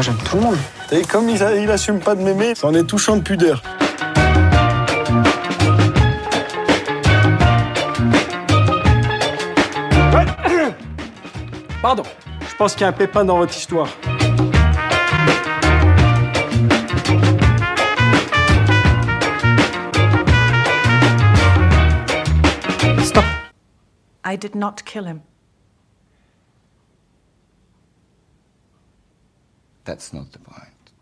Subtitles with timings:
[0.00, 0.56] Moi, j'aime tout le monde.
[0.92, 3.62] Et comme il, a- il assume pas de m'aimer, c'en est touchant de pudeur.
[11.82, 12.02] Pardon,
[12.48, 13.88] je pense qu'il y a un pépin dans votre histoire.
[23.04, 23.24] Stop.
[24.24, 25.22] I did not kill him.
[29.90, 30.54] That's not the point.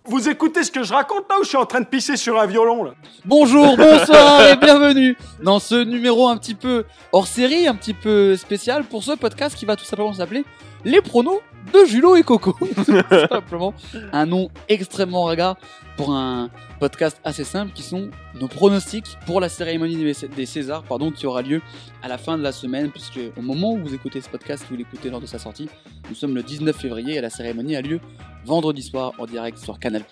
[0.07, 2.41] Vous écoutez ce que je raconte là ou je suis en train de pisser sur
[2.41, 2.95] un violon là
[3.27, 8.35] Bonjour, bonsoir et bienvenue dans ce numéro un petit peu hors série, un petit peu
[8.37, 10.47] spécial pour ce podcast qui va tout simplement s'appeler
[10.87, 11.41] Les pronos
[11.75, 12.57] de Julo et Coco.
[12.77, 12.85] Tout
[13.29, 13.75] simplement
[14.15, 15.57] un nom extrêmement regard
[15.99, 16.49] pour un
[16.81, 18.09] podcast assez simple qui sont
[18.41, 21.61] nos pronostics pour la cérémonie des Cé- des Césars pardon, qui aura lieu
[22.03, 24.77] à la fin de la semaine puisque au moment où vous écoutez ce podcast, vous
[24.77, 25.69] l'écoutez lors de sa sortie,
[26.09, 28.01] nous sommes le 19 février et la cérémonie a lieu
[28.49, 30.03] vendredi soir en direct sur Canal+,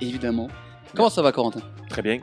[0.00, 0.46] évidemment.
[0.94, 1.60] Comment ça va Corentin?
[1.88, 2.20] Très bien.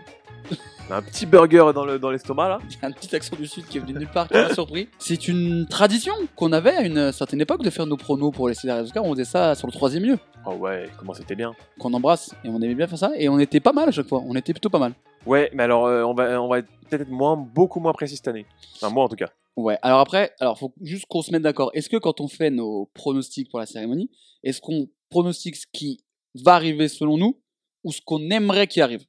[0.90, 2.60] Un petit burger dans le dans l'estomac là.
[2.82, 4.88] un petit accent du sud qui est venu de nulle part, qui m'a surpris.
[4.98, 8.56] C'est une tradition qu'on avait à une certaine époque de faire nos pronos pour les
[8.66, 9.04] Oscars.
[9.04, 11.54] On faisait ça sur le troisième lieu, Oh ouais, comment c'était bien.
[11.78, 14.08] qu'on embrasse, et on aimait bien faire ça, et on était pas mal à chaque
[14.08, 14.24] fois.
[14.26, 14.94] On était plutôt pas mal.
[15.26, 18.30] Ouais, mais alors euh, on va on va être peut-être moins beaucoup moins précis cette
[18.30, 18.46] année.
[18.78, 19.30] Enfin moi en tout cas.
[19.58, 21.72] Ouais, alors après, alors faut juste qu'on se mette d'accord.
[21.74, 24.10] Est-ce que quand on fait nos pronostics pour la cérémonie,
[24.44, 26.00] est-ce qu'on pronostique ce qui
[26.44, 27.42] va arriver selon nous,
[27.84, 29.06] ou ce qu'on aimerait qu'il arrive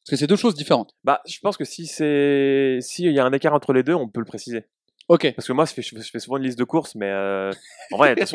[0.00, 0.94] Parce que c'est deux choses différentes.
[1.04, 3.94] Bah je pense que si c'est si il y a un écart entre les deux,
[3.94, 4.66] on peut le préciser.
[5.12, 5.30] Ok.
[5.36, 7.50] Parce que moi je fais, je fais souvent une liste de courses, mais euh,
[7.92, 8.34] en vrai si-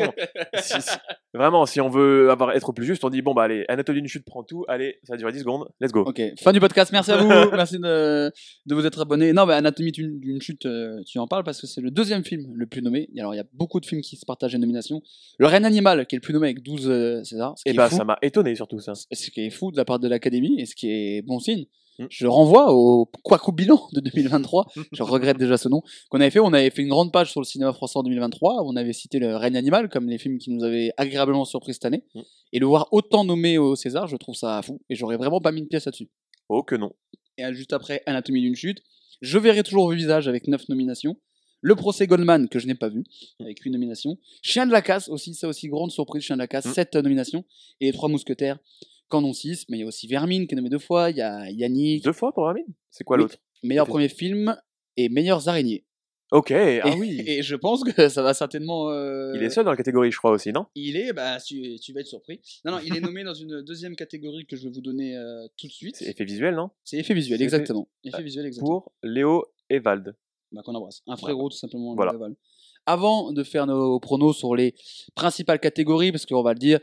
[0.80, 0.88] si-
[1.34, 4.08] vraiment si on veut avoir être plus juste, on dit bon bah allez Anatolie d'une
[4.08, 6.04] chute prend tout, allez ça va durer 10 secondes, let's go.
[6.06, 8.30] Ok, fin du podcast, merci à vous, merci de,
[8.66, 9.32] de vous être abonné.
[9.32, 12.52] Non, mais Anatomie d'une chute, euh, tu en parles parce que c'est le deuxième film
[12.54, 13.08] le plus nommé.
[13.18, 15.02] Alors, il y a beaucoup de films qui se partagent les nominations.
[15.38, 17.96] Le Règne Animal, qui est le plus nommé avec 12 euh, César, Et bah fou,
[17.96, 18.92] ça m'a étonné surtout ça.
[18.94, 21.64] ce qui est fou de la part de l'Académie et ce qui est bon signe.
[21.98, 22.06] Mm.
[22.10, 26.38] Je renvoie au Quaco Bilan de 2023, je regrette déjà ce nom, qu'on avait fait.
[26.40, 28.92] On avait fait une grande page sur le cinéma français en 2023, où on avait
[28.92, 32.04] cité le Règne Animal comme les films qui nous avaient agréablement surpris cette année.
[32.14, 32.20] Mm.
[32.52, 34.80] Et le voir autant nommé au César, je trouve ça fou.
[34.88, 36.08] Et j'aurais vraiment pas mis une pièce là-dessus
[36.48, 36.92] Oh que non.
[37.36, 38.78] et juste après Anatomie d'une chute.
[39.20, 41.16] Je verrai toujours le visage avec 9 nominations.
[41.60, 43.02] Le procès Goldman que je n'ai pas vu
[43.40, 44.16] avec 8 nominations.
[44.42, 46.72] Chien de la casse aussi, ça aussi grande surprise, Chien de la casse, Mm.
[46.72, 47.44] 7 nominations.
[47.80, 48.58] Et les trois mousquetaires,
[49.08, 51.16] qu'en ont 6, mais il y a aussi Vermine qui est nommé deux fois, il
[51.16, 52.60] y a Yannick, Deux fois pour Ramin
[52.90, 53.22] C'est quoi Oui.
[53.24, 53.36] l'autre?
[53.64, 54.56] meilleur premier film
[54.96, 55.84] et meilleures araignées.
[56.30, 56.54] Ok, ah
[56.88, 57.22] et, oui.
[57.26, 58.90] et je pense que ça va certainement.
[58.90, 60.66] euh, Il est seul dans la catégorie je crois aussi, non?
[60.74, 62.40] Il est, bah tu, tu vas être surpris.
[62.66, 65.46] Non, non, il est nommé dans une deuxième catégorie que je vais vous donner euh,
[65.56, 65.96] tout de suite.
[65.96, 66.68] C'est effet visuel, non?
[66.84, 67.88] C'est effet visuel, effet- exactement.
[68.04, 68.82] Effet visuel, exactement.
[68.82, 70.14] Pour Léo et Vald.
[70.52, 71.00] bah, qu'on embrasse.
[71.06, 71.94] Un frérot, tout simplement.
[71.94, 72.12] Voilà.
[72.84, 74.74] Avant de faire nos pronos sur les
[75.14, 76.80] principales catégories, parce qu'on va le dire,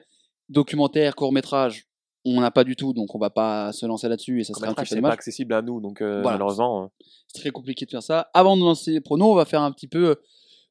[0.50, 1.86] documentaire, court-métrage,
[2.26, 4.68] on n'a pas du tout, donc on va pas se lancer là-dessus et ça serait
[4.68, 6.38] un petit peu c'est pas accessible à nous, donc euh, Voilà.
[6.38, 6.84] malheureusement.
[6.84, 6.88] euh,
[7.28, 8.30] C'est très compliqué de faire ça.
[8.34, 10.16] Avant de lancer les pronos, on va faire un petit peu euh,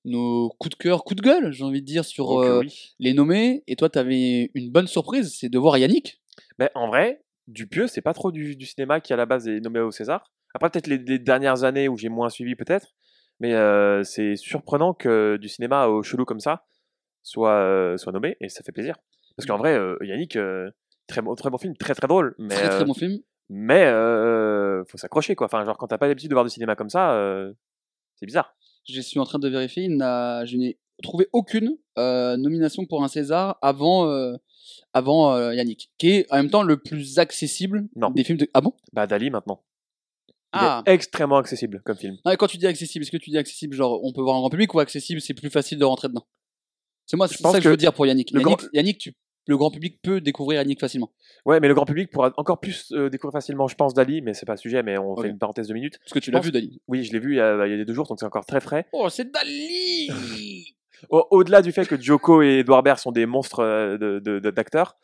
[0.04, 2.94] nos coups de cœur, coups de gueule, j'ai envie de dire, sur donc, euh, oui.
[2.98, 3.62] les nommés.
[3.66, 6.20] Et toi, tu avais une bonne surprise, c'est de voir Yannick.
[6.58, 9.60] Mais en vrai, Dupieux, c'est pas trop du, du cinéma qui à la base est
[9.60, 10.30] nommé au César.
[10.54, 12.94] Après, peut-être les, les dernières années où j'ai moins suivi, peut-être.
[13.40, 16.64] Mais euh, c'est surprenant que du cinéma au chelou comme ça
[17.22, 18.96] soit, soit nommé et ça fait plaisir.
[19.36, 20.36] Parce qu'en vrai, euh, Yannick,
[21.06, 22.34] très, bon, très bon film, très très drôle.
[22.38, 23.18] Mais, Très très euh, bon film.
[23.48, 25.46] mais euh, faut s'accrocher quoi.
[25.46, 27.52] Enfin, genre quand t'as pas l'habitude de voir du cinéma comme ça, euh,
[28.16, 28.54] c'est bizarre.
[28.88, 33.58] Je suis en train de vérifier, il je n'ai trouvé aucune nomination pour un César
[33.62, 34.06] avant,
[34.92, 38.10] avant euh, Yannick, qui est en même temps le plus accessible Non.
[38.10, 38.48] des films de...
[38.54, 38.72] Ah bon?
[38.92, 39.62] Bah, Dali maintenant.
[40.28, 42.16] Il Ah est extrêmement accessible comme film.
[42.24, 44.36] Non, et quand tu dis accessible, est-ce que tu dis accessible, genre on peut voir
[44.36, 46.26] en grand public ou accessible, c'est plus facile de rentrer dedans?
[47.06, 48.30] C'est moi, c'est ça que, je veux dire pour Yannick.
[48.30, 49.14] Yannick, grand- Yannick, tu-
[49.46, 51.10] le grand public peut découvrir Yannick facilement.
[51.44, 54.32] Ouais, mais le grand public pourra encore plus euh, découvrir facilement, je pense, Dali, mais
[54.34, 55.98] c'est pas le sujet, mais on fait une parenthèse de minutes.
[55.98, 56.80] Parce que tu l'as vu, Dali.
[56.88, 58.46] Oui, je l'ai vu il y, a, il y a deux jours, donc c'est encore
[58.46, 58.86] très frais.
[58.92, 60.08] Oh, c'est Dali
[61.10, 64.38] Au- Au-delà du fait que Joko et Edouard Baird sont des monstres euh, de- de-
[64.38, 64.96] de- d'acteurs,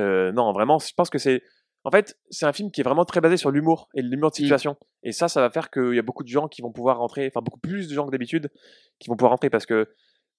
[0.00, 1.42] euh, non, vraiment, je pense que c'est.
[1.84, 4.34] En fait, c'est un film qui est vraiment très basé sur l'humour et l'humour de
[4.34, 4.42] Mm.
[4.44, 4.76] situation.
[5.02, 7.26] Et ça, ça va faire qu'il y a beaucoup de gens qui vont pouvoir rentrer,
[7.26, 8.50] enfin beaucoup plus de gens que d'habitude,
[9.00, 9.88] qui vont pouvoir rentrer parce que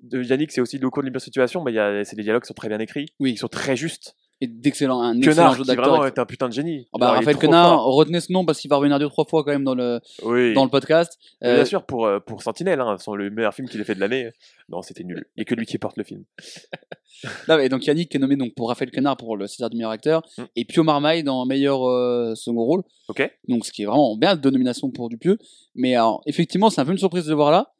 [0.04, 2.16] de Yannick, c'est aussi le cours de l'humour de situation, mais il y a, c'est
[2.16, 3.32] des dialogues qui sont très bien écrits, Oui.
[3.32, 4.16] qui sont très justes.
[4.42, 6.06] Et d'excellent, un excellent Quenard, jeu qui vraiment d'acteur.
[6.08, 6.88] est un putain de génie.
[6.92, 7.96] Ah bah, Genre, il est Raphaël trop Quenard, fort.
[7.96, 10.54] retenez ce nom parce qu'il va revenir deux trois fois quand même dans le, Oui.
[10.54, 11.18] dans le podcast.
[11.42, 13.96] Mais Euh, Bien sûr, pour, euh, pour Sentinelle, hein, le meilleur film qu'il ait fait
[13.96, 14.32] de l'année.
[14.68, 15.24] Non, c'était nul.
[15.38, 16.26] Il n'y a que lui qui porte le film.
[17.70, 20.24] Donc Yannick qui est nommé donc pour Raphaël Quenard pour le César du meilleur acteur
[20.38, 20.44] Mm.
[20.58, 22.84] et Pio Marmaille dans meilleur euh, second rôle.
[23.08, 25.38] Ok Donc ce qui est vraiment bien deux nominations pour Dupieux.
[25.76, 27.74] Mais alors effectivement c'est un peu une surprise de le voir là,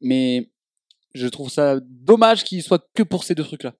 [0.00, 0.50] mais
[1.14, 3.74] je trouve ça dommage qu'il soit que pour ces deux trucs là.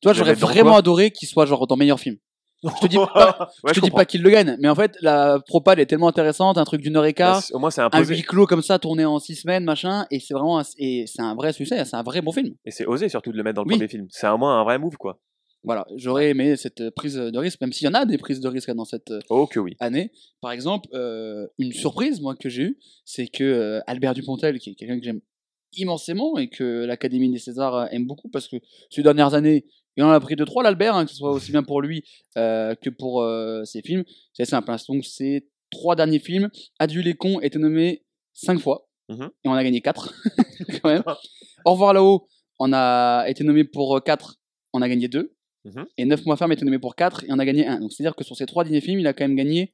[0.00, 2.16] Tu vois, j'aurais vraiment adoré qu'il soit genre dans meilleur film.
[2.64, 4.96] Je te dis pas, Ouais, je te dis pas qu'il le gagne, mais en fait,
[5.00, 7.70] la propale est tellement intéressante, un truc d'une heure et Bah, quart, c'est- Au moins,
[7.70, 10.64] c'est un huis clos comme ça, tourné en six semaines, machin, et c'est vraiment, un,
[10.76, 12.54] et c'est un vrai succès, c'est un vrai bon film.
[12.64, 13.74] Et c'est osé surtout de le mettre dans le Oui.
[13.76, 14.08] premier film.
[14.10, 15.20] C'est au moins un vrai move, quoi.
[15.62, 18.48] Voilà, j'aurais aimé cette prise de risque, même s'il y en a des prises de
[18.48, 19.76] risque dans cette Oh que oui.
[19.78, 20.10] année.
[20.40, 24.70] Par exemple, euh, une surprise, moi, que j'ai eue, c'est que euh, Albert Dupontel, qui
[24.70, 25.20] est quelqu'un que j'aime
[25.72, 28.56] immensément et que l'Académie des Césars euh, aime beaucoup, parce que
[28.90, 29.66] ces dernières années,
[29.96, 32.04] il en a pris deux, trois, l'Albert, hein, que ce soit aussi bien pour lui
[32.36, 34.04] euh, que pour euh, ses films.
[34.32, 38.88] C'est simple, hein, donc ces trois derniers films, Adieu les cons était nommé cinq fois,
[39.10, 39.30] Mhm.
[39.44, 40.12] et on a gagné quatre,
[40.82, 41.02] quand même.
[41.64, 42.28] Au revoir là-haut,
[42.58, 44.36] on a été nommé pour quatre,
[44.72, 45.34] on a gagné deux.
[45.64, 45.86] Mhm.
[45.96, 47.80] Et 9 mois ferme était nommé pour 4 et on a gagné 1.
[47.80, 49.72] Donc c'est-à-dire que sur ces trois derniers films, il a quand même gagné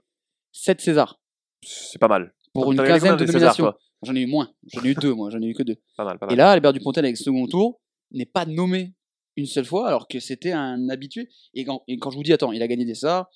[0.53, 1.21] 7 Césars
[1.63, 2.33] C'est pas mal.
[2.55, 3.73] Pour une quinzaine de nominations.
[4.03, 5.77] J'en ai eu moins, j'en ai eu deux moi, j'en ai eu que deux.
[5.97, 6.35] Pas mal, pas mal.
[6.35, 7.81] Et là, Albert Dupontel avec second tour
[8.13, 8.95] n'est pas nommé
[9.37, 11.29] une seule fois alors que c'était un habitué.
[11.55, 13.29] Et quand, et quand je vous dis, attends, il a gagné des Césars,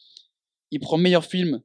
[0.70, 1.62] il prend meilleur film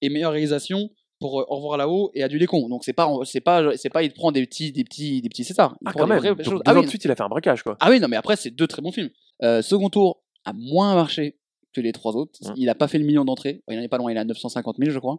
[0.00, 0.90] et meilleure réalisation
[1.20, 2.68] pour euh, Au revoir là-haut et Adieu les cons.
[2.68, 5.44] Donc c'est pas, c'est pas, c'est pas, il prend des petits, des petits, des petits
[5.44, 5.76] Césars.
[5.80, 6.18] Il Ah, prend quand des même.
[6.20, 6.62] vraies Donc, choses.
[6.64, 7.76] Ah oui, suite, il a fait un braquage, quoi.
[7.80, 9.10] ah oui, non, mais après, c'est deux très bons films.
[9.42, 11.36] Euh, second tour a moins marché
[11.72, 12.38] que les trois autres.
[12.42, 12.54] Mmh.
[12.56, 13.62] Il a pas fait le million d'entrées.
[13.68, 15.16] Il en est pas loin, il a 950 000, je crois.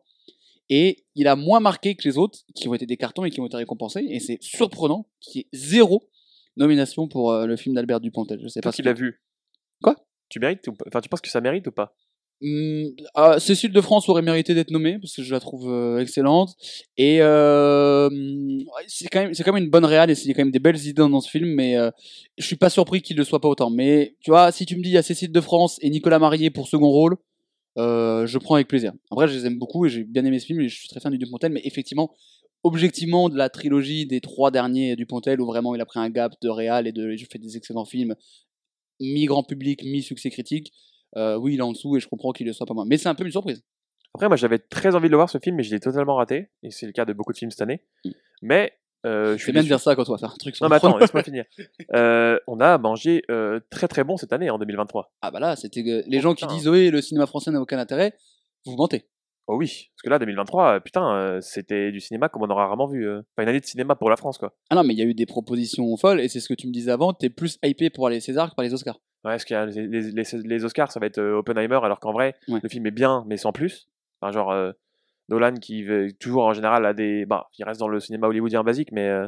[0.69, 3.39] Et il a moins marqué que les autres, qui ont été des cartons et qui
[3.39, 4.05] ont été récompensés.
[4.09, 6.09] Et c'est surprenant qu'il y ait zéro
[6.57, 8.39] nomination pour euh, le film d'Albert Dupontel.
[8.41, 9.21] Je sais Toi pas qui ce l'as que- vu.
[9.83, 9.95] Quoi?
[10.29, 11.93] Tu mérites ou Enfin, tu penses que ça mérite ou pas?
[12.41, 15.99] Hum, ah, Cécile de France aurait mérité d'être nommée parce que je la trouve euh,
[15.99, 16.53] excellente
[16.97, 18.09] et euh,
[18.87, 20.51] c'est quand même c'est quand même une bonne réal et il y a quand même
[20.51, 21.91] des belles idées dans ce film mais euh,
[22.37, 24.83] je suis pas surpris qu'il le soit pas autant mais tu vois si tu me
[24.83, 27.15] dis il y a Cécile de France et Nicolas Marié pour second rôle
[27.77, 30.45] euh, je prends avec plaisir après je les aime beaucoup et j'ai bien aimé ce
[30.45, 32.13] film et je suis très fan du Dupontel mais effectivement
[32.63, 36.33] objectivement de la trilogie des trois derniers Dupontel où vraiment il a pris un gap
[36.41, 38.15] de réal et de je fais des excellents films
[38.99, 40.71] mi grand public mi succès critique
[41.17, 42.85] euh, oui, il est en dessous et je comprends qu'il le soit pas moins.
[42.85, 43.63] Mais c'est un peu une surprise.
[44.13, 46.49] Après, moi, j'avais très envie de le voir ce film, mais je l'ai totalement raté.
[46.63, 47.81] Et c'est le cas de beaucoup de films cette année.
[48.03, 48.11] Mm.
[48.41, 48.73] Mais
[49.05, 49.67] euh, je C'est de déçu.
[49.67, 51.45] dire ça quand on va faire un truc Non, mais attends, laisse-moi finir.
[51.93, 55.13] Euh, on a mangé euh, très très bon cette année, en 2023.
[55.21, 57.77] Ah bah là, c'était les Oh, gens qui disent oui, le cinéma français n'a aucun
[57.79, 58.13] intérêt.
[58.65, 59.05] Vous mentez.
[59.47, 62.87] Oh oui, parce que là, 2023, euh, putain, c'était du cinéma comme on aura rarement
[62.87, 63.07] vu.
[63.07, 64.55] Enfin, une année de cinéma pour la France, quoi.
[64.71, 66.67] Ah non, mais il y a eu des propositions folles et c'est ce que tu
[66.67, 67.13] me disais avant.
[67.13, 68.95] T'es plus hypé pour les Césars que par les Oscars.
[69.23, 72.33] Ouais, parce a les, les- les- les Oscars, ça va être Oppenheimer, alors qu'en vrai,
[72.47, 72.59] Ouais.
[72.63, 73.87] le film est bien, mais sans plus.
[74.19, 74.51] Enfin, genre,
[75.29, 75.85] Nolan qui
[76.19, 77.25] toujours en général a des.
[77.25, 79.27] Bah, il reste dans le cinéma hollywoodien basique, mais, euh,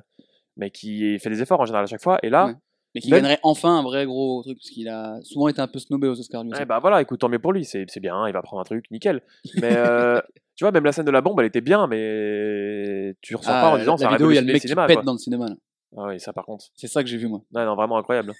[0.55, 2.19] mais qui fait des efforts en général à chaque fois.
[2.23, 2.53] Et là, Ouais.
[2.95, 5.67] Mais qui Même- gagnerait enfin un vrai gros truc parce qu'il a souvent été un
[5.67, 6.43] peu snobé aux Oscars.
[6.45, 6.53] lui.
[6.53, 8.63] Ouais, bah voilà, écoute, tant mieux pour lui, c'est c'est bien, il va prendre un
[8.63, 9.21] truc, nickel.
[9.55, 10.19] Mais euh,
[10.55, 13.61] tu vois, même la scène de la bombe, elle était bien, mais tu ressors Ah,
[13.61, 15.03] pas en disant la ça vidéo, il y a le mec qui pète quoi.
[15.03, 15.47] dans le cinéma.
[15.49, 15.55] là.
[15.97, 16.65] Ah oui, ça par contre.
[16.75, 17.41] C'est ça que j'ai vu moi.
[17.53, 18.33] Non, non, vraiment incroyable.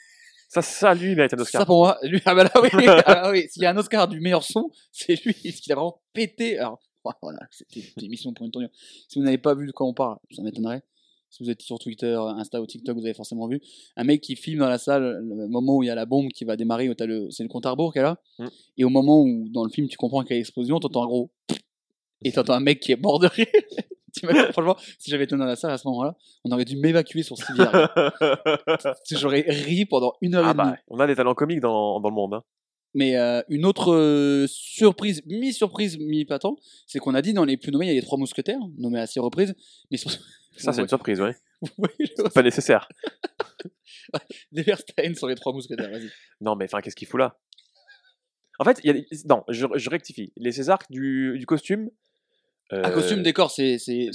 [0.49, 1.61] Ça, ça lui, il mérite un Oscar.
[1.61, 2.69] Ça pour moi, lui, ah bah là oui,
[3.05, 5.75] ah oui, s'il y a un Oscar du meilleur son, c'est lui, parce qu'il a
[5.75, 6.57] vraiment pété.
[6.57, 6.79] Alors
[7.21, 8.69] voilà, c'était une émission pour une tournure.
[9.07, 10.83] Si vous n'avez pas vu de quoi on parle, ça m'étonnerait.
[11.29, 13.61] Si vous êtes sur Twitter, Insta ou TikTok, vous avez forcément vu
[13.97, 16.29] un mec qui filme dans la salle le moment où il y a la bombe
[16.29, 16.89] qui va démarrer,
[17.29, 18.17] c'est le compte à rebours qu'elle a.
[18.39, 18.47] Mm.
[18.77, 21.07] Et au moment où dans le film tu comprends qu'il y a l'explosion, t'entends un
[21.07, 21.29] gros
[22.23, 23.45] et t'entends un mec qui est mort de rire.
[24.51, 27.37] Franchement, si j'avais été dans la salle à ce moment-là, on aurait dû m'évacuer sur
[27.37, 27.93] civière.
[29.11, 30.69] J'aurais ri pendant une heure ah et demie.
[30.69, 32.33] bah, on a des talents comiques dans, dans le monde.
[32.35, 32.43] hein.
[32.97, 36.55] Mais euh, une autre euh, surprise, mi-surprise, mi-patent,
[36.87, 38.99] c'est qu'on a dit dans les plus nommés, il y a les trois mousquetaires, nommés
[38.99, 39.53] à six reprises.
[39.91, 40.09] Mais sur...
[40.57, 41.35] Ça, c'est une surprise, ouais.
[41.77, 42.89] Le- C'est pas nécessaire.
[44.51, 46.09] Neverstein sur les trois mousquetaires, vas-y.
[46.41, 47.37] Non, mais enfin, qu'est-ce qu'il fout là?
[48.57, 50.33] En fait, il y a des- non, je, je rectifie.
[50.35, 51.91] Les Césars du, du costume.
[52.69, 54.09] Un euh, costume décor, c'est c'est-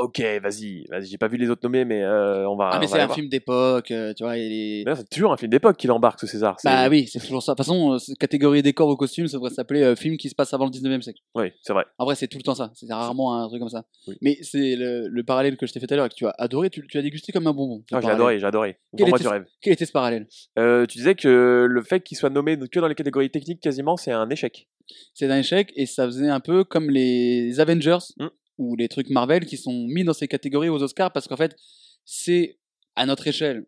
[0.00, 1.06] ok, vas-y, vas-y.
[1.06, 2.70] J'ai pas vu les autres nommés, mais euh, on va.
[2.72, 3.16] Ah, mais c'est un voir.
[3.16, 4.36] film d'époque, euh, tu vois.
[4.36, 6.56] les- C'est toujours un film d'époque qui l'embarque, ce César.
[6.62, 7.52] Bah oui, c'est toujours ça.
[7.52, 10.34] De toute façon, euh, catégorie décor au costume, ça devrait s'appeler euh, film qui se
[10.36, 11.20] passe avant le 19e siècle.
[11.34, 11.84] Oui, c'est vrai.
[11.98, 12.70] En vrai, c'est tout le temps ça.
[12.74, 13.84] C'est rarement un truc comme ça.
[14.06, 14.16] Oui.
[14.20, 16.26] Mais c'est le, le parallèle que je t'ai fait tout à l'heure et que tu
[16.26, 16.70] as adoré.
[16.70, 17.82] Tu, tu as dégusté comme un bonbon.
[17.92, 18.78] Ah, j'ai adoré, j'ai adoré.
[18.96, 19.46] Quel Pour moi, était du rêve.
[19.60, 20.26] Quel était ce parallèle?
[20.58, 23.96] Euh, tu disais que le fait qu'il soit nommé que dans les catégories techniques, quasiment,
[23.96, 24.68] c'est un échec.
[25.14, 28.28] C'est un échec et ça faisait un peu comme les Avengers Mm.
[28.58, 31.56] ou les trucs Marvel qui sont mis dans ces catégories aux Oscars parce qu'en fait,
[32.04, 32.58] c'est
[32.94, 33.66] à notre échelle,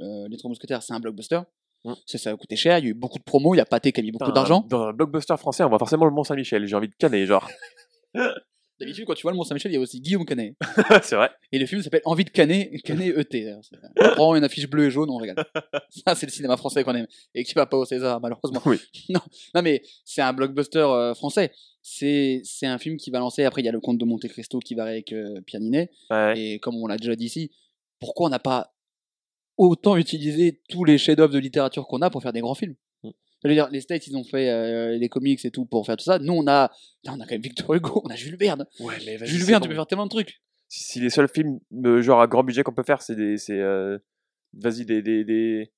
[0.00, 1.40] euh, les Trois Mousquetaires, c'est un blockbuster.
[1.84, 1.94] Mm.
[2.06, 3.66] Ça, ça a coûté cher, il y a eu beaucoup de promos, il y a
[3.66, 4.64] Pathé qui a mis beaucoup d'argent.
[4.68, 6.66] Dans un blockbuster français, on voit forcément le Mont Saint-Michel.
[6.66, 7.48] J'ai envie de canner, genre.
[8.82, 10.56] D'habitude, quand tu vois le Mont-Saint-Michel, il y a aussi Guillaume Canet.
[11.04, 11.30] c'est vrai.
[11.52, 13.54] Et le film s'appelle Envie de Canet, Canet ET.
[14.00, 15.44] On prend une affiche bleue et jaune, on regarde.
[15.90, 17.06] Ça, c'est le cinéma français qu'on aime.
[17.32, 18.60] Et qui va pas au César, malheureusement.
[18.66, 18.80] Oui.
[19.08, 19.20] Non,
[19.54, 21.52] non mais c'est un blockbuster euh, français.
[21.80, 23.44] C'est un film qui va lancer.
[23.44, 25.90] Après, il y a le Comte de Monte Cristo qui va avec euh, Pierre Ninet.
[26.10, 26.38] Ouais.
[26.38, 27.52] Et comme on l'a déjà dit ici,
[28.00, 28.74] pourquoi on n'a pas
[29.56, 32.74] autant utiliser tous les chefs-d'œuvre de littérature qu'on a pour faire des grands films?
[33.44, 35.96] Je veux dire, les States, ils ont fait euh, les comics et tout pour faire
[35.96, 36.18] tout ça.
[36.18, 36.70] Nous, on a,
[37.02, 38.66] Putain, on a quand même Victor Hugo, on a Jules Verne.
[38.80, 39.64] Ouais, mais vas-y, Jules c'est Verne, bon.
[39.64, 40.40] tu peux faire tellement de trucs.
[40.68, 43.36] Si, si les seuls films, euh, genre à grand budget qu'on peut faire, c'est des,
[43.38, 43.98] c'est, euh,
[44.54, 45.72] vas-y, des, des, des,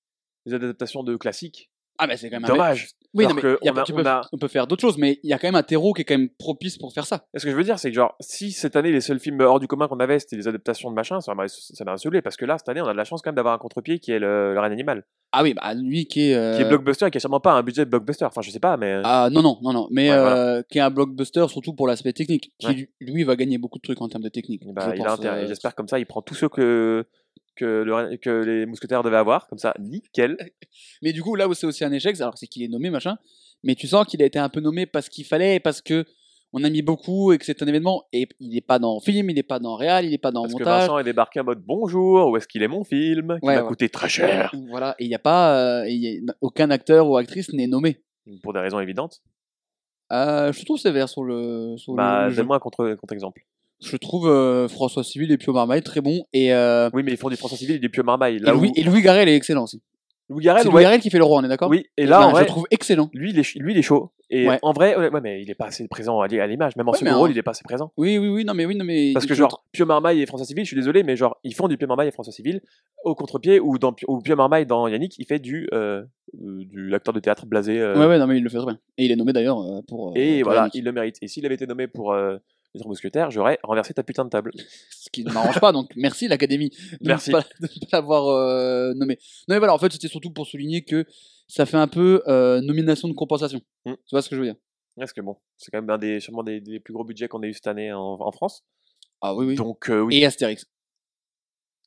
[0.46, 1.70] des adaptations de classiques.
[1.98, 2.90] Ah, mais c'est quand même un- Dommage.
[3.14, 4.48] Oui, non, mais que y a on pas- a- tu on peux- a- on peut
[4.48, 6.28] faire d'autres choses, mais il y a quand même un terreau qui est quand même
[6.28, 7.26] propice pour faire ça.
[7.34, 9.40] Et ce que je veux dire, c'est que genre, si cette année les seuls films
[9.40, 12.44] hors du commun qu'on avait c'était des adaptations de machin, ça m'a saoulé parce que
[12.44, 14.18] là cette année on a de la chance quand même d'avoir un contre-pied qui est
[14.18, 16.34] le, le Reine Animal, Ah oui, bah lui qui est.
[16.34, 18.24] euh, qui est blockbuster et qui a sûrement pas un budget de blockbuster.
[18.24, 19.88] Enfin, je sais pas, mais Ah non, non, non, non.
[19.90, 20.36] Mais Ouais, voilà.
[20.36, 22.52] euh, qui est un blockbuster surtout pour l'aspect technique.
[22.58, 22.88] Qui Ouais.
[23.00, 24.62] lui va gagner beaucoup de trucs en termes de technique.
[24.72, 25.44] bah, je il pense, a intérêt.
[25.44, 27.06] euh, J'espère comme ça, il prend tous ceux que
[27.56, 30.36] que, le- que les mousquetaires devaient avoir, comme ça, nickel.
[31.02, 33.16] Mais du coup, là où c'est aussi un échec, alors c'est qu'il est nommé, machin.
[33.62, 36.04] Mais tu sens qu'il a été un peu nommé parce qu'il fallait, parce que
[36.56, 38.04] on a mis beaucoup et que c'est un événement.
[38.12, 40.30] Et il n'est pas dans le film, il n'est pas dans réal, il n'est pas
[40.30, 40.80] dans Parce que montage.
[40.82, 43.62] Vincent est débarqué en mode bonjour, où est-ce qu'il est mon film, qui Ouais, m'a
[43.62, 43.68] ouais.
[43.68, 44.94] coûté très cher, Voilà.
[44.98, 48.02] Et il n'y a pas, euh, il y a- aucun acteur ou actrice n'est nommé.
[48.42, 49.20] pour des raisons évidentes.
[50.12, 51.76] Euh, je trouve sévère sur le.
[51.78, 53.42] Sur le- Bah, le donne-moi un contre, contre-exemple.
[53.80, 56.24] Je trouve euh, François Civil et Pio Marmaille très bon.
[56.32, 58.36] Et, euh, Oui, mais ils font du François Civil et du Pieux Marmaille.
[58.36, 58.72] et, Louis, où...
[58.76, 59.82] et Louis Garrel est excellent aussi.
[60.30, 60.82] Louis Garrel, C'est Louis ouais.
[60.84, 61.68] Garrel qui fait le roi, on est d'accord?
[61.68, 63.10] Oui, et Eh là, ben, en vrai, je le trouve excellent.
[63.12, 64.10] lui, il est, ch- lui, il est chaud.
[64.30, 64.58] Et Ouais.
[64.62, 66.76] en vrai, ouais, ouais, mais il est pas assez présent à, à l'image.
[66.76, 67.92] Même en Ouais, second mais en- rôle, il est pas assez présent.
[67.98, 69.12] Oui, oui, oui, non, mais oui, non, mais.
[69.12, 71.68] Parce que genre, Pio Marmaille et François Civil, je suis désolé, mais genre, ils font
[71.68, 72.62] du Pio Marmaille et François Civil
[73.04, 76.02] au contre-pied, ou dans ou Pio Marmaille dans Yannick, il fait du, euh,
[76.42, 77.78] euh, du acteur de théâtre blasé.
[77.78, 78.78] euh, Ouais, ouais, non, mais il le fait très bien.
[78.96, 80.08] Et il est nommé d'ailleurs euh, pour.
[80.08, 80.74] euh, et pour voilà, Yannick.
[80.76, 81.18] il le mérite.
[81.20, 82.38] Et s'il avait été nommé pour euh,
[82.74, 84.50] les Trois Mousquetaires, j'aurais renversé ta putain de table.
[84.90, 87.44] Ce qui ne m'arrange pas, donc merci l'Académie de ne pas,
[87.92, 89.18] l'avoir euh, nommé.
[89.48, 91.06] Non, mais voilà, en fait, c'était surtout pour souligner que
[91.46, 93.60] ça fait un peu euh, nomination de compensation.
[93.84, 93.92] Mm.
[93.92, 94.56] Tu vois ce que je veux dire?
[94.96, 97.42] Parce que bon, c'est quand même un des, sûrement des, des plus gros budgets qu'on
[97.42, 98.64] a eu cette année en, en France.
[99.20, 99.54] Ah oui, oui.
[99.54, 100.18] Donc, euh, oui.
[100.18, 100.66] Et Astérix.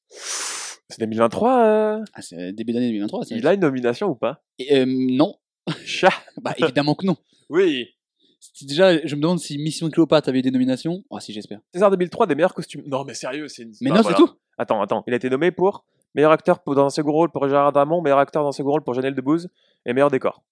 [0.10, 1.66] C'est 2023.
[1.66, 3.22] euh, Ah, c'est début d'année 2023.
[3.22, 3.44] Astérix.
[3.44, 4.42] Il a une nomination ou pas?
[4.60, 5.36] Et, euh, non,
[5.86, 7.18] Chat bah évidemment que non.
[7.50, 7.97] Oui
[8.66, 11.04] Déjà, je me demande si Mission Cléopâtre avait eu des nominations.
[11.12, 11.60] Ah, si, j'espère.
[11.74, 12.84] César 2003 des meilleurs costumes.
[12.88, 13.74] Non, mais sérieux, c'est une.
[13.82, 14.18] Mais bah, non, voilà.
[14.18, 14.32] c'est tout.
[14.58, 15.04] Attends, attends.
[15.08, 15.86] Il a été nommé pour
[16.16, 18.72] meilleur acteur pour- dans un second rôle pour Gérard Damon, meilleur acteur dans un second
[18.72, 19.50] rôle pour Janelle Debouze
[19.86, 20.44] et meilleur décor.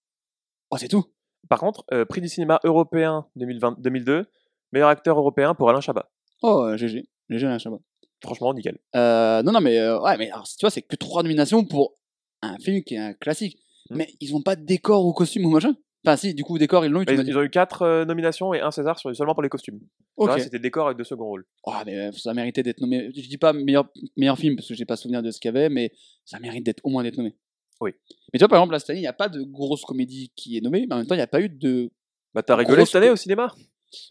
[0.69, 1.05] Oh, c'est tout.
[1.49, 4.25] Par contre, euh, prix du cinéma européen 2020, 2002,
[4.71, 6.09] meilleur acteur européen pour Alain Chabat.
[6.41, 7.07] Oh, euh, GG.
[7.29, 7.79] GG, Alain Chabat.
[8.23, 8.77] Franchement, nickel.
[8.95, 11.95] Euh, non, non, mais euh, ouais, mais alors, tu vois, c'est que trois nominations pour
[12.41, 13.57] un film qui est un classique.
[13.89, 13.95] Mm.
[13.95, 15.75] Mais ils ont pas de décor ou costume ou machin.
[16.05, 17.05] Enfin, si, du coup, décor, ils l'ont eu.
[17.09, 19.79] Ils, ont eu 4 nominations et un César sur- seulement pour les costumes.
[20.17, 20.39] Ok.
[20.39, 21.45] C'était décor avec deux second rôles.
[21.65, 23.09] Ah, mais euh, ça méritait d'être nommé.
[23.15, 25.55] Je dis pas meilleur, meilleur film parce que j'ai pas souvenir de ce qu'il y
[25.57, 25.91] avait, mais
[26.23, 27.35] ça mérite d'être au moins d'être nommé.
[27.81, 27.91] Oui.
[28.31, 30.31] Mais tu vois, par exemple, là, cette année, il n'y a pas de grosse comédie
[30.35, 31.91] qui est nommée, mais en même temps, il n'y a pas eu de.
[32.33, 33.53] Bah, t'as rigolé Grosse cette année au cinéma?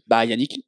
[0.07, 0.67] Bah, Yannick.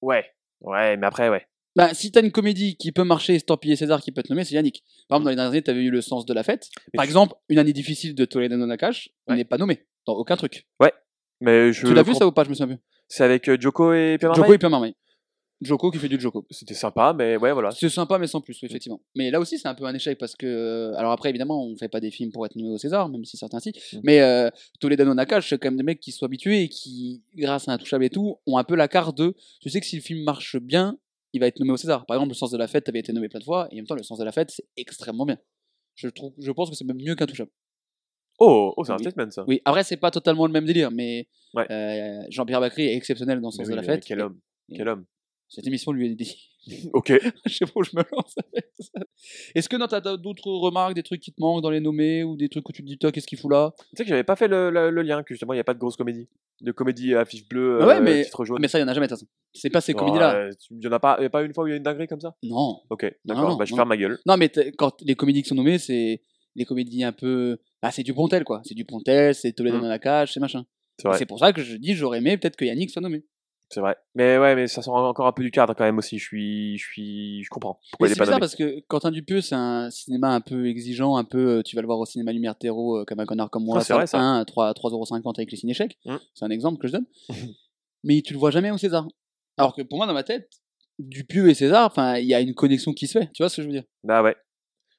[0.00, 0.24] Ouais.
[0.60, 1.46] Ouais, mais après, ouais.
[1.76, 4.54] Bah, si t'as une comédie qui peut marcher, estampillée César, qui peut être nommée, c'est
[4.54, 4.82] Yannick.
[5.08, 6.68] Par exemple, dans les dernières années, t'avais eu Le sens de la fête.
[6.94, 9.36] Par exemple, Une année difficile de Toledano Nakash, Ouais.
[9.36, 10.66] n'est pas nommé dans aucun truc.
[11.40, 12.42] Mais je tu l'as vu ça ou pas?
[12.42, 12.82] Je me souviens plus.
[13.06, 14.96] C'est avec euh, Joko et Pierre Joko et Pierre Marmaille.
[15.60, 16.46] Joko qui fait du Joko.
[16.50, 17.70] C'était sympa, mais ouais, voilà.
[17.70, 19.00] C'est sympa, mais sans plus, oui, effectivement.
[19.16, 20.46] Mais là aussi, c'est un peu un échec parce que.
[20.46, 23.24] euh, Alors après, évidemment, on fait pas des films pour être nommé au César, même
[23.24, 23.70] si certains si.
[23.70, 24.00] Mm.
[24.02, 24.50] Mais euh,
[24.80, 28.04] Toledano Nakash, c'est quand même des mecs qui sont habitués et qui, grâce à Intouchable
[28.04, 29.34] et tout, ont un peu la carte de.
[29.60, 30.98] Tu sais que si le film marche bien,
[31.32, 32.04] il va être nommé au César.
[32.06, 33.76] Par exemple, Le sens de la fête avait été nommé plein de fois, et en
[33.76, 35.38] même temps, Le sens de la fête, c'est extrêmement bien.
[35.94, 37.50] Je, trouve, je pense que c'est même mieux qu'Intouchable.
[38.38, 39.44] Oh, oh c'est un statement ça.
[39.48, 41.66] Oui, après, c'est pas totalement le même délire, mais Ouais.
[41.70, 44.04] euh, Jean-Pierre Bacry est exceptionnel dans Le sens oui, de la fête.
[44.06, 44.38] Quel Et- homme.
[44.70, 45.04] et- Quel homme.
[45.48, 46.34] Cette émission lui est dédiée.
[46.92, 47.10] Ok.
[47.46, 49.00] je sais pas où je me lance avec ça.
[49.54, 52.36] Est-ce que tu as d'autres remarques, des trucs qui te manquent dans les nommés ou
[52.36, 53.72] des trucs où tu te dis, toi, qu'est-ce qu'il fout là?
[53.78, 55.64] Tu sais que j'avais pas fait le, le- le lien, que justement il n'y a
[55.64, 56.28] pas de grosse comédie.
[56.60, 58.58] De comédie à affiche bleue, Ah ouais, euh, mais- titre jaune.
[58.60, 59.30] Mais ça, il y en a jamais, de toute façon.
[59.54, 60.34] C'est pas ces Oh, comédies-là.
[60.34, 61.76] euh, Il y en a pas, y a pas une fois où il y a
[61.76, 62.34] une dinguerie comme ça?
[62.42, 62.80] Non.
[62.90, 64.18] Ok, d'accord, bah je ferme ma gueule.
[64.26, 66.20] Non, mais quand les comédies qui sont nommées, c'est
[66.54, 67.58] les comédies un peu.
[67.82, 68.60] Ah, c'est du Pontel, quoi.
[68.64, 69.82] C'est du Pontel, c'est Toledo Mm.
[69.82, 70.64] dans la cage, c'est machin.
[71.16, 73.24] C'est pour ça que je dis, j'aurais aimé peut-être que Yannick soit nommé.
[73.70, 73.96] c'est vrai.
[74.14, 76.18] Mais ouais, mais ça sort encore un peu du cadre quand même aussi.
[76.18, 77.78] Je suis, je suis, je comprends.
[78.00, 78.40] C'est nommé.
[78.40, 81.58] parce que Quentin Dupieux, c'est un cinéma un peu exigeant, un peu.
[81.58, 83.76] euh, Tu vas le voir au cinéma Lumière Terreau euh, comme un connard comme moi.
[83.78, 84.18] Ah, c'est vrai, ça.
[84.18, 85.98] 1 à 3, 3,50€ avec les cinéchèques.
[86.06, 86.16] Mm.
[86.34, 87.06] C'est un exemple que je donne.
[88.02, 89.06] mais tu le vois jamais au César.
[89.58, 90.48] Alors que pour moi, dans ma tête,
[90.98, 93.30] Dupieux et César, enfin, il y a une connexion qui se fait.
[93.34, 93.84] Tu vois ce que je veux dire?
[94.02, 94.34] Bah ouais.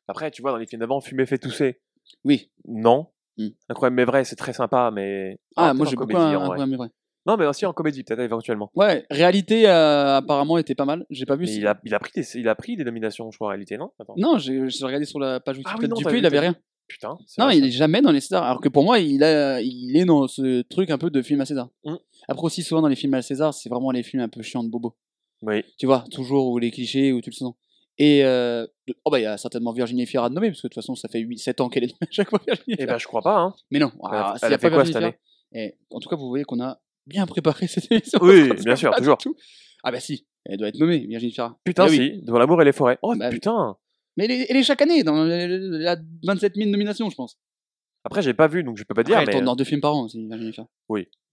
[0.08, 1.82] Après, tu vois, dans les films d'avant, Fumer fait tousser.
[2.24, 2.52] Oui.
[2.68, 3.08] Non.
[3.38, 3.50] Hmm.
[3.70, 5.40] Incroyable mais vrai, c'est très sympa, mais.
[5.56, 6.90] Ah, moi j'ai beaucoup un, en problème, mais vrai.
[7.26, 8.72] Non, mais aussi en comédie, peut-être éventuellement.
[8.76, 11.06] Ouais, réalité euh, apparemment était pas mal.
[11.10, 11.46] J'ai pas vu.
[11.46, 13.50] Mais il a, il, a pris des, il a pris des nominations, je crois, en
[13.50, 13.92] réalité, non?
[14.00, 14.16] Attends.
[14.18, 16.56] Non, j'ai regardé sur la page Ah Wikipédia oui, non, Dupieux, vu, il avait rien.
[16.88, 17.18] Putain.
[17.38, 17.68] Non, vrai, il ça.
[17.68, 18.44] est jamais dans les Césars.
[18.44, 21.40] Alors que pour moi, il, a, il est dans ce truc un peu de film
[21.40, 21.70] à César.
[21.86, 21.96] Mm.
[22.28, 24.64] Après aussi, souvent dans les films à César, c'est vraiment les films un peu chiants
[24.64, 24.96] de bobo.
[25.44, 25.64] Oui.
[25.78, 27.54] Tu vois, toujours où les clichés, où tu le sens.
[28.02, 30.68] Et euh, de- oh bah il y a certainement Virginie Fira à nommer parce que
[30.68, 32.78] de toute façon ça fait 8 7 ans qu'elle est nommée à chaque fois Virginie
[32.80, 33.38] Eh ben, je crois pas.
[33.40, 33.56] Hein.
[33.72, 35.76] Mais non, Elle ah, elle a y a fait pas quoi Virginie cette Fira- Et,
[35.92, 38.20] en tout cas, vous voyez qu'on a bien préparé cette émission.
[38.22, 39.18] Oui, bien sûr, toujours.
[39.18, 39.36] tout.
[39.84, 41.58] Ah bah si, elle doit être nommée, Virginie Fira.
[41.66, 41.96] Putain, oui.
[42.20, 42.22] si.
[42.26, 42.98] Devant l'amour et les forêts.
[43.02, 43.36] Oh, Bah oui.
[43.36, 43.76] putain.
[44.18, 47.38] Mais elle est, elle est chaque année dans elle a 27 000 nominations, je pense.
[48.06, 49.18] Après, j'ai pas vu, donc je peux pas dire.
[49.20, 49.34] Elle mais...
[49.34, 50.68] tourne dans deux films par an aussi, Virginie Fira.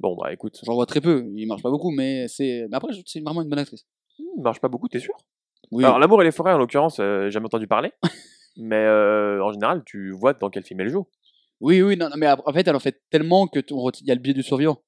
[0.00, 2.66] Bon, bah écoute, J'en vois très peu, il marche pas beaucoup, mais c'est.
[2.68, 3.86] Mais après, c'est vraiment une bonne actrice.
[4.18, 5.14] il marche pas beaucoup, t'es sûr?
[5.70, 5.84] Oui.
[5.84, 7.92] Alors, l'amour et les forêts, en l'occurrence, euh, j'ai jamais entendu parler.
[8.56, 11.06] mais euh, en général, tu vois dans quel film elle joue.
[11.60, 14.14] Oui, oui, non, non, mais en fait, elle en fait tellement que il y a
[14.14, 14.78] le biais du survivant.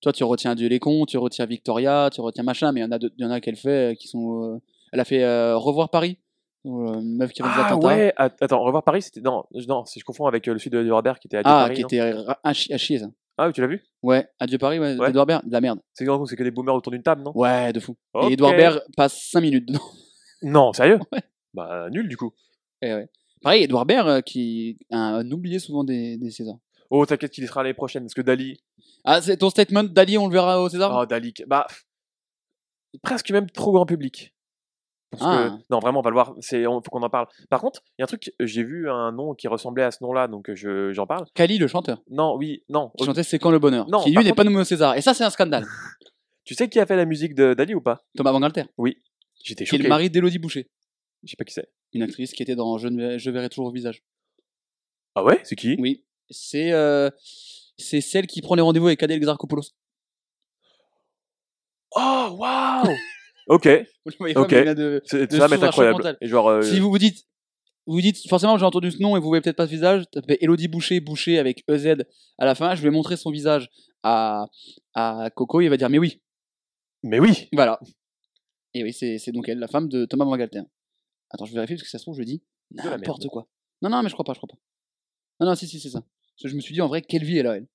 [0.00, 2.86] Toi, tu retiens Dieu les cons, tu retiens Victoria, tu retiens machin, mais il y
[2.86, 4.54] en a, y en a qu'elle fait euh, qui sont.
[4.54, 4.58] euh,
[4.92, 5.24] Elle a fait
[5.54, 6.18] Revoir Paris,
[6.64, 9.20] une meuf qui réalise Ah ouais, att- attends, revoir Paris, c'était.
[9.20, 11.74] Non, non si je confonds avec le sud de Robert qui était à Ah, Paris.
[11.74, 12.00] qui non était
[12.42, 13.06] à, chi- à chier ça.
[13.36, 13.82] Ah, oui, tu l'as vu?
[14.02, 15.10] Ouais, Adieu Paris, ouais, Ouais.
[15.10, 15.80] Edouard Baird, de la merde.
[15.92, 17.32] C'est que des boomers autour d'une table, non?
[17.34, 17.96] Ouais, de fou.
[18.22, 19.80] Et Edouard Baird passe 5 minutes dedans.
[20.44, 20.98] Non, sérieux?
[21.12, 21.20] Ouais.
[21.54, 22.32] Bah, nul du coup.
[22.82, 23.08] Eh ouais.
[23.42, 26.56] Pareil, Edouard Baird euh, qui a un oublié souvent des, des Césars.
[26.90, 28.60] Oh, t'inquiète qu'il y sera l'année prochaine, parce que Dali.
[29.04, 30.94] Ah, c'est ton statement, Dali, on le verra au César?
[30.96, 31.34] Oh, Dali.
[31.46, 31.66] Bah.
[33.02, 34.32] Presque même trop grand public.
[35.10, 35.56] Parce Ah.
[35.58, 36.34] que, non, vraiment, on va le voir.
[36.40, 37.26] C'est, on- faut qu'on en parle.
[37.50, 40.02] Par contre, il y a un truc, j'ai vu un nom qui ressemblait à ce
[40.02, 41.26] nom-là, donc euh, je, j'en parle.
[41.34, 42.90] Kali, le chanteur, Non, oui, non.
[42.96, 44.96] qui chantait C'est quand le bonheur, Non, qui lui n'est contre- pas nommé au César.
[44.96, 45.66] Et ça, c'est un scandale.
[46.46, 48.04] Tu sais qui a fait la musique de Dali ou pas?
[48.18, 48.98] Thomas Bangalter, Oui.
[49.44, 49.82] J'étais qui est choqué.
[49.84, 50.68] le mari d'Elodie Boucher,
[51.22, 51.70] Je sais pas qui c'est.
[51.92, 54.02] une actrice qui était dans Je, ne verrai, Je verrai toujours au visage.
[55.14, 55.40] Ah ouais?
[55.44, 55.76] C'est qui?
[55.78, 57.08] Oui, c'est euh,
[57.78, 59.62] c'est celle qui prend les rendez-vous avec Adèle Exarchopoulos.
[61.96, 62.82] Oh, waouh
[63.46, 63.68] Ok.
[64.36, 64.50] Ok.
[64.54, 65.98] de- C'est, De ça va être incroyable.
[65.98, 66.16] mental.
[66.20, 66.48] Et genre.
[66.48, 67.24] euh, Si vous vous dites,
[67.86, 70.04] vous vous dites, forcément j'ai entendu ce nom et vous voyez peut-être pas ce visage,
[70.10, 71.96] tapez Elodie Boucher, Boucher avec EZ
[72.38, 73.68] à la fin, je vais montrer son visage
[74.02, 74.46] à,
[74.94, 76.22] à Coco, il va dire mais oui,
[77.02, 77.78] Mais oui voilà.
[78.74, 80.62] Et oui, c'est donc elle, la femme de Thomas Bangalter.
[81.30, 83.48] Attends, je vais vérifier parce que ça se trouve, je dis n'importe quoi.
[83.82, 84.58] Non, non, mais je crois pas, je crois pas.
[85.40, 86.00] Non, non, si, si, c'est ça.
[86.00, 87.66] Parce que je me suis dit en vrai, quelle vie elle a, elle.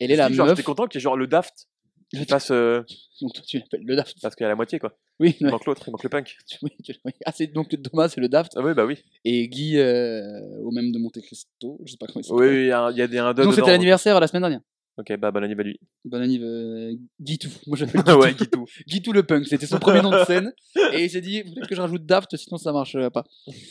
[0.00, 0.56] Elle est la genre, meuf.
[0.56, 1.68] J'étais content qu'il y ait genre le Daft
[2.12, 2.50] Je passe.
[2.50, 2.82] euh,
[3.20, 4.16] Donc toi, tu l'appelles le Daft.
[4.22, 4.96] parce qu'il y a la moitié, quoi.
[5.20, 5.50] Oui, Il ouais.
[5.52, 6.36] manque l'autre, il manque le punk.
[7.26, 8.52] Ah, c'est donc Thomas, c'est le Daft.
[8.56, 9.02] Ah oui, bah oui.
[9.24, 12.48] Et Guy, euh, au même de Monte Cristo, je sais pas comment il s'appelle.
[12.48, 14.60] oui, il y a y a des un Donc c'était l'anniversaire la semaine dernière.
[14.98, 15.80] Ok, bah bonne anniversaire à lui.
[16.04, 17.48] Bon anniversaire, euh, Guitou.
[17.68, 18.64] Moi j'appelle ouais, Guitou.
[18.64, 18.66] Guitou.
[18.88, 19.46] Guitou le punk.
[19.46, 20.52] C'était son premier nom de scène.
[20.92, 23.24] Et il s'est dit, peut-être que je rajoute Daft, sinon ça marche euh, pas.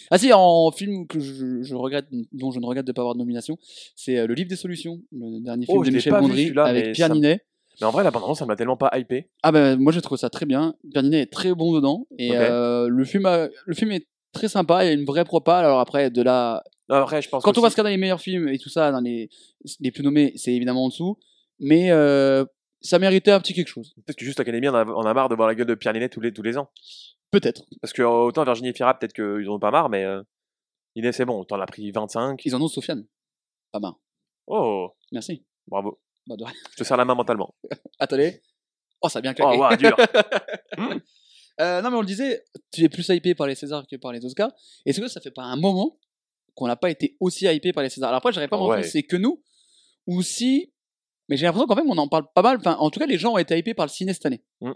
[0.09, 3.13] Ah si, en film que je, je regrette, dont je ne regrette de pas avoir
[3.15, 3.57] de nomination,
[3.95, 7.09] c'est euh, Le Livre des Solutions, le dernier film Oh, de Michel Gondry avec Pierre
[7.09, 7.41] ça Ninet.
[7.81, 9.29] Mais en vrai, la bande-annonce, ça m'a tellement pas hypé.
[9.43, 10.75] Ah bah moi j'ai trouvé ça très bien.
[10.91, 12.07] Pierre Ninet est très bon dedans.
[12.17, 15.25] Et euh, le, film a- le film est très sympa, il y a une vraie
[15.25, 15.65] propale.
[15.65, 17.97] Alors après, de là Non, après, je pense Quand on va aussi- se regarder les
[18.01, 19.29] meilleurs films et tout ça, dans les,
[19.79, 21.17] les plus nommés, c'est évidemment en dessous.
[21.59, 22.45] Mais euh,
[22.81, 23.93] ça méritait un petit quelque chose.
[24.05, 25.93] Peut-être que juste l'Académie en a, en a marre de voir la gueule de Pierre
[25.93, 26.69] Ninet tous les, tous les ans.
[27.31, 27.65] Peut-être.
[27.81, 30.21] Parce que autant Virginie Fira, peut-être qu'ils en ont pas marre, mais euh,
[30.95, 32.41] Ninet, c'est bon, t'en as pris 25.
[32.45, 33.05] Ils en ont Sofiane.
[33.71, 33.99] Pas marre.
[34.47, 35.43] Oh, Merci.
[35.67, 35.99] bravo.
[36.25, 36.45] Bah, de.
[36.71, 37.53] Je te serre la main mentalement.
[37.99, 38.41] Attendez.
[39.01, 39.59] Oh, ça a bien Oh, claqué.
[39.59, 39.97] ouais, dur.
[41.59, 44.11] Euh, non, mais on le disait, tu es plus hypé par les Césars que par
[44.11, 44.51] les Oscars.
[44.85, 45.97] Est-ce que ça fait pas un moment
[46.57, 48.65] qu'on n'a pas été aussi hypé par les Césars Alors après, j'arrive pas à me
[48.65, 49.41] rendre c'est que nous
[50.07, 50.73] ou si.
[51.29, 52.57] Mais j'ai l'impression qu'en fait, on en parle pas mal.
[52.57, 54.41] Enfin, en tout cas, les gens ont été hypés par le ciné cette année.
[54.61, 54.71] Mm.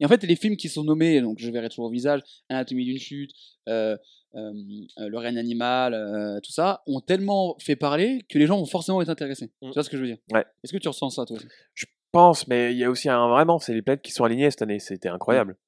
[0.00, 2.84] Et en fait, les films qui sont nommés, donc Je verrai toujours au visage, Anatomie
[2.84, 3.32] d'une chute,
[3.68, 3.96] euh,
[4.36, 4.52] euh,
[4.98, 8.64] euh, Le règne animal, euh, tout ça, ont tellement fait parler que les gens vont
[8.64, 9.50] forcément être intéressés.
[9.60, 9.68] Mm.
[9.68, 10.18] Tu vois ce que je veux dire?
[10.32, 10.46] Ouais.
[10.64, 11.46] Est-ce que tu ressens ça, toi aussi?
[11.74, 14.50] Je pense, mais il y a aussi un vraiment, c'est les planètes qui sont alignées
[14.50, 14.78] cette année.
[14.78, 15.58] C'était incroyable.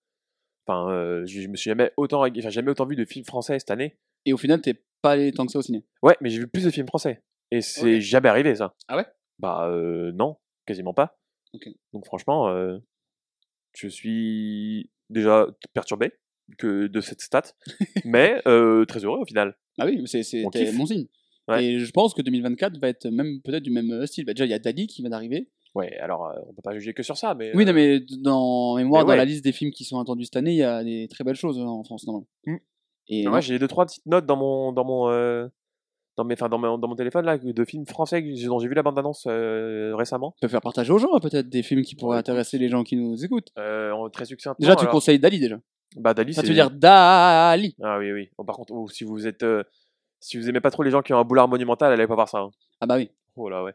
[0.67, 3.73] Enfin, je, je me suis jamais autant, enfin, jamais autant vu de films français cette
[3.73, 3.99] année.
[4.27, 5.85] Et au final, t'es pas allé tant que ça au ciné.
[6.03, 7.23] Ouais, mais j'ai vu plus de films français.
[7.51, 8.75] Et c'est jamais arrivé, ça.
[8.89, 9.07] Ah ouais?
[9.39, 11.19] Bah, euh, non, quasiment pas.
[11.53, 11.69] Ok.
[11.93, 12.79] Donc, franchement, euh,
[13.73, 16.13] je suis déjà perturbé
[16.59, 17.43] que de cette stat,
[18.05, 19.57] mais euh, très heureux au final.
[19.79, 21.07] Ah oui, c'est mon signe.
[21.49, 21.65] Ouais.
[21.65, 24.25] Et je pense que 2024 va être même peut-être du même style.
[24.25, 25.49] Bah, déjà, il y a Dali qui vient d'arriver.
[25.75, 27.53] Ouais, alors, euh, on peut pas juger que sur ça, mais.
[27.55, 29.17] Oui, non, mais dans mémoire, mais dans ouais.
[29.17, 31.37] la liste des films qui sont attendus cette année, il y a des très belles
[31.37, 32.29] choses hein, en France, normalement.
[32.47, 32.57] Mm.
[33.13, 34.73] Et Moi, j'ai deux, trois petites notes dans mon.
[34.73, 35.47] Dans mon euh,
[36.17, 38.75] dans, mes, enfin, dans, mon, dans mon téléphone là, de films français dont j'ai vu
[38.75, 40.35] la bande-annonce euh, récemment.
[40.37, 42.83] on peut faire partager aux gens, hein, peut-être, des films qui pourraient intéresser les gens
[42.85, 43.49] qui nous écoutent.
[43.59, 44.63] Euh, très succinctement.
[44.63, 45.59] Déjà, tu alors- conseilles Dali, déjà.
[45.97, 47.75] Bah, Dali, tu veux dire Dali.
[47.83, 48.31] Ah oui, oui.
[48.47, 49.45] Par contre, oh, si vous êtes.
[50.21, 52.29] si vous aimez pas trop les gens qui ont un boulard monumental, allez pas voir
[52.29, 52.39] ça.
[52.39, 52.51] hein.
[52.81, 53.11] Ah bah oui.
[53.37, 53.73] Oh là, ouais.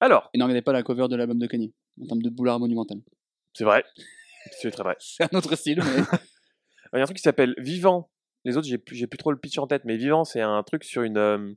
[0.00, 2.60] Alors, Et ne regardez pas la cover de l'album de Kanye, en termes de boulard
[2.60, 2.98] monumental.
[3.54, 3.84] c'est vrai.
[4.52, 4.96] C'est très vrai.
[5.00, 6.02] C'est un autre style, mais...
[6.94, 8.10] Il y a un truc qui s'appelle Vivant.
[8.44, 11.02] Les autres, j'ai plus, trop le pitch en tête, mais Vivant, c'est un truc sur
[11.02, 11.52] une, euh,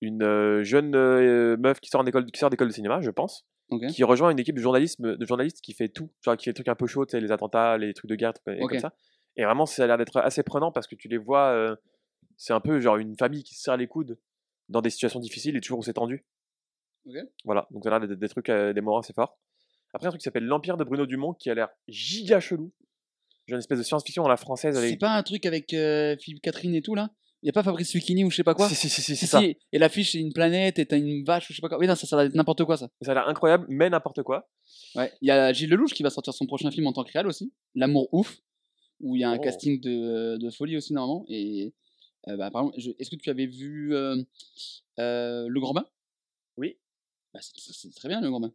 [0.00, 3.46] une euh, jeune euh, meuf qui sort d'école de cinéma, je pense,
[3.88, 6.54] qui rejoint une équipe de journalisme, de journalistes qui fait tout, genre qui fait des
[6.54, 8.70] trucs un peu chauds, les attentats, les trucs de guerre, trucs Ok.
[8.70, 8.94] comme ça.
[9.36, 11.48] Et vraiment, ça a l'air d'être assez prenant parce que tu les vois.
[11.50, 11.76] euh,
[12.36, 14.18] c'est un peu genre une famille qui se serre les coudes
[14.68, 16.24] dans des situations difficiles et toujours où c'est tendu.
[17.44, 19.38] Voilà, donc ça a l'air d'être des trucs, euh, des moments assez forts.
[19.92, 22.72] Après, un truc qui s'appelle L'Empire de Bruno Dumont qui a l'air giga chelou.
[23.50, 24.74] Une espèce de science-fiction à la française.
[24.74, 27.10] C'est avec- pas un truc avec euh, Philippe Catherine et tout là?
[27.42, 28.68] Y a pas Fabrice Lucchini ou je sais pas quoi?
[28.68, 29.40] Si, si, si, si, Si, ça.
[29.40, 31.78] si, Et l'affiche c'est une planète et t'as une vache ou je sais pas quoi.
[31.78, 32.90] Oui, non, ça, ça va être n'importe quoi ça.
[33.00, 34.48] Ça a l'air incroyable, mais n'importe quoi.
[34.94, 35.10] Ouais.
[35.22, 37.26] Il y a Gilles Lelouch qui va sortir son prochain film en tant que réal
[37.26, 38.42] aussi, L'amour ouf,
[39.00, 39.40] où il y a un Oh.
[39.40, 41.24] casting de, de folie aussi normalement.
[41.28, 41.72] Et
[42.28, 42.50] euh, bah,
[42.98, 44.22] est-ce que tu avais vu euh,
[44.98, 45.86] euh, Le Grand Bain?
[46.58, 46.76] Oui.
[47.32, 48.52] Bah, c'est, très bien Le Grand Bain.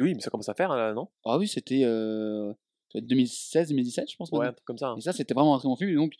[0.00, 1.08] Oui, mais ça commence à faire, là, non?
[1.26, 1.82] Ah oui, c'était
[3.00, 4.30] 2016-2017, je pense.
[4.30, 4.52] Ouais, un maintenant.
[4.54, 4.88] truc comme ça.
[4.88, 4.96] hein.
[4.98, 5.90] Et ça, c'était vraiment un très bon film.
[5.90, 6.14] Et donc,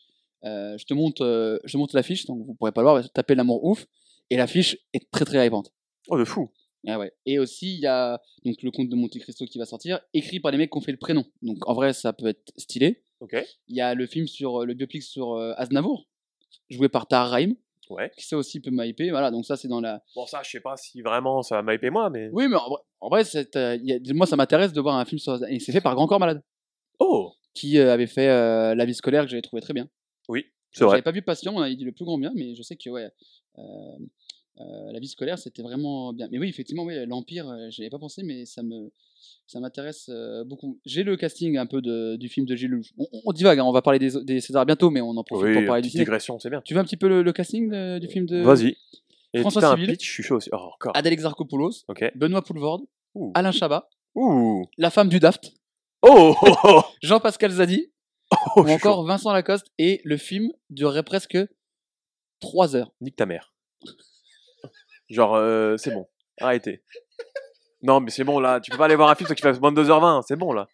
[0.44, 3.12] euh, je te montre, euh, je te montre l'affiche, donc vous pourrez pas le voir,
[3.12, 3.86] tapez l'amour ouf.
[4.30, 5.72] Et l'affiche est très très hypante.
[6.08, 6.50] Oh, de fou.
[6.86, 7.12] Ah ouais.
[7.26, 10.40] Et aussi, il y a donc le conte de Monte Cristo qui va sortir, écrit
[10.40, 11.24] par les mecs qui ont fait le prénom.
[11.42, 13.02] Donc en vrai, ça peut être stylé.
[13.20, 13.36] Ok.
[13.68, 16.08] Il y a le film sur le biopic sur euh, Aznavour,
[16.70, 17.54] joué par Tahar Rahim,
[17.90, 18.10] Ouais.
[18.16, 19.10] qui ça aussi peut m'hyper.
[19.10, 20.02] Voilà, donc ça c'est dans la.
[20.16, 22.30] Bon, ça, je sais pas si vraiment ça va m'hyper moi, mais.
[22.32, 24.80] Oui, mais en vrai, en vrai, c'est, euh, il y a- moi ça m'intéresse de
[24.80, 26.42] voir un film sur et c'est fait par Grand Corps Malade,
[27.04, 29.88] Oh qui euh, avait fait euh, La vie scolaire que j'avais trouvé très bien.
[30.28, 31.02] Oui, c'est J'avais vrai.
[31.02, 33.08] pas vu Patient, on avait dit le plus grand bien, mais je sais que ouais,
[33.58, 33.62] euh,
[34.92, 36.28] la vie scolaire c'était vraiment bien.
[36.30, 38.90] Mais oui, effectivement, oui, l'Empire, euh, j'y avais pas pensé, mais ça me,
[39.46, 40.10] ça m'intéresse
[40.46, 40.78] beaucoup.
[40.86, 42.92] J'ai le casting un peu de, du film de Gilles Lelouch.
[42.98, 45.46] On, on divague, hein, on va parler des, des Césars bientôt, mais on en profite
[45.48, 46.04] Oui, pour parler du ciné.
[46.04, 46.60] digression, c'est bien.
[46.64, 48.76] Tu veux un petit peu le, le casting de- du film de Vas-y.
[49.34, 49.88] Et François Civil.
[49.92, 50.50] pitch, je suis chaud aussi.
[50.52, 50.94] Oh, encore.
[50.96, 51.84] Adèle Exarchopoulos.
[52.14, 52.82] Benoît Poulvorde,
[53.14, 53.32] Ouh.
[53.34, 54.64] Alain Chabat, Ouh.
[54.76, 55.54] la femme du Daft,
[56.02, 56.34] Oh,
[57.02, 57.92] Jean-Pascal Zadi,
[58.32, 59.04] oh, ou encore chaud.
[59.06, 61.38] Vincent Lacoste, et le film durerait presque
[62.40, 62.92] 3 heures.
[63.00, 63.54] Nique ta mère.
[65.08, 66.08] Genre, euh, c'est bon.
[66.40, 66.82] Arrêtez.
[67.82, 68.60] Non, mais c'est bon, là.
[68.60, 70.22] Tu peux pas aller voir un film qui fait 22h20.
[70.26, 70.68] C'est bon, là.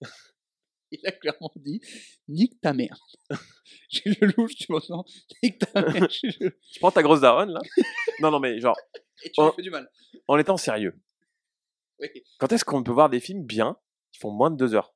[0.90, 1.80] Il a clairement dit
[2.28, 2.96] Nique ta mère.
[3.90, 5.04] J'ai le louche, tu m'entends
[5.42, 6.02] Nique ta mère.
[6.40, 7.60] le- Tu prends ta grosse daronne, là.
[8.20, 8.78] Non, non, mais genre,
[9.24, 9.52] Et tu me Oh.
[9.52, 9.90] fais du mal.
[10.28, 10.94] en étant sérieux.
[11.98, 12.08] Oui.
[12.38, 13.76] Quand est-ce qu'on peut voir des films bien
[14.14, 14.94] qui font moins de 2 heures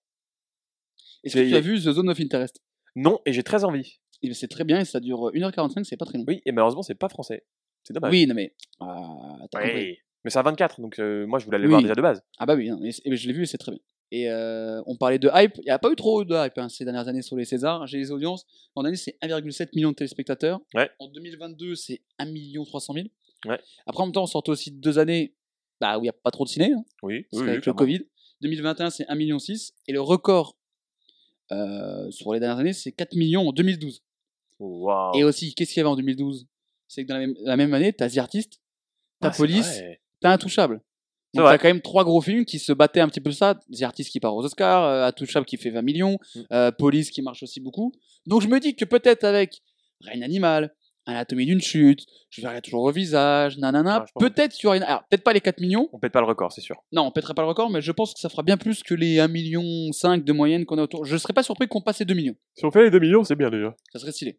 [1.25, 2.63] Est-ce que tu as vu The Zone of Interest?
[2.95, 3.99] Non, et j'ai très envie.
[4.23, 6.25] Eh ben, C'est très bien et ça dure 1h45, c'est pas très long.
[6.27, 7.45] Oui, et malheureusement, c'est pas français.
[7.83, 8.13] C'est dommage.
[8.13, 8.55] Oui, non mais.
[8.81, 9.75] Ah, t'as compris.
[9.91, 9.99] Oui.
[10.25, 11.71] Mais c'est à 24, donc euh, moi, je voulais aller Oui.
[11.71, 12.23] voir déjà de base.
[12.39, 13.81] Ah bah oui, non, mais c'est- eh ben, je l'ai vu et c'est très bien.
[14.11, 16.69] Et euh, on parlait de hype, il n'y a pas eu trop de hype hein,
[16.69, 17.87] ces dernières années sur les Césars.
[17.87, 20.61] J'ai les audiences, en année c'est 1,7 million de téléspectateurs.
[20.75, 20.89] Ouais.
[21.01, 23.07] En 2022 c'est 1 million 300 000.
[23.47, 23.61] Ouais.
[23.87, 25.35] Après en même temps on sortait aussi de deux années
[25.81, 27.55] bah, où il n'y a pas trop de ciné, hein, Oui, parce oui, qu'avec oui,
[27.57, 27.79] le clairement.
[27.79, 28.07] Covid.
[28.43, 30.57] 2021 c'est 1 million 6 et le record
[31.51, 34.03] euh, sur les dernières années c'est 4 millions en 2012.
[34.59, 35.17] Waouh.
[35.17, 36.47] Et aussi qu'est-ce qu'il y avait en 2012
[36.89, 38.61] C'est que dans la même, la même année t'as The Artist,
[39.21, 39.81] t'as Ah, Police,
[40.21, 40.81] t'as Intouchable.
[41.35, 43.59] Donc t'as quand même trois gros films qui se battaient un petit peu ça.
[43.77, 46.41] The Artist qui part aux Oscars, euh, Intouchable qui fait 20 millions, Mm.
[46.53, 47.93] euh, Police qui marche aussi beaucoup.
[48.27, 49.63] Donc je me dis que peut-être avec
[50.01, 50.75] Reine Animal,
[51.09, 54.83] Anatomie d'une chute, Je verrai toujours au visage, nanana, Ah, peut-être aura une...
[54.83, 56.77] Alors peut-être pas les 4 millions, On pète pas le record, c'est sûr.
[56.93, 58.95] non on pètera pas le record, mais je pense que ça fera bien plus que
[58.95, 61.07] les 1 million 5 de moyenne qu'on a autour.
[61.07, 62.37] Je serais pas surpris qu'on passe les 2 millions.
[62.55, 63.75] Si on fait les 2 millions, c'est bien déjà.
[63.93, 64.39] Ça serait stylé.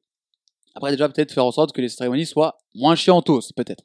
[0.75, 3.83] Après déjà peut-être faire en sorte que les cérémonies soient moins chiantos, peut-être.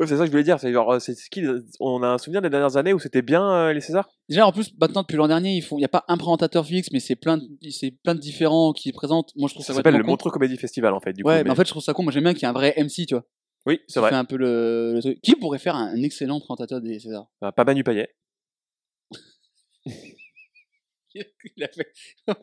[0.00, 0.60] C'est ça que je voulais dire.
[0.60, 1.42] C'est genre, euh, c'est ce qui,
[1.80, 4.08] on a un souvenir des dernières années où c'était bien euh, les Césars?
[4.28, 6.66] Déjà, en plus, maintenant, depuis l'an dernier, ils font, il n'y a pas un présentateur
[6.66, 7.44] fixe, mais c'est plein, de...
[7.70, 9.32] c'est plein de différents qui présentent.
[9.36, 10.12] Moi, je trouve ça, Ça s'appelle le complètement con.
[10.12, 11.12] Montreux Comedy Festival en fait.
[11.14, 12.02] Du Ouais, coup, mais en fait, je trouve ça con.
[12.02, 13.24] Moi, j'aime bien qu'il y ait un vrai MC, tu vois.
[13.64, 14.10] oui, c'est Qui vrai.
[14.10, 15.20] fait un peu le, le truc.
[15.22, 17.26] Qui pourrait faire un, un excellent présentateur des Césars?
[17.40, 18.10] Bah, pas Manu Payet.
[21.56, 21.92] Il a fait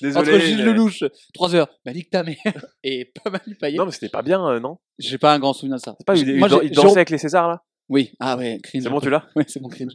[0.00, 0.30] Désolé.
[0.32, 2.36] entre Gilles mais- Lelouch, 3 heures, bah nique ta mère,
[2.82, 3.76] et pas mal Payet.
[3.78, 4.78] Non, mais c'était pas bien, euh, non?
[4.98, 5.94] J'ai pas un grand souvenir de ça.
[5.98, 7.62] C'est pas, il, Moi, il, dansait Jérôme- avec les Césars là?
[7.88, 8.82] Oui, ah ouais, cringe.
[8.82, 9.24] C'est bon, tu l'as?
[9.36, 9.92] Ouais, c'est bon, cringe.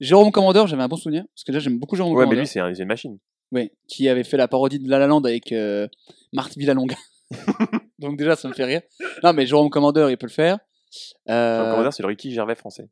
[0.00, 2.40] Jérôme Commandeur, j'avais un bon souvenir, parce que déjà, j'aime beaucoup Jérôme Ouais, mais Commandeur.
[2.42, 3.18] lui, c'est un- c'est une machine.
[3.52, 5.88] Ouais, qui avait fait la parodie de La La Land avec euh,
[6.32, 6.96] Marthe Villalonga.
[7.98, 8.82] Donc déjà, ça me fait rire.
[9.22, 10.58] Non, mais Jérôme Commandeur, il peut le faire.
[11.28, 12.88] Euh, Jean Commandeur, c'est le Ricky Gervais français.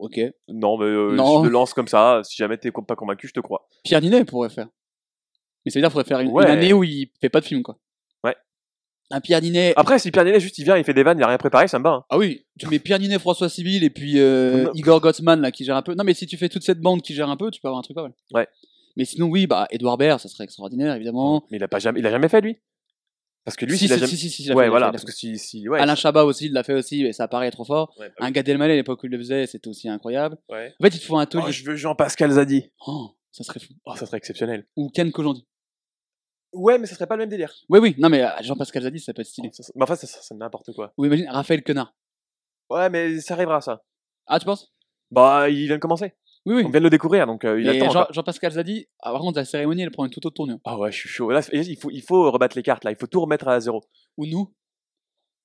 [0.00, 0.20] Ok.
[0.48, 1.40] Non, mais euh, Non.
[1.42, 2.20] je le lance comme ça.
[2.24, 3.66] Si jamais t'es pas convaincu, je te crois.
[3.84, 4.68] Pierre Ninet pourrait faire.
[5.64, 7.62] Mais ça veut dire qu'il faudrait faire une, année où il fait pas de film,
[7.62, 7.78] quoi.
[8.24, 8.34] Ouais.
[9.10, 9.74] Un Pierre Ninet.
[9.76, 11.68] Après, si Pierre Ninet juste il vient, il fait des vannes, il a rien préparé,
[11.68, 11.90] ça me va.
[11.90, 12.04] hein.
[12.08, 14.70] Ah oui, tu mets Pierre Ninet, François Civil et puis euh, Non.
[14.74, 15.94] Igor Gottsman là qui gère un peu.
[15.94, 17.80] Non mais si tu fais toute cette bande qui gère un peu, tu peux avoir
[17.80, 18.14] un truc pas mal.
[18.32, 18.48] Ouais.
[18.96, 21.44] Mais sinon oui, bah Edouard Baird, ça serait extraordinaire évidemment.
[21.50, 22.56] Mais il a pas jamais, il a jamais fait lui?
[23.44, 24.10] Parce que lui, si, s'il a si, jamais.
[24.10, 24.88] si, si, si, il ouais, fait, il voilà.
[24.88, 25.80] il Parce que si, si, ouais.
[25.80, 27.94] Alain Chabat aussi, il l'a fait aussi, mais ça paraît trop fort.
[27.98, 30.36] Ouais, bah Un Gad Elmaleh à l'époque où il le faisait, c'était aussi incroyable.
[30.50, 30.74] Ouais.
[30.78, 31.42] En fait, il te faut un truc.
[31.46, 32.70] Oh, je veux Jean-Pascal Zadi.
[32.86, 33.72] Oh, ça serait fou.
[33.86, 34.66] Oh, ça serait exceptionnel.
[34.76, 35.46] Ou Ken Kojandi.
[36.52, 37.54] Ouais, mais ça serait pas le même délire.
[37.68, 39.50] Oui, oui, non mais euh, Jean-Pascal Zadi, ça peut être stylé.
[39.52, 40.92] Ça- ça- Mais enfin, ça, ça- c'est n'importe quoi.
[40.98, 41.94] Ou imagine Raphaël Quenard.
[42.68, 43.82] Ouais, mais ça arrivera ça.
[44.26, 44.72] Ah, tu penses?
[45.10, 46.12] Bah, il vient de commencer.
[46.46, 46.62] Oui, oui.
[46.64, 48.06] On vient de le découvrir, donc euh, il Et attend.
[48.10, 50.58] Jean-Pascal Zadi, ah, par contre, la cérémonie, elle prend une toute autre tournure.
[50.64, 51.30] Ah ouais, je suis chaud.
[51.30, 52.90] Là, il faut, il faut rebattre les cartes là.
[52.90, 53.82] Il faut tout remettre à zéro.
[54.16, 54.52] Ou nous.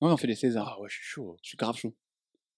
[0.00, 0.76] Ouais, on fait les Césars.
[0.76, 1.36] Ah ouais, je suis chaud.
[1.42, 1.94] Je suis grave chaud.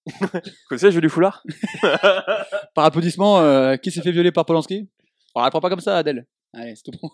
[0.21, 0.29] Vous
[0.69, 1.43] connaissez le jeu du foulard
[2.75, 4.89] Par applaudissement, euh, qui s'est fait violer par Polanski?
[5.35, 6.27] Oh, elle prend pas comme ça, Adèle.
[6.53, 7.11] Allez, c'est tout bon.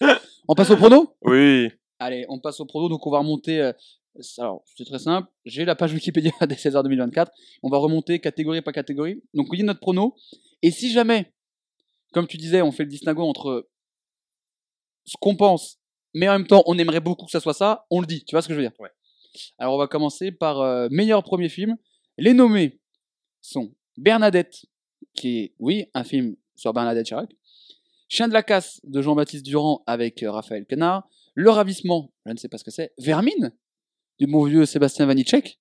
[0.48, 1.16] on passe au prono?
[1.22, 1.70] Oui.
[1.98, 3.72] Allez, on passe au prono, donc on va remonter.
[4.38, 5.28] Alors, c'est très simple.
[5.44, 7.32] J'ai la page Wikipédia des Césars 2024.
[7.62, 9.22] On va remonter catégorie par catégorie.
[9.34, 10.16] Donc, on dit notre prono.
[10.62, 11.32] Et si jamais,
[12.12, 13.68] comme tu disais, on fait le distinguo entre
[15.04, 15.78] ce qu'on pense,
[16.14, 18.24] mais en même temps, on aimerait beaucoup que ça soit ça, on le dit.
[18.24, 18.78] Tu vois ce que je veux dire?
[18.78, 18.90] Ouais.
[19.58, 21.76] Alors, on va commencer par euh, meilleur premier film.
[22.18, 22.80] Les nommés
[23.40, 24.66] sont Bernadette,
[25.14, 27.30] qui est, oui, un film sur Bernadette Chirac.
[28.08, 31.08] Chien de la casse de Jean-Baptiste Durand avec euh, Raphaël Quenard.
[31.34, 32.92] Le ravissement, je ne sais pas ce que c'est.
[32.98, 33.52] Vermine,
[34.18, 35.58] du bon vieux Sébastien Vanitschek,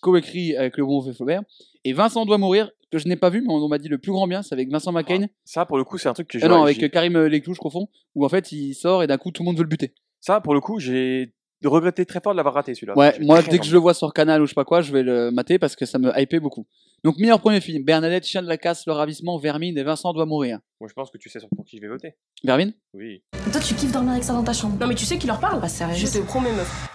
[0.00, 1.42] coécrit avec le bon vieux Flaubert.
[1.84, 4.12] Et Vincent doit mourir, que je n'ai pas vu, mais on m'a dit le plus
[4.12, 5.26] grand bien, c'est avec Vincent McCain.
[5.44, 6.48] Ça, pour le coup, c'est un truc que Euh, j'ai.
[6.48, 9.42] non, avec Karim Leclou, je confonds, où en fait il sort et d'un coup tout
[9.42, 9.94] le monde veut le buter.
[10.20, 11.32] Ça, pour le coup, j'ai
[11.64, 12.96] regretté très fort de l'avoir raté celui-là.
[12.96, 14.92] Ouais, moi dès que je le vois sur Canal ou je sais pas quoi, je
[14.92, 16.66] vais le mater parce que ça me hypait beaucoup.
[17.04, 20.26] Donc meilleur premier film, Bernadette, Chien de la casse, Le ravissement, Vermine et Vincent doit
[20.26, 20.58] mourir.
[20.80, 22.14] Moi, je pense que tu sais sur pour qui je vais voter.
[22.44, 22.72] Vermine?
[22.94, 23.22] Oui.
[23.52, 24.76] Toi, tu kiffes dormir avec ça dans ta chambre.
[24.80, 25.94] Non mais tu sais qui leur parle Bah, sérieux.
[25.96, 26.88] Je te promets meuf.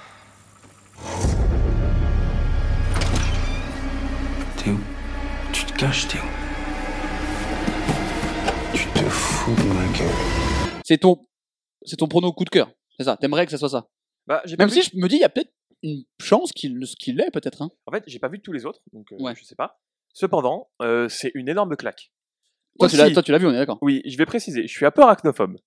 [4.57, 4.75] Théo,
[5.53, 6.21] tu te caches, Théo.
[8.73, 10.81] Tu te fous de ma gueule.
[10.83, 11.27] C'est ton,
[11.83, 12.71] c'est ton prono coup de cœur.
[12.97, 13.17] C'est ça.
[13.17, 13.87] T'aimerais que ça soit ça.
[14.27, 16.51] Bah, j'ai pas Même vu- si je me dis, il y a peut-être une chance
[16.51, 17.61] qu'il qu'il l'ait peut-être.
[17.61, 17.69] Hein.
[17.85, 19.35] En fait, j'ai pas vu tous les autres, donc euh, Ouais.
[19.35, 19.79] je sais pas.
[20.13, 22.11] Cependant, euh, c'est une énorme claque.
[22.79, 23.77] Toi, tu toi, tu l'as vu, on est d'accord.
[23.81, 25.57] Oui, je vais préciser, je suis un peu arachnophobe.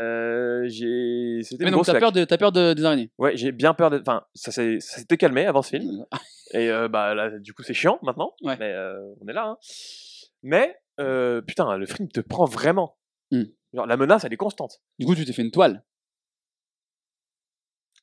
[0.00, 1.42] Euh, j'ai.
[1.42, 3.10] C'était Mais donc t'as peur, de, t'as peur de, des araignées.
[3.18, 3.98] Ouais, j'ai bien peur de.
[4.00, 6.06] Enfin, ça s'est ça s'était calmé avant ce film.
[6.54, 8.34] Et euh, bah là, du coup, c'est chiant maintenant.
[8.42, 8.56] Ouais.
[8.58, 9.46] Mais euh, on est là.
[9.46, 9.56] Hein.
[10.42, 12.98] Mais euh, putain, le film te prend vraiment.
[13.30, 13.44] Hmm.
[13.72, 14.80] Genre, la menace, elle est constante.
[14.98, 15.84] Du coup, tu t'es fait une toile.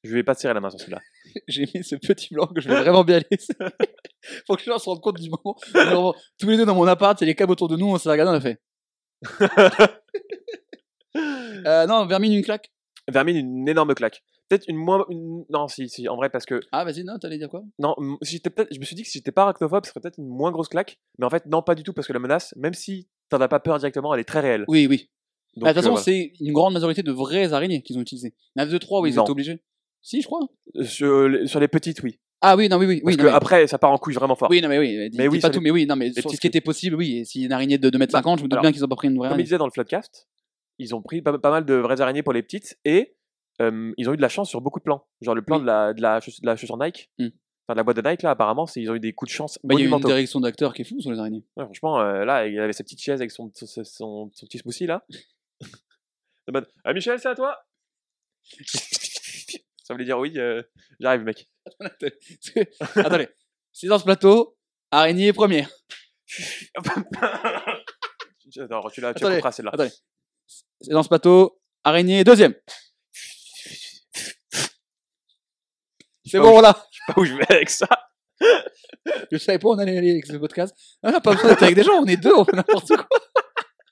[0.03, 1.01] Je vais pas tirer la main sur celui-là.
[1.47, 3.53] J'ai mis ce petit blanc que je vais vraiment bien laisser.
[4.47, 5.57] Faut que les gens se rendent compte du moment.
[6.39, 7.97] tous les deux dans mon appart, il y a les câbles autour de nous, on
[7.97, 8.61] s'est regardé, on a fait.
[11.15, 12.71] Euh, non, Vermine, une claque.
[13.09, 14.21] Vermine, une énorme claque.
[14.49, 15.05] Peut-être une moins.
[15.09, 16.59] une- Non, si, si, en vrai, parce que.
[16.71, 17.63] Ah, vas-y, non, t'allais dire quoi?
[17.79, 18.41] Non, si.
[18.71, 20.67] Je me suis dit que si j'étais pas arachnophobe, ce serait peut-être une moins grosse
[20.69, 20.97] claque.
[21.19, 23.47] Mais en fait, non, pas du tout, parce que la menace, même si t'en as
[23.47, 24.65] pas peur directement, elle est très réelle.
[24.67, 25.09] Oui, oui.
[25.55, 26.03] Donc, Ah, De toute façon, euh, voilà.
[26.03, 28.35] c'est une grande majorité de vraies araignées qu'ils ont utilisées.
[28.55, 29.23] Il y en a deux, trois, oui, ils Non.
[29.23, 29.59] étaient obligés.
[30.01, 30.47] Si, je crois.
[30.75, 32.19] Euh, sur, les- sur les petites, oui.
[32.41, 32.95] Ah oui, non, oui, oui.
[32.97, 34.49] oui Parce non, que mais- après, ça part en couille vraiment fort.
[34.51, 35.09] Oui, non, mais oui.
[35.15, 37.17] Mais oui, pas tout, les- mais oui, non, mais sur ce qui était possible, oui.
[37.17, 39.07] Et si une araignée de 2m50, je me doute alors, bien qu'ils ont pas pris
[39.07, 40.27] une vraie Comme il disait dans le Floodcast,
[40.79, 43.15] ils ont pris pas, pas mal de vraies araignées pour les petites et
[43.61, 45.07] euh, ils ont eu de la chance sur beaucoup de plans.
[45.21, 45.61] Genre le plan Oui.
[45.63, 47.27] de, la, de, la, chauss- de la chaussure Nike, Hmm.
[47.65, 49.57] enfin de la boîte de Nike, là, apparemment, ils ont eu des coups de chance
[49.63, 51.43] Bah, il y a eu une direction d'acteur qui est fou sur les araignées.
[51.55, 54.59] Ouais, franchement, euh, là, il avait sa petite chaise avec son, son, son- son petit
[54.59, 55.05] smoothie, là.
[56.51, 57.57] Mode, ah Michel, c'est à toi?
[59.83, 60.61] Ça voulait dire oui, euh,
[60.99, 61.49] j'arrive, mec.
[62.95, 63.27] Attendez.
[63.73, 64.57] C'est dans ce plateau,
[64.91, 65.69] araignée première.
[66.75, 67.03] Attends,
[68.91, 69.71] tu l'as tu celle-là.
[70.81, 72.53] C'est dans ce plateau, araignée deuxième.
[76.25, 76.77] C'est bon, là.
[76.91, 77.87] Je sais pas où je vais avec ça.
[79.31, 80.75] Je savais pas où on allait aller avec ce podcast.
[81.01, 83.07] On n'a pas besoin d'être avec des gens, on est deux, on fait n'importe quoi.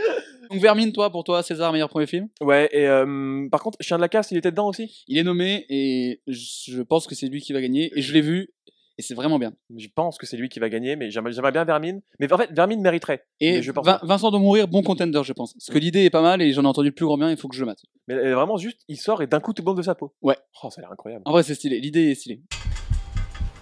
[0.50, 2.30] Donc Vermine, toi, pour toi, César, meilleur premier film?
[2.40, 5.04] Ouais, et euh, par contre, Chien de la Casse, il était dedans aussi?
[5.08, 7.92] Il est nommé et je pense que c'est lui qui va gagner.
[7.96, 8.54] Et je l'ai vu
[8.98, 9.54] et c'est vraiment bien.
[9.76, 12.02] Je pense que c'est lui qui va gagner, mais j'aimerais bien Vermine.
[12.20, 13.26] Mais en fait, Vermine mériterait.
[13.40, 14.06] Et je pense Vin- pas.
[14.06, 15.54] Vincent de mourir, bon contender, je pense.
[15.54, 17.38] Parce que l'idée est pas mal et j'en ai entendu le plus grand bien, il
[17.38, 17.80] faut que je le mate.
[18.08, 20.14] Mais euh, vraiment, juste, il sort et d'un coup, tout monde de sa peau.
[20.22, 20.38] Ouais.
[20.64, 21.24] Oh, ça a l'air incroyable.
[21.26, 21.80] En vrai, c'est stylé.
[21.80, 22.42] L'idée est stylée.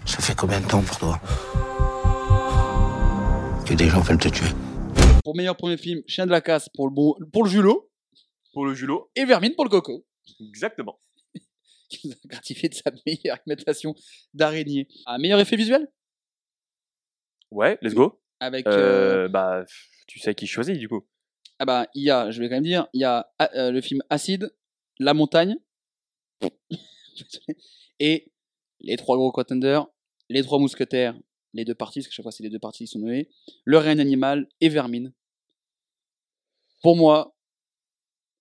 [0.04, 1.20] Ça fait combien de temps pour toi
[3.66, 4.46] Que des gens veulent te tuer?
[5.24, 7.88] Pour meilleur premier film, Chien de la casse pour le, bon, pour le Julot
[8.52, 9.08] Pour le Julot.
[9.16, 10.04] et Vermine pour le Coco.
[10.40, 10.98] Exactement.
[11.92, 13.94] Qui nous a gratifié de sa meilleure imitation
[14.32, 14.88] d'araignée.
[15.06, 15.86] Ah, meilleur effet visuel?
[17.50, 18.18] Ouais, let's go.
[18.40, 18.66] Avec.
[18.66, 19.64] euh, Euh, Bah,
[20.06, 21.06] tu sais qui choisit, du coup.
[21.58, 23.70] Ah bah, il y a, je vais quand même dire, il y a ah, euh,
[23.70, 24.52] le film Acide,
[24.98, 25.54] La Montagne,
[28.00, 28.32] et
[28.80, 29.86] les trois gros contenders,
[30.28, 31.14] les trois mousquetaires,
[31.52, 33.28] les deux parties, parce que chaque fois c'est les deux parties qui sont nommées,
[33.64, 35.12] Le règne animal et Vermine.
[36.82, 37.36] Pour moi,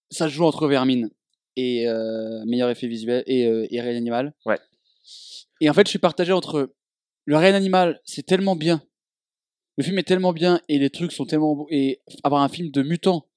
[0.09, 1.11] ça se joue entre Vermine
[1.55, 4.33] et euh, meilleur effet visuel et, euh, et règne animal.
[4.45, 4.59] Ouais.
[5.59, 6.73] Et en fait, je suis partagé entre
[7.25, 8.81] le règne animal, c'est tellement bien.
[9.77, 11.67] Le film est tellement bien et les trucs sont tellement beaux.
[11.69, 13.27] Et avoir un film de mutants,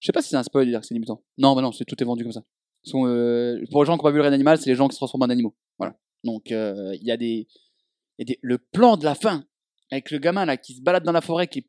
[0.00, 1.22] je sais pas si c'est un spoil de dire que c'est des mutants.
[1.38, 2.42] Non, bah non, c'est tout est vendu comme ça.
[2.82, 4.88] Sont, euh, pour les gens qui n'ont pas vu le règne animal, c'est les gens
[4.88, 5.56] qui se transforment en animaux.
[5.78, 5.96] Voilà.
[6.24, 7.48] Donc euh, il y a des,
[8.18, 9.44] y a des, le plan de la fin
[9.90, 11.66] avec le gamin là qui se balade dans la forêt, qui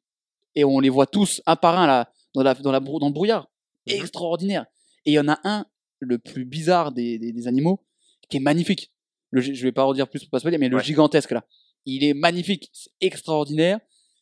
[0.56, 3.14] et on les voit tous un par un là, dans, la, dans, la, dans le
[3.14, 3.48] brouillard.
[3.88, 3.94] Mhm.
[3.94, 4.66] Extraordinaire.
[5.08, 5.66] Et il y en a un,
[6.00, 7.84] le plus bizarre des, des, des animaux,
[8.30, 8.92] qui est magnifique.
[9.32, 10.84] Le, je vais pas en dire plus pour pas spoiler, mais le Ouais.
[10.84, 11.44] gigantesque là.
[11.86, 13.80] Il est magnifique, c'est extraordinaire.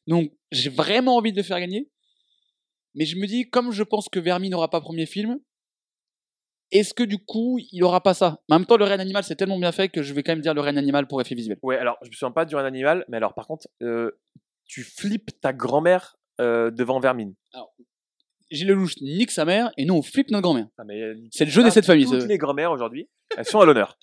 [0.07, 1.89] Donc j'ai vraiment envie de le faire gagner.
[2.93, 5.39] Mais je me dis, comme je pense que Vermi n'aura pas premier film,
[6.71, 8.41] est-ce que du coup, il aura pas ça?
[8.49, 10.31] Mais En même temps, le règne animal, c'est tellement bien fait que je vais quand
[10.33, 11.57] même dire le règne animal pour effet visuel.
[11.61, 14.11] Ouais, alors je me souviens pas du règne animal, mais alors par contre, euh,
[14.65, 17.33] tu flippes ta grand-mère euh, devant Vermine.
[18.51, 20.67] Gilles Lelouch nique sa mère et nous on flippe notre grand-mère.
[20.77, 22.05] Ah, mais, euh, C'est le jeu des sept familles.
[22.05, 23.97] Toutes les grand-mères aujourd'hui, elles sont à l'honneur.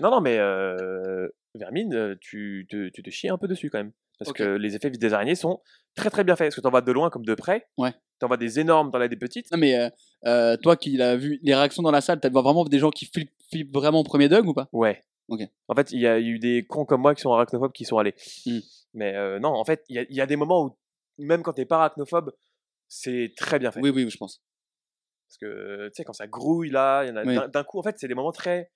[0.00, 3.78] non, non, mais euh, Vermine, euh, tu te, tu te chies un peu dessus quand
[3.78, 3.92] même.
[4.20, 5.60] Parce que les effets des araignées sont
[5.94, 6.48] très très bien faits.
[6.48, 7.66] Parce que t'en vois de loin comme de près.
[7.78, 7.94] Ouais.
[8.18, 9.50] T'en vois des énormes, t'en as des petites.
[9.50, 9.88] Non mais euh,
[10.26, 13.06] euh, toi qui l'as vu les réactions dans la salle, t'as vraiment des gens qui
[13.06, 14.68] flippent, flippent vraiment au premier Doug ou pas?
[14.72, 15.02] Ouais.
[15.28, 15.40] Ok.
[15.68, 17.96] En fait, il y a eu des cons comme moi qui sont arachnophobes qui sont
[17.96, 18.14] allés.
[18.44, 18.58] Hmm.
[18.92, 20.76] Mais euh, non, en fait, il y y a des moments où,
[21.18, 22.32] même quand t'es pas arachnophobe,
[22.90, 23.80] c'est très bien fait.
[23.80, 24.42] Oui oui, je pense.
[25.28, 27.38] Parce que, tu sais, quand ça grouille là, il y en a Oui.
[27.50, 28.70] d'un- coup, en fait, c'est des moments très.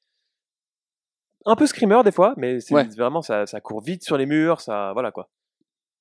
[1.47, 2.85] Un peu screamer des fois, mais c'est Ouais.
[2.97, 4.93] vraiment, ça, ça court vite sur les murs, ça.
[4.95, 5.29] Voilà quoi.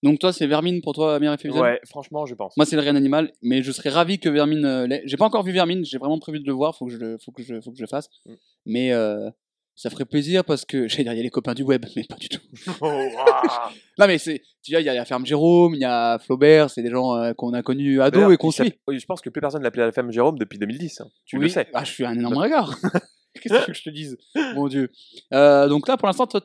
[0.03, 2.55] Donc toi c'est Vermine pour toi meilleur effet visuel Ouais, franchement, je pense.
[2.57, 4.99] Moi c'est le règne animal, mais je serais ravi que Vermine euh.
[5.05, 7.17] J'ai pas encore vu Vermine, j'ai vraiment prévu de le voir, faut que je le,
[7.17, 8.09] faut que je, faut que je le fasse.
[8.25, 8.33] Mm.
[8.65, 9.29] Mais euh,
[9.75, 12.03] ça ferait plaisir parce que j'allais dire il y a les copains du web, mais
[12.03, 12.39] pas du tout.
[12.81, 12.87] Oh.
[13.99, 16.69] Non mais c'est, tu vois, il y a la ferme Jérôme, il y a Flaubert,
[16.71, 18.73] c'est des gens euh, qu'on a connus ados et qu'on suit.
[18.87, 21.01] Oui, je pense que plus personne l'appelait la femme Jérôme depuis 2010.
[21.01, 21.07] hein.
[21.25, 21.43] Tu oui.
[21.43, 21.67] le sais.
[21.75, 22.75] Ah, je suis un énorme regard.
[23.39, 24.17] Qu'est-ce que tu veux que je te dise?
[24.55, 24.89] Mon Dieu.
[25.33, 26.41] Euh, donc là, pour l'instant, toi,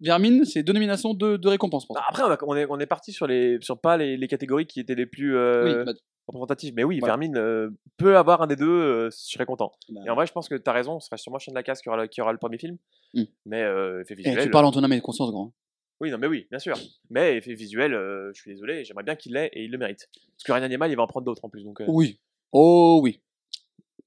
[0.00, 2.04] Vermine, c'est deux nominations, deux, deux récompenses pour toi.
[2.08, 4.66] Après, on, a- on est, on est parti sur, les, sur pas les, les catégories
[4.66, 5.92] qui étaient les plus euh, oui, bah,
[6.26, 6.74] représentatives.
[6.74, 7.12] Mais oui, Voilà.
[7.12, 9.72] Vermine euh, peut avoir un des deux, euh, je serais content.
[9.90, 11.56] bah, Et en vrai, je pense que tu as raison, ce sera sûrement Chien de
[11.56, 12.76] la Casse qui aura, le- qui aura le premier film.
[13.14, 13.22] Mm.
[13.46, 14.42] Mais euh, effet visuel.
[14.42, 15.52] tu parles en ton âme et conscience, grand.
[16.00, 16.76] Oui, non, mais oui, bien sûr.
[17.10, 20.08] Mais effet visuel, euh, je suis désolé, j'aimerais bien qu'il l'ait et il le mérite.
[20.36, 21.62] Parce que Rien Animal, il va en prendre d'autres en plus.
[21.64, 22.18] Donc, euh, Oui.
[22.52, 23.20] Oh oui.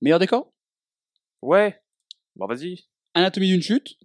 [0.02, 0.52] Meilleur décor?
[1.42, 1.80] Ouais,
[2.36, 2.86] bon, vas-y.
[3.14, 3.98] Anatomie d'une chute?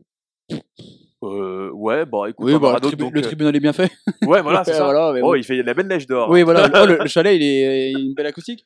[1.22, 3.72] Euh, ouais, bon, écoute, Oui, bah, le, d'autres, tribu- donc, le euh, tribunal est bien
[3.72, 3.90] fait.
[4.26, 4.84] Ouais, voilà, c'est ça.
[4.84, 5.34] voilà, mais oh, bon.
[5.34, 6.28] il fait il y a de la belle neige dehors.
[6.30, 6.68] Oui, voilà.
[6.82, 8.64] Oh, le, le chalet, il est il une belle acoustique.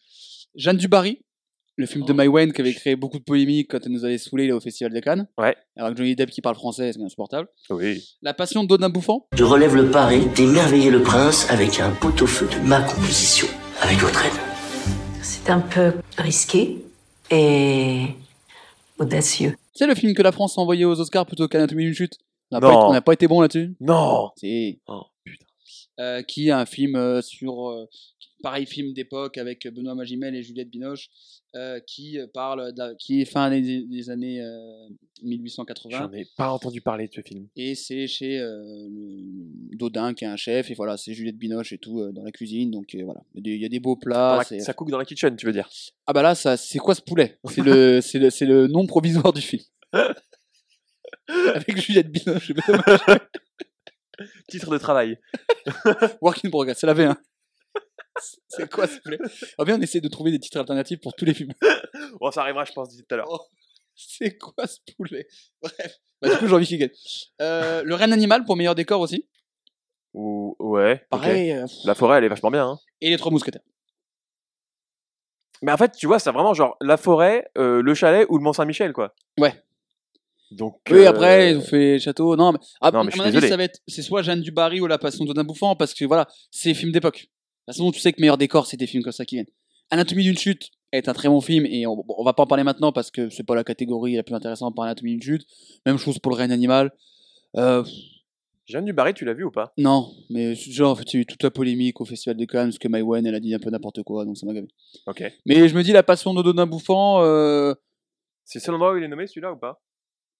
[0.55, 1.21] Jeanne Dubarry,
[1.77, 2.09] le film Oh.
[2.09, 4.61] de Maïwen qui avait créé beaucoup de polémiques quand elle nous avait saoulés là, au
[4.61, 5.29] Festival de Cannes.
[5.37, 5.55] Ouais.
[5.77, 7.49] Alors que Johnny Depp qui parle français, c'est insupportable.
[7.69, 8.03] Oui.
[8.23, 9.27] La Passion d'Odin Bouffant.
[9.35, 13.47] Je relève le pari d'émerveiller le prince avec un pot-au-feu de ma composition.
[13.83, 14.33] Avec votre aide.
[15.21, 16.79] C'est un peu risqué
[17.31, 18.07] et
[18.99, 19.55] audacieux.
[19.75, 22.14] C'est le film que la France a envoyé aux Oscars plutôt qu'Anatomie d'une chute.
[22.53, 22.55] On
[22.93, 23.75] n'a pas, été- pas bon là-dessus?
[23.81, 24.81] Non Si.
[24.87, 25.45] Oh, putain.
[25.99, 27.87] Euh, qui est un film euh, sur euh,
[28.43, 31.09] pareil film d'époque avec Benoît Magimel et Juliette Binoche
[31.87, 34.89] qui parle de la- qui est fin des, des années euh,
[35.23, 37.47] 1880 J'en ai pas entendu parler de ce film.
[37.57, 38.39] et c'est chez
[39.73, 42.71] Dodin qui est un chef et voilà c'est Juliette Binoche et tout dans la cuisine
[42.71, 44.91] donc voilà il y a des- il y a des beaux plats la- ça cook
[44.91, 45.69] dans la kitchen, tu veux dire
[46.07, 47.39] ah bah là c'est quoi ce poulet?
[47.49, 49.63] C'est le le c'est le nom provisoire du film
[51.55, 52.53] avec Juliette Binoche.
[54.49, 55.18] Titre de travail.
[56.22, 57.16] Work in progress c'est la V1
[58.49, 59.18] c'est quoi ce poulet
[59.59, 61.53] ah bien on essaie de trouver des titres alternatifs pour tous les films
[62.20, 63.29] Bon, ça arrivera, je pense, d'ici tout à l'heure.
[63.31, 63.40] Oh,
[63.94, 65.27] c'est quoi ce poulet?
[65.62, 65.99] Bref.
[66.22, 66.90] Bah, du coup, j'ai envie qu'il gagne.
[67.42, 69.29] Euh, le renne animal pour meilleur décor aussi?
[70.14, 70.94] Ou, ouais.
[70.94, 71.20] ok.
[71.20, 71.53] Pareil.
[71.53, 72.66] euh, La forêt, elle est vachement bien.
[72.68, 72.79] Hein.
[73.03, 73.61] Et les trois mousquetaires.
[75.62, 78.44] Mais en fait, tu vois, c'est vraiment genre la forêt, euh, le chalet ou le
[78.44, 79.14] Mont Saint-Michel, quoi.
[79.38, 79.62] Ouais.
[80.51, 80.81] Donc.
[80.91, 82.37] Oui, euh, après, ils ont fait les châteaux.
[82.37, 83.81] Non, mais, à, Non, mais à mon avis, ça va être.
[83.89, 87.17] C'est soit Jeanne Dubarry ou La Passion d'Odin Bouffant, parce que voilà, c'est films d'époque.
[87.17, 87.23] De
[87.73, 89.47] toute façon, tu sais que meilleur décor, c'est des films comme ça qui viennent.
[89.91, 92.65] Anatomie d'une chute est un très bon film, et on, on va pas en parler
[92.65, 95.47] maintenant parce que c'est pas la catégorie la plus intéressante par Anatomie d'une chute.
[95.85, 96.93] Même chose pour le règne animal.
[97.57, 97.85] Euh,
[98.67, 99.73] Jeanne Dubarry, tu l'as vu ou pas?
[99.79, 102.45] Non, mais genre, en fait, il y a eu toute la polémique au Festival de
[102.45, 104.67] Cannes, parce que Maïwen, elle a dit un peu n'importe quoi, donc ça m'a gavé.
[105.07, 105.25] Ok.
[105.45, 107.75] Mais je me dis, La Passion d'Odin Bouffant, euh,
[108.45, 109.81] C'est le seul endroit où il est nommé, celui-là, ou pas?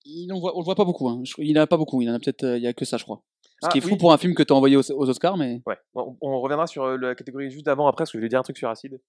[0.07, 1.09] Il en voit, on le voit pas beaucoup.
[1.09, 1.23] Hein.
[1.39, 2.01] Il en a pas beaucoup.
[2.03, 3.23] Il en a peut-être, euh, il y a que ça, je crois.
[3.63, 3.97] Ce Ah, qui est fou oui.
[3.97, 5.77] pour un film que t'as envoyé aux, aux Oscars, mais Ouais.
[5.95, 8.39] On, on reviendra sur euh, la catégorie juste avant, après, parce que je vais dire
[8.39, 9.01] un truc sur Acide.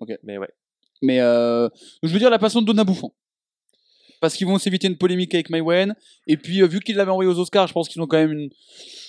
[0.00, 0.10] Ok.
[0.22, 0.48] Mais ouais.
[1.02, 1.68] mais euh,
[2.02, 3.14] je veux dire La Passion de Donna Bouffant.
[4.20, 5.94] Parce qu'ils vont s'éviter une polémique avec Maïwen.
[6.26, 8.32] Et puis, euh, vu qu'ils l'avaient envoyé aux Oscars, je pense qu'ils ont quand même
[8.32, 8.50] une,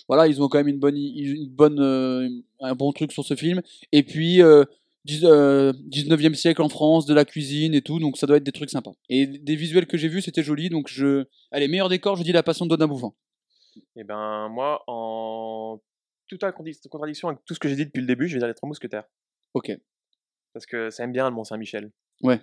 [0.07, 2.29] voilà, ils ont quand même une bonne, une bonne, euh,
[2.61, 3.61] un bon truc sur ce film.
[3.91, 4.39] Et puis,
[5.05, 8.69] 19e siècle en France, de la cuisine et tout, donc ça doit être des trucs
[8.69, 8.91] sympas.
[9.09, 12.31] Et des visuels que j'ai vus, c'était joli, donc je, allez, meilleur décor, je dis
[12.31, 13.15] La Passion de Donna Bouffant.
[13.95, 15.79] Et ben, moi, en
[16.31, 18.53] condi- contradiction avec tout ce que j'ai dit depuis le début, je vais dire les
[18.53, 19.05] trois mousquetaires.
[19.53, 19.71] Ok.
[20.53, 21.91] Parce que ça aime bien le Mont Saint-Michel.
[22.21, 22.39] Ouais.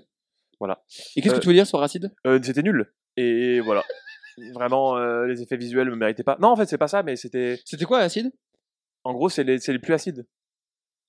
[0.59, 0.83] Voilà.
[1.15, 2.13] Et qu'est-ce Euh, que tu veux dire sur Racide?
[2.27, 2.93] Euh, c'était nul.
[3.17, 3.85] Et voilà.
[4.55, 6.37] Vraiment, euh, les effets visuels me méritaient pas.
[6.41, 7.61] Non, en fait, c'est pas ça, mais c'était.
[7.65, 8.33] C'était quoi Acide
[9.05, 10.27] En gros, c'est les, c'est les plus acides.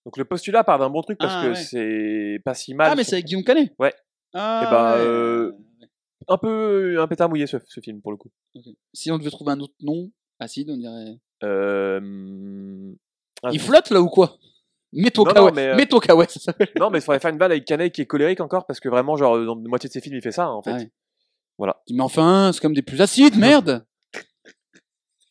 [0.05, 1.55] Donc le postulat part d'un bon truc parce Ah, que ouais.
[1.55, 2.89] c'est pas si mal.
[2.91, 3.73] Ah, mais c'est avec Guillaume Canet?
[3.79, 3.93] Ouais.
[4.33, 5.01] Ah, Et bah, ouais.
[5.05, 5.51] euh,
[6.27, 8.29] un peu un pétard mouillé ce, ce film pour le coup.
[8.93, 11.17] Si on devait trouver un autre nom, acide, on dirait.
[11.43, 12.91] Euh...
[13.43, 14.37] ah, Il flotte là ou quoi?
[14.91, 16.69] Mais, euh, Mets-toi kawaii, ça s'appelle.
[16.79, 18.89] Non, mais il faudrait faire une vanne avec Canet qui est colérique encore parce que
[18.89, 20.71] vraiment, genre, dans la moitié de ses films, il fait ça en fait.
[20.71, 20.91] Ah ouais.
[21.59, 21.81] Voilà.
[21.91, 23.85] Mais enfin, c'est comme des plus acides, merde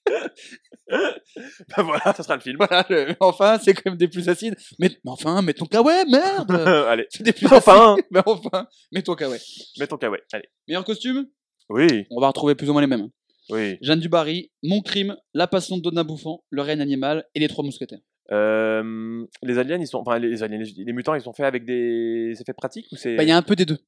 [1.76, 2.56] bah voilà, ça sera le film.
[2.58, 4.56] Voilà, le- enfin, c'est quand même des plus acides.
[4.78, 6.50] Mais, mais enfin, mets ton kawaii, merde
[6.88, 7.92] Allez, C'est des plus Enfin.
[7.94, 8.04] acides.
[8.10, 9.40] Mais enfin, mets ton kawaii.
[9.78, 10.22] mets ton kawaii.
[10.32, 10.48] Allez.
[10.66, 11.26] Meilleur costume?
[11.68, 13.08] Oui, On va retrouver plus ou moins les mêmes.
[13.50, 13.76] oui.
[13.82, 17.64] Jeanne Dubarry, Mon crime, La passion de Donna Bouffant, Le règne animal et Les trois
[17.64, 18.00] mousquetaires.
[18.32, 21.64] Euh, les aliens, ils sont, enfin les aliens, les, les mutants, ils sont faits avec
[21.64, 23.78] des effets pratiques ou c'est Bah, il y a un peu des deux.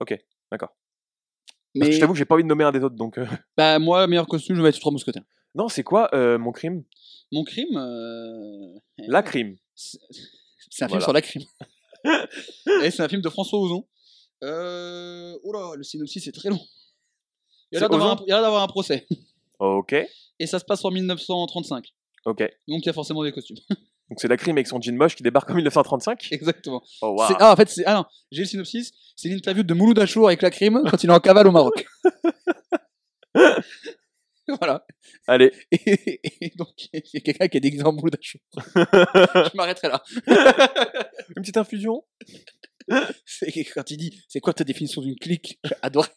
[0.00, 0.16] Ok,
[0.52, 0.76] d'accord.
[1.74, 3.18] Mais je t'avoue que j'ai pas envie de nommer un des autres, donc.
[3.18, 5.22] euh, bah, moi, meilleur costume, je vais être trois mousquetaires.
[5.54, 6.84] Non, c'est quoi euh, mon crime?
[7.32, 7.76] Mon crime.
[7.76, 9.56] euh, La crime.
[9.74, 9.98] C'est
[10.84, 11.04] un film Voilà.
[11.04, 11.42] sur la crime.
[12.84, 13.86] et c'est un film de François Ozon.
[14.44, 15.36] Euh...
[15.42, 16.60] Oh là, le synopsis est très long.
[17.72, 17.90] Il y a l'air
[18.42, 19.06] d'avoir un, procès.
[19.58, 19.94] Ok,
[20.38, 21.84] Et ça se passe en 1935.
[22.26, 22.38] ok.
[22.68, 23.56] Donc il y a forcément des costumes.
[24.08, 26.28] Donc c'est la crime avec son jean moche qui débarque en 1935.
[26.30, 26.82] Exactement.
[27.02, 27.84] Oh Ah, en fait, c'est.
[27.84, 28.92] Ah non, j'ai le synopsis.
[29.16, 31.84] C'est l'interview de Mouloud Achour avec la crime quand il est en cavale au Maroc.
[34.58, 34.86] voilà.
[35.26, 35.52] Allez.
[35.72, 38.40] Et, et donc, il y a quelqu'un qui est déguisé en Achour.
[38.56, 40.02] Je m'arrêterai là.
[41.36, 42.04] Une petite infusion.
[42.88, 45.58] Quand il dit c'est quoi ta définition d'une clique?
[45.64, 46.08] J'ai adoré.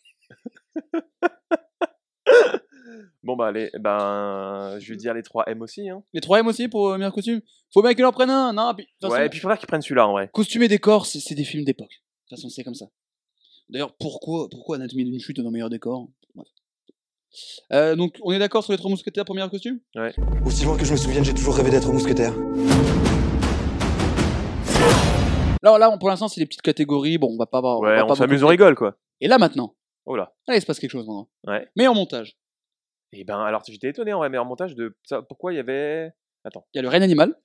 [3.23, 5.88] Bon bah allez, eh ben je vais dire les 3 M aussi.
[5.89, 6.03] Hein.
[6.13, 7.41] Les 3M aussi pour euh, meilleur costume?
[7.73, 8.51] Faut bien qu'ils en prennent un.
[8.53, 10.29] Non, puis, Ouais, et puis il faudra qu'ils prennent celui-là en vrai.
[10.34, 11.91] costume et décor, c'est c'est des films d'époque.
[11.91, 12.88] De toute façon, c'est comme ça.
[13.69, 16.09] D'ailleurs, pourquoi, pourquoi Anatomie d'une chute dans meilleur décor?
[16.34, 16.47] Bref.
[17.71, 19.79] Euh, donc, on est d'accord sur les trois mousquetaires meilleur costume?
[20.45, 22.34] Aussi loin que je me souvienne, j'ai toujours rêvé d'être mousquetaire.
[25.63, 27.17] Là, là, on- pour l'instant, c'est les petites catégories.
[27.17, 27.79] Bon, on va pas avoir.
[27.79, 28.97] Ouais, va on s'amuse, beaucoup- on rigole quoi.
[29.19, 29.75] Et là, maintenant,
[30.05, 30.34] Oh là.
[30.47, 31.29] là, il se passe quelque chose maintenant.
[31.45, 31.67] Ouais.
[31.75, 32.36] Meilleur montage.
[33.13, 35.59] Et ben alors j'étais étonné en vrai, mais en montage de ça, pourquoi il y
[35.59, 36.11] avait.
[36.43, 36.65] Attends.
[36.73, 37.36] Il y a le règne animal,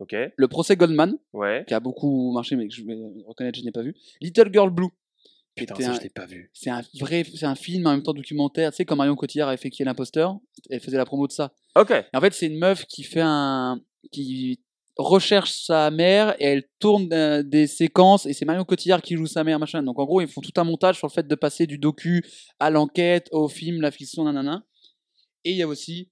[0.00, 0.14] Ok.
[0.36, 1.64] le procès Goldman, Ouais.
[1.66, 3.94] qui a beaucoup marché, mais que je vais reconnaître, je n'ai pas vu.
[4.20, 4.88] Little Girl Blue.
[5.54, 6.50] Putain, ça un- je l'ai pas vu.
[6.54, 8.70] C'est un vrai, c'est un film en même temps documentaire.
[8.70, 10.38] Tu sais, comme Marion Cotillard avait fait Qui est l'imposteur,
[10.70, 11.52] elle faisait la promo de ça.
[11.76, 11.90] Ok.
[11.90, 13.80] Et en fait, c'est une meuf qui fait un,
[14.10, 14.60] qui
[14.96, 19.26] recherche sa mère et elle tourne euh, des séquences et c'est Marion Cotillard qui joue
[19.26, 19.82] sa mère, machin.
[19.82, 22.22] Donc en gros, ils font tout un montage sur le fait de passer du docu
[22.58, 24.64] à l'enquête, au film, la fiction, nanana.
[25.44, 26.10] Et il y a aussi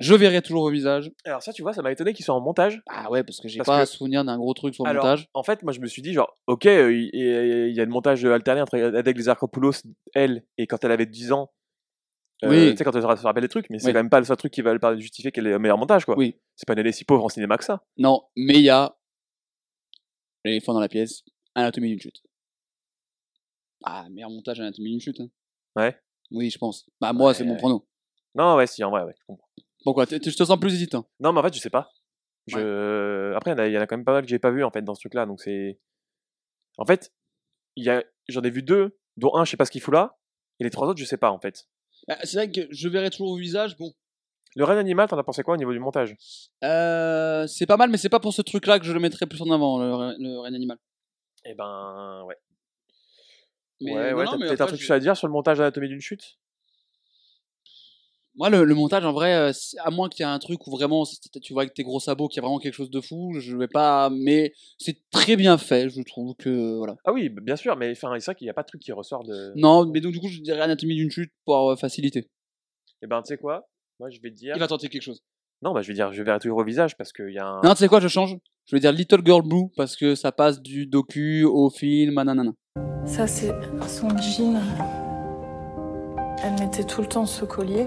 [0.00, 1.12] Je verrai toujours vos visages.
[1.24, 2.82] Alors ça tu vois, ça m'a étonné qu'ils soient en montage.
[2.88, 5.04] Ah ouais, parce que j'ai Parce pas que- souvenir d'un gros truc sur le Alors,
[5.04, 5.28] montage.
[5.34, 7.90] en fait, moi je me suis dit genre, ok, euh, il il y, a le
[7.90, 9.82] montage alterné entre Adèle Exarchopoulos,
[10.14, 11.52] elle, et quand elle avait 10 ans.
[12.44, 12.70] euh, Oui.
[12.72, 13.92] Tu sais, quand elle se rappelle des trucs, mais c'est Oui.
[13.92, 16.06] quand même pas le seul truc qui va le justifier qu'elle est au meilleur montage,
[16.06, 16.16] quoi.
[16.16, 16.34] Oui.
[16.56, 17.82] C'est pas une année si pauvre en cinéma que ça.
[17.98, 18.96] Non, mais il y a
[20.46, 21.22] l'éléphant dans la pièce,
[21.54, 22.22] Anatomie d'une chute.
[23.84, 25.20] Ah, meilleur montage Anatomie d'une chute.
[25.20, 25.28] hein.
[25.76, 25.94] Ouais.
[26.30, 26.88] Oui, je pense.
[27.00, 27.58] Bah moi, Ouais, c'est mon ouais.
[27.58, 27.86] prono.
[28.34, 29.14] Non, ouais, si, en vrai, ouais.
[29.18, 29.48] je comprends.
[29.84, 31.06] Pourquoi Tu- te sens plus hésitant.
[31.20, 31.90] Non, mais en fait, je sais pas.
[32.46, 33.32] Je...
[33.36, 34.38] Après, il y en a- il y, en a quand même pas mal que j'ai
[34.38, 35.78] pas vu en fait dans ce truc-là, donc c'est.
[36.78, 37.12] En fait,
[37.76, 38.02] il y a...
[38.28, 40.18] j'en ai vu deux, dont un, je sais pas ce qu'il fout là,
[40.58, 41.68] et les trois autres, je sais pas en fait.
[42.08, 43.76] Bah, c'est vrai que je verrai toujours au visage.
[43.76, 43.92] Bon,
[44.56, 46.16] Le règne animal, t'en as pensé quoi au niveau du montage?
[46.64, 49.40] Euh, c'est pas mal, mais c'est pas pour ce truc-là que je le mettrais plus
[49.42, 50.78] en avant, le, le règne animal.
[51.44, 52.36] Eh ben, ouais.
[53.80, 55.32] Mais ouais, non, ouais, non, t'as mais peut-être un truc je- à dire sur le
[55.32, 56.38] montage d'Anatomie d'une chute?
[58.40, 59.52] Moi, le, le montage, en vrai, euh,
[59.84, 61.04] à moins qu'il y ait un truc où vraiment
[61.42, 63.54] tu vois avec tes gros sabots qu'il y a vraiment quelque chose de fou, je
[63.54, 64.08] vais pas.
[64.08, 66.96] Mais c'est très bien fait, je trouve que voilà.
[67.04, 68.92] Ah oui, bien sûr, mais enfin, c'est vrai qu'il n'y a pas de truc qui
[68.92, 69.52] ressort de.
[69.56, 72.30] Non, mais donc du coup, je dirais Anatomie d'une chute pour euh, faciliter.
[73.02, 73.68] Eh ben, tu sais quoi?
[73.98, 74.56] Moi, je vais te dire.
[74.56, 75.22] Il va tenter quelque chose.
[75.60, 77.60] Non, bah, je vais dire, je verrai toujours au visage parce qu'il y a un.
[77.60, 78.38] Non, tu sais quoi, je change.
[78.64, 82.24] Je vais dire Little Girl Blue parce que ça passe du docu au film, à
[82.24, 82.52] nanana.
[83.04, 83.52] Ça, c'est
[83.86, 84.62] son jean.
[86.42, 87.86] Elle mettait tout le temps ce collier.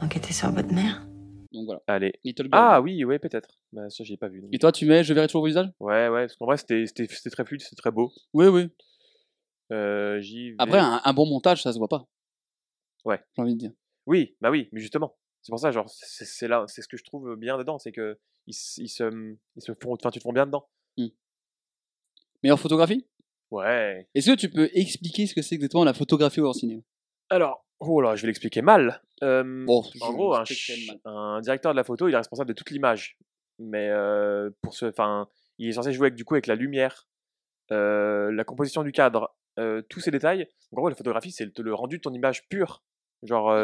[0.00, 1.06] Enquêter sur votre mère
[1.52, 1.82] Donc voilà.
[1.86, 2.12] Allez.
[2.24, 3.58] Little Girl Ah oui, ouais, peut-être.
[3.72, 4.40] Bah, ça, j'ai pas vu.
[4.40, 4.50] donc.
[4.52, 5.68] Et toi, tu mets Je verrai toujours au visage?
[5.80, 8.12] Ouais, ouais, parce qu'en vrai, c'était c'était- c'était très fluide, c'était très beau.
[8.32, 8.68] Oui, oui.
[9.72, 12.06] Euh, j'y vais- Après, un, un bon montage, ça se voit pas.
[13.04, 13.20] Ouais.
[13.34, 13.72] J'ai envie de dire.
[14.06, 15.16] Oui, bah oui, mais justement.
[15.42, 17.92] C'est pour ça, genre, c'est c'est là, c'est ce que je trouve bien dedans, c'est
[17.92, 20.66] que ils, se, ils se font, enfin, tu te font bien dedans.
[22.42, 23.06] Meilleure photographie?
[23.50, 24.06] Ouais.
[24.14, 26.82] Est-ce que tu peux expliquer ce que c'est exactement la photographie au cinéma?
[27.30, 29.02] Alors, oh là, je vais l'expliquer mal.
[29.22, 33.16] Euh, Bon, en gros, un, directeur de la photo, il est responsable de toute l'image.
[33.58, 35.28] Mais euh, pour ce, enfin,
[35.58, 37.06] il est censé jouer avec, du coup avec la lumière,
[37.72, 39.34] euh, la composition du cadre,
[39.88, 40.48] tous ces détails.
[40.72, 42.82] En gros, la photographie, c'est le, le rendu de ton image pure.
[43.22, 43.54] Genre,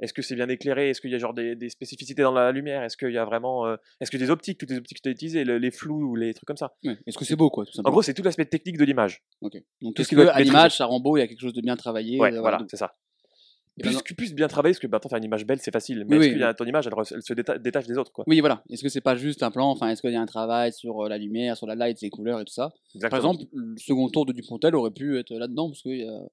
[0.00, 0.90] Est-ce que c'est bien éclairé?
[0.90, 2.82] Est-ce qu'il y a genre des, des spécificités dans la lumière?
[2.82, 3.64] Est-ce qu'il y a vraiment.
[4.00, 6.16] Est-ce que des optiques, toutes les optiques que tu as utilisées, le- les flous ou
[6.16, 6.74] les trucs comme ça?
[7.06, 9.22] Est-ce que c'est beau, quoi, tout En gros, c'est tout l'aspect technique de l'image.
[9.40, 9.54] Ok.
[9.80, 11.40] Donc, tout ce qui doit être à l'image, ça rend beau, il y a quelque
[11.40, 12.94] chose de bien travaillé Ouais, euh, voilà, c'est ça.
[13.78, 16.04] Plus, plus bien travailler, parce que maintenant faire une image belle, c'est facile.
[16.08, 16.54] Mais Oui, est-ce oui.
[16.56, 18.24] ton image, elle, se déta- détache des autres, quoi.
[18.26, 18.62] Oui, voilà.
[18.70, 19.68] Est-ce que c'est pas juste un plan?
[19.70, 22.08] Enfin, est-ce qu'il y a un travail sur euh, la lumière, sur la light, les
[22.08, 22.72] couleurs et tout ça?
[23.02, 26.26] Par exemple, le second tour de Dupontel aurait pu être là-dedans parce qu'il y, a-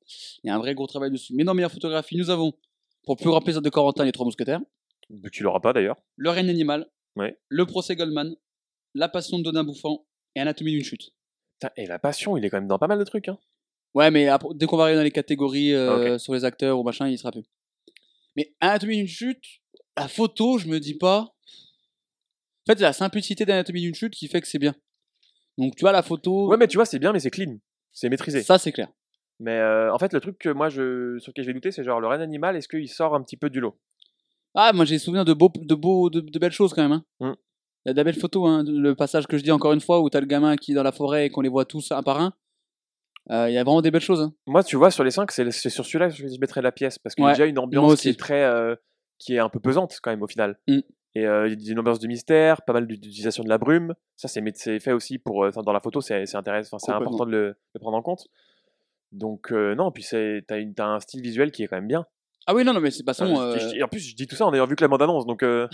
[0.44, 1.34] il y a un vrai gros travail dessus.
[1.36, 2.54] Mais non, meilleure photographie, nous avons,
[3.06, 4.62] pour plus grand plaisir de Corentin, les trois mousquetaires,
[5.10, 5.98] Mais Tu l'auras pas d'ailleurs.
[6.16, 6.88] Le règne animal,
[7.18, 7.38] Ouais.
[7.50, 8.36] Le procès Goldman,
[8.96, 11.12] La passion de Dodin Bouffant et Anatomie d'une chute.
[11.60, 13.28] Putain, Et la passion, il est quand même dans pas mal de trucs.
[13.28, 13.38] Hein.
[13.94, 16.80] Ouais, mais après- dès qu'on va arriver dans les catégories euh, Ah, sur les acteurs
[16.80, 17.44] ou machin, il sera plus.
[18.36, 19.44] Mais Anatomie d'une chute,
[19.96, 21.20] la photo, je me dis pas.
[22.66, 24.74] En fait, c'est la simplicité d'Anatomie d'une chute qui fait que c'est bien.
[25.58, 26.48] Donc, tu vois, la photo.
[26.50, 27.58] Ouais, mais tu vois, c'est bien, mais c'est clean.
[27.92, 28.42] C'est maîtrisé.
[28.42, 28.88] Ça, c'est clair.
[29.40, 31.84] Mais euh, en fait, le truc que moi, je, sur lequel je vais douter, c'est
[31.84, 33.76] genre le règne animal, est-ce qu'il sort un petit peu du lot?
[34.56, 36.92] Ah, moi j'ai souvenir de beaux, de beaux, de, de belles choses quand même.
[36.92, 37.04] Hein.
[37.20, 37.34] Mm.
[37.86, 38.48] Il y a de belles photos.
[38.48, 38.64] Hein.
[38.68, 40.84] Le passage que je dis encore une fois où t'as le gamin qui est dans
[40.84, 42.34] la forêt et qu'on les voit tous un par un.
[43.32, 44.22] Euh, Il y a vraiment des belles choses.
[44.22, 44.34] Hein.
[44.48, 47.00] Moi, tu vois, sur les 5, c'est sur celui-là que je mettrais la pièce.
[47.00, 48.44] Parce qu'il y a déjà une ambiance qui est très.
[48.44, 48.76] euh,
[49.20, 50.60] qui est un peu pesante, quand même, au final.
[50.68, 50.80] Mm.
[51.16, 53.94] Et euh, il y a une ambiance de mystère, pas mal d'utilisation de la brume.
[54.18, 55.50] Ça, c'est fait aussi pour.
[55.52, 58.28] dans la photo, c'est intéressant, c'est important de le, de le prendre en compte.
[59.12, 62.06] Donc, non, puis t'as un style visuel qui est quand même bien.
[62.46, 63.32] Ah oui, non, non, mais c'est pas son.
[63.32, 64.90] Enfin, je- je- et en plus, je dis tout ça en ayant vu que la
[64.90, 65.44] bande-annonce, donc.
[65.44, 65.68] euh,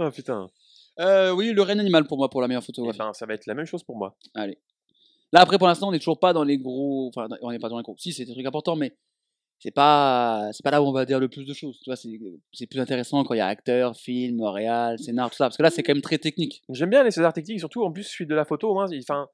[0.00, 0.48] oh putain.
[1.00, 2.98] Euh, oui, le règne animal pour moi pour la meilleure Eh photographie.
[2.98, 4.16] ben, ça va être la même chose pour moi.
[4.34, 4.58] Allez.
[5.32, 7.08] Là, après, pour l'instant, on n'est toujours pas dans les gros.
[7.14, 7.94] Enfin, on n'est pas dans les gros.
[7.98, 8.96] Si, c'est des trucs importants, mais
[9.60, 11.78] c'est pas, c'est pas là où on va dire le plus de choses.
[11.80, 12.08] Tu vois, c'est,
[12.52, 15.44] c'est plus intéressant quand il y a acteur, film, réal, scénar, tout ça.
[15.46, 16.62] Parce que là, c'est quand même très technique.
[16.70, 19.00] J'aime bien les César techniques, surtout en plus, celui de la photo, au moins, il-
[19.00, 19.28] enfin.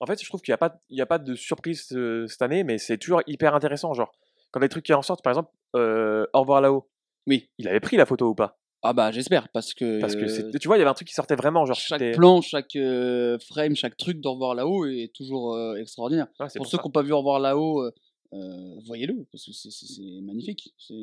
[0.00, 2.26] En fait, je trouve qu'il n'y a, pas- il y a pas de surprise euh,
[2.26, 3.94] cette année, mais c'est toujours hyper intéressant.
[3.94, 4.12] Genre,
[4.50, 6.88] quand les trucs qui en sortent, par exemple, euh, Au revoir là-haut.
[7.26, 7.48] Oui.
[7.58, 8.58] Il avait pris la photo ou pas?
[8.88, 10.00] Ah bah, j'espère, parce que.
[10.00, 11.66] Parce que c'est- tu vois, il y avait un truc qui sortait vraiment.
[11.66, 16.28] Genre, chaque plan, chaque euh, frame, chaque truc d'Au revoir là-haut est toujours euh, extraordinaire.
[16.38, 16.82] Ouais, pour pour ceux ça.
[16.82, 17.90] qui n'ont pas vu Au revoir là-haut, euh,
[18.34, 20.72] euh, voyez-le, parce que c'est, c'est- c'est magnifique.
[20.78, 20.94] C'est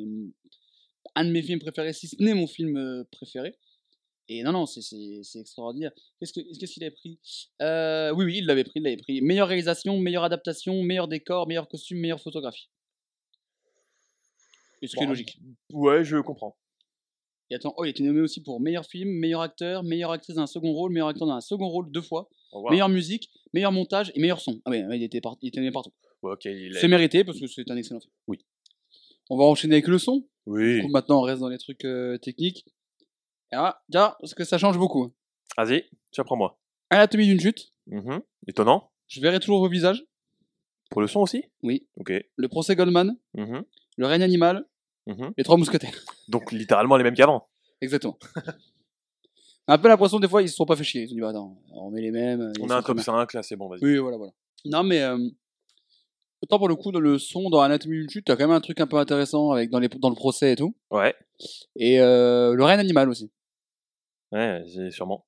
[1.14, 3.54] un de mes films préférés, si ce n'est mon film euh, préféré.
[4.30, 4.80] Et non, non, c'est,
[5.38, 5.92] extraordinaire.
[6.18, 7.18] Qu'est-ce, que, qu'est-ce qu'il avait pris?
[7.60, 9.20] Euh, Oui, oui, il l'avait pris, il l'avait pris.
[9.20, 12.70] Meilleure réalisation, meilleure adaptation, meilleur décor, meilleur costume, meilleure photographie.
[14.80, 15.38] Et ce qui est logique.
[15.72, 16.56] Ouais, je comprends.
[17.54, 20.42] Et oh, il a été nommé aussi pour meilleur film, meilleur acteur, meilleure actrice dans
[20.42, 22.72] un second rôle, meilleur acteur dans un second rôle deux fois, revoir.
[22.72, 24.60] meilleure musique, meilleur montage et meilleur son.
[24.64, 25.92] Ah ouais, il, était par- il était nommé partout.
[26.22, 28.12] Ouais, a- C'est mérité parce que c'est un excellent film.
[28.26, 28.44] Oui.
[29.30, 30.26] On va enchaîner avec le son.
[30.46, 30.80] Oui.
[30.82, 32.64] Coup, maintenant, on reste dans les trucs euh, techniques.
[33.52, 35.02] Ah, tiens, parce que ça change beaucoup.
[35.04, 35.12] hein.
[35.56, 36.58] Vas-y, tu apprends moi.
[36.90, 37.72] Anatomie d'une chute.
[37.86, 38.20] Mhm.
[38.48, 38.90] Étonnant.
[39.08, 40.04] Je verrai toujours vos visages.
[40.90, 41.44] Pour le son aussi?
[41.62, 41.86] Oui.
[41.98, 42.12] Ok.
[42.36, 43.16] Le procès Goldman.
[43.34, 43.64] Mhm.
[43.96, 44.66] Le règne animal.
[45.06, 45.32] Mhm.
[45.36, 46.04] Les trois mousquetaires.
[46.28, 47.48] Donc littéralement les mêmes qu'avant.
[47.80, 48.18] Exactement.
[49.66, 51.02] un peu l'impression des fois ils se sont pas fait chier.
[51.02, 52.52] Ils ont dit bah attends, on met les mêmes.
[52.56, 53.04] ils On a un top bien.
[53.04, 53.84] 5 là, c'est bon, vas-y.
[53.84, 54.32] Oui, voilà, voilà.
[54.64, 55.18] Non, mais euh,
[56.42, 58.60] autant pour le coup, dans le son, dans Anatomie d'une chute, t'as quand même un
[58.60, 60.74] truc un peu intéressant avec dans, les, dans le procès et tout.
[60.90, 61.14] Ouais.
[61.76, 63.30] Et euh, le règne animal aussi.
[64.32, 65.26] Ouais, sûrement.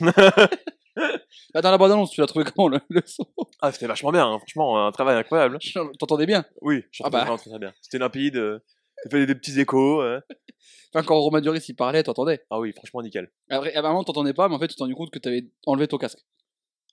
[0.00, 0.12] Là,
[1.62, 3.26] dans la bande-annonce, tu l'as trouvé comment le, le son?
[3.60, 4.38] Ah, c'était vachement bien, hein.
[4.38, 5.58] franchement, un travail incroyable.
[5.98, 6.44] T'entendais bien?
[6.60, 7.36] Oui, je Ah bah.
[7.36, 7.72] très bien.
[7.80, 8.58] C'était limpide, euh,
[9.04, 10.00] ça fait des, petits échos.
[10.02, 10.22] hein.
[10.94, 12.44] Enfin, quand Romain Duris il parlait, t'entendais.
[12.50, 13.30] Ah oui, franchement nickel.
[13.50, 15.44] Après, à un moment, t'entendais pas, mais en fait, tu t'es rendu compte que t'avais
[15.66, 16.20] enlevé ton casque.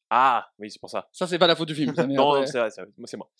[0.09, 1.07] Ah, oui, c'est pour ça.
[1.13, 1.95] Ça, c'est pas la faute du film.
[1.95, 2.91] ça, mais non, après- non, c'est vrai, c'est vrai.
[2.97, 3.31] Moi, c'est moi.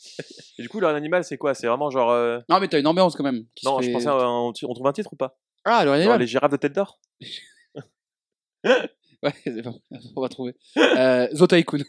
[0.57, 1.53] Et du coup, le animal, c'est quoi?
[1.53, 2.09] C'est vraiment genre.
[2.11, 3.43] euh, Non, mais t'as une ambiance quand même.
[3.53, 5.38] qui Non, je fait- pensais, à un- on trouve un titre ou pas?
[5.66, 6.99] Ah, Genre les girafes de tête d'or?
[9.24, 9.74] Ouais, c'est pas...
[10.16, 10.55] on va trouver.
[10.78, 11.84] Euh, Zotaikun.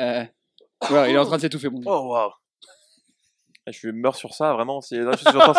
[0.00, 0.24] Euh...
[1.08, 1.88] il est en train de s'étouffer, mon dieu.
[1.90, 2.30] Oh waouh
[3.66, 4.80] Ah, Je meurs sur ça, vraiment.
[4.80, 5.54] Si suis j'entends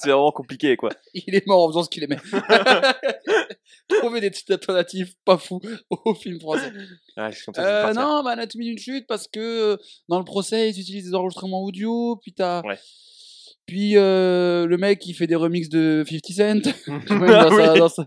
[0.00, 0.90] c'est vraiment compliqué quoi.
[1.14, 2.18] Il est mort en faisant ce qu'il aimait.
[3.88, 5.60] Trouver des petites alternatives pas fous
[5.90, 6.70] au film français.
[7.16, 9.76] Ouais, que je vais Euh, non, bah, Anatomie d'une chute, parce que euh,
[10.08, 12.62] dans le procès, ils utilisent des enregistrements audio, puis t'as.
[12.62, 12.78] Ouais.
[13.66, 16.92] Puis euh, le mec, il fait des remixes de 50 Cent.
[17.10, 17.78] Même dans Ah sa- oui.
[17.78, 18.06] dans sa-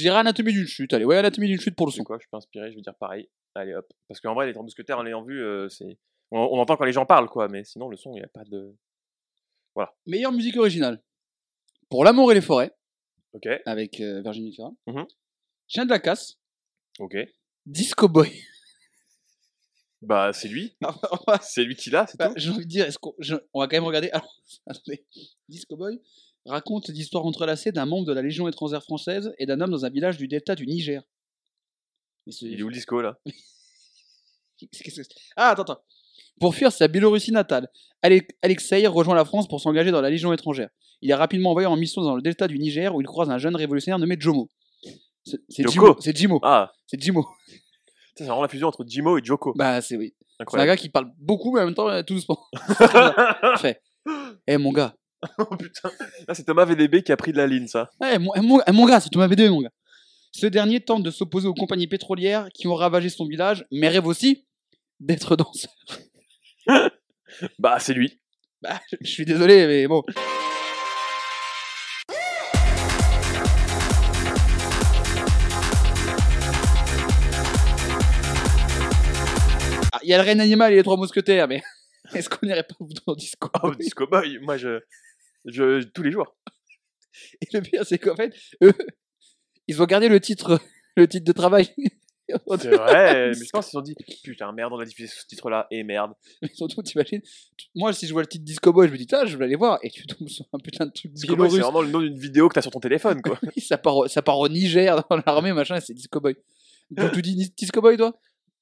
[0.00, 0.92] j'irai Anatomie d'une chute.
[0.92, 2.04] Allez, ouais, Anatomie d'une chute pour le son.
[2.04, 3.28] quoi Je peux inspirer, je vais dire pareil.
[3.54, 3.86] Allez hop.
[4.08, 5.98] Parce qu'en vrai, les trois mousquetaires, en l'ayant vu, euh, c'est.
[6.30, 8.28] On, on entend quand les gens parlent quoi, mais sinon, le son, il n'y a
[8.28, 8.74] pas de.
[10.06, 11.02] Meilleure musique originale.
[11.88, 12.70] Pour L'amour et les forêts,
[13.32, 14.72] Ok, avec euh, Virginie Fira.
[14.86, 15.06] Mhm.
[15.68, 16.38] Chien de la casse,
[16.98, 17.16] ok.
[17.66, 18.30] Disco Boy.
[20.02, 20.74] Bah, c'est lui.
[21.42, 22.34] C'est lui qui l'a, c'est bah, tout.
[22.36, 24.08] J'ai envie de dire, est-ce qu'on je- on va quand même regarder.
[24.10, 24.34] Alors,
[24.66, 25.04] attendez.
[25.48, 26.00] Disco Boy
[26.46, 29.90] raconte l'histoire entrelacée d'un membre de la Légion étrangère française et d'un homme dans un
[29.90, 31.02] village du delta du Niger.
[32.26, 33.18] Mais ce- Il est où le disco là?
[34.58, 35.02] Qu'est-ce que c'est?
[35.36, 35.80] Ah, attends, attends.
[36.38, 37.68] Pour fuir sa Biélorussie natale,
[38.02, 40.68] Ale- Alexei rejoint la France pour s'engager dans la Légion étrangère.
[41.02, 43.38] Il est rapidement envoyé en mission dans le delta du Niger où il croise un
[43.38, 44.48] jeune révolutionnaire nommé Jomo.
[45.24, 45.70] C'est c'est Joko?
[45.72, 45.96] Jimo.
[46.00, 46.40] C'est Jimo.
[46.42, 47.26] Ah, C'est Jimo.
[48.16, 49.52] c'est vraiment la fusion entre Jimo et Joko.
[49.56, 50.14] Bah, c'est oui.
[50.18, 50.68] C'est un Incroyable.
[50.68, 52.38] gars qui parle beaucoup, mais en même temps, euh, tout doucement.
[53.58, 53.82] Fait.
[54.46, 54.94] Eh, mon gars.
[55.38, 55.90] oh putain.
[56.26, 57.90] Là, c'est Thomas VDB qui a pris de la ligne, ça.
[58.12, 59.72] Eh, mon, eh, mon- eh, mon gars, c'est Thomas V2, mon gars.
[60.32, 64.06] Ce dernier tente de s'opposer aux compagnies pétrolières qui ont ravagé son village, mais rêve
[64.06, 64.46] aussi
[65.00, 65.72] d'être danseur.
[67.58, 68.20] Bah, c'est lui.
[68.60, 70.02] Bah, je suis désolé, mais bon.
[79.92, 81.62] Ah, Il y a le règne animal et les trois mousquetaires, mais
[82.14, 82.74] est-ce qu'on n'irait pas
[83.06, 84.80] dans Disco Oh, Disco Boy, moi, je.
[85.46, 86.36] Je tous les jours.
[87.40, 88.72] Et le pire, c'est qu'en fait, eux,
[89.66, 90.60] ils ont gardé le titre,
[90.96, 91.68] le titre de travail.
[92.60, 95.26] C'est vrai, mais je pense qu'ils se sont dit Putain, merde, on a diffusé ce
[95.26, 96.12] titre-là, et merde.
[96.42, 97.20] Mais surtout, t'imagines,
[97.74, 99.56] moi, si je vois le titre Disco Boy, je me dis, ah, je vais aller
[99.56, 102.00] voir, et tu tombes sur un putain de truc Disco Boy, c'est vraiment le nom
[102.00, 103.38] d'une vidéo que t'as sur ton téléphone, quoi.
[103.58, 106.36] Ça, part, au- ça part au Niger, dans l'armée, machin, et c'est Disco Boy.
[106.92, 108.16] Donc, tu Dis- Disco Boy, toi?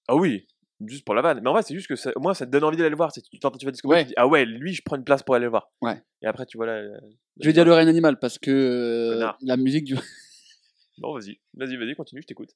[0.09, 0.47] Ah oui,
[0.87, 1.41] juste pour la vanne.
[1.43, 2.97] Mais en vrai, c'est juste que ça, au moins, ça te donne envie d'aller le
[2.97, 3.13] voir.
[3.13, 4.03] Tu tu vas Disco Boy, Ouais.
[4.05, 5.71] tu dis Ah ouais, lui, je prends une place pour aller le voir.
[5.83, 6.03] Ouais.
[6.23, 6.83] Et après, tu vois là.
[7.41, 9.97] Je vais dire le règne animal, parce que euh, la musique du.
[11.01, 12.51] Bon, vas-y, vas-y, vas-y, continue, je t'écoute.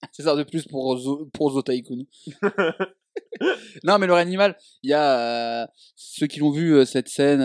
[0.12, 1.62] c'est ça de plus pour, Zo, pour Zo
[3.84, 5.66] non, mais le règne animal, il y a euh,
[5.96, 7.42] ceux qui l'ont vu, euh, cette scène.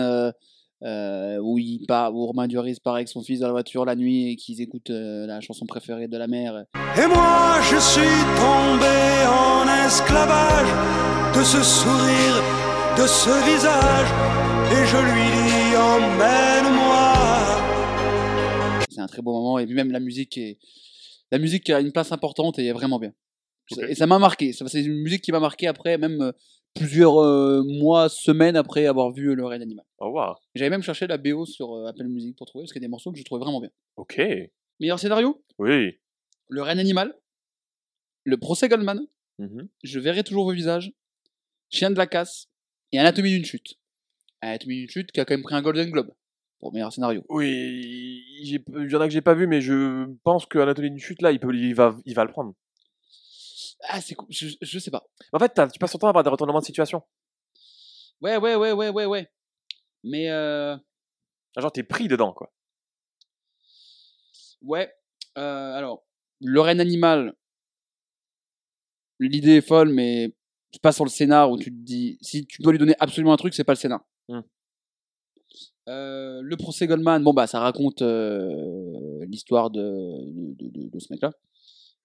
[0.84, 3.94] Euh, où, il part, où Romain Duris part avec son fils dans la voiture la
[3.96, 6.64] nuit et qu'ils écoutent euh, la chanson préférée de la mère.
[6.96, 8.96] Et moi je suis tombé
[9.28, 10.72] en esclavage
[11.36, 12.42] de ce sourire,
[12.98, 14.10] de ce visage,
[14.72, 17.12] et je lui dis emmène-moi.
[18.90, 20.58] C'est un très beau moment et puis même la musique est
[21.30, 23.12] la musique a une place importante et est vraiment bien.
[23.88, 24.52] Et ça m'a marqué.
[24.52, 26.32] Ça- C'est une musique qui m'a marqué après même euh,
[26.74, 29.84] plusieurs euh, mois, semaines après avoir vu Le Règne Animal.
[29.98, 30.34] Oh, waouh.
[30.54, 32.88] J'avais même cherché la BO sur euh, Apple Music pour trouver parce qu'il y a
[32.88, 33.70] des morceaux que je trouvais vraiment bien.
[33.96, 34.20] Ok.
[34.80, 35.42] Meilleur scénario?
[35.58, 35.98] Oui.
[36.48, 37.14] Le Règne Animal,
[38.24, 39.00] Le Procès Goldman,
[39.38, 39.66] Mhm.
[39.82, 40.92] Je verrai toujours vos visages,
[41.70, 42.48] Chien de la casse
[42.92, 43.78] et Anatomie d'une chute.
[44.42, 46.12] Anatomie d'une chute qui a quand même pris un Golden Globe
[46.60, 47.24] pour meilleur scénario.
[47.30, 50.90] Oui, j'ai- il y en a que j'ai pas vu, mais je pense que Anatolie
[50.90, 52.54] d'une chute, là, il, peut, il, va, il va le prendre.
[53.88, 54.28] Ah, c'est cool.
[54.30, 55.04] Je, je sais pas.
[55.32, 57.02] En fait, tu passes ton temps à avoir des retournements de situation.
[58.20, 59.28] Ouais, ouais, ouais, ouais, ouais, ouais.
[60.04, 60.76] Mais euh,
[61.56, 62.52] Genre, t'es pris dedans, quoi.
[64.62, 64.92] ouais.
[65.38, 66.04] euh, alors,
[66.40, 67.34] le règne animal.
[69.18, 70.34] L'idée est folle, mais
[70.72, 73.32] tu passes sur le scénar où tu te dis si tu dois lui donner absolument
[73.32, 74.00] un truc, c'est pas le scénar.
[74.28, 74.40] Hmm.
[75.88, 79.80] Euh, le procès Goldman, bon bah ça raconte euh, l'histoire de,
[80.54, 81.32] de, de- de ce mec-là.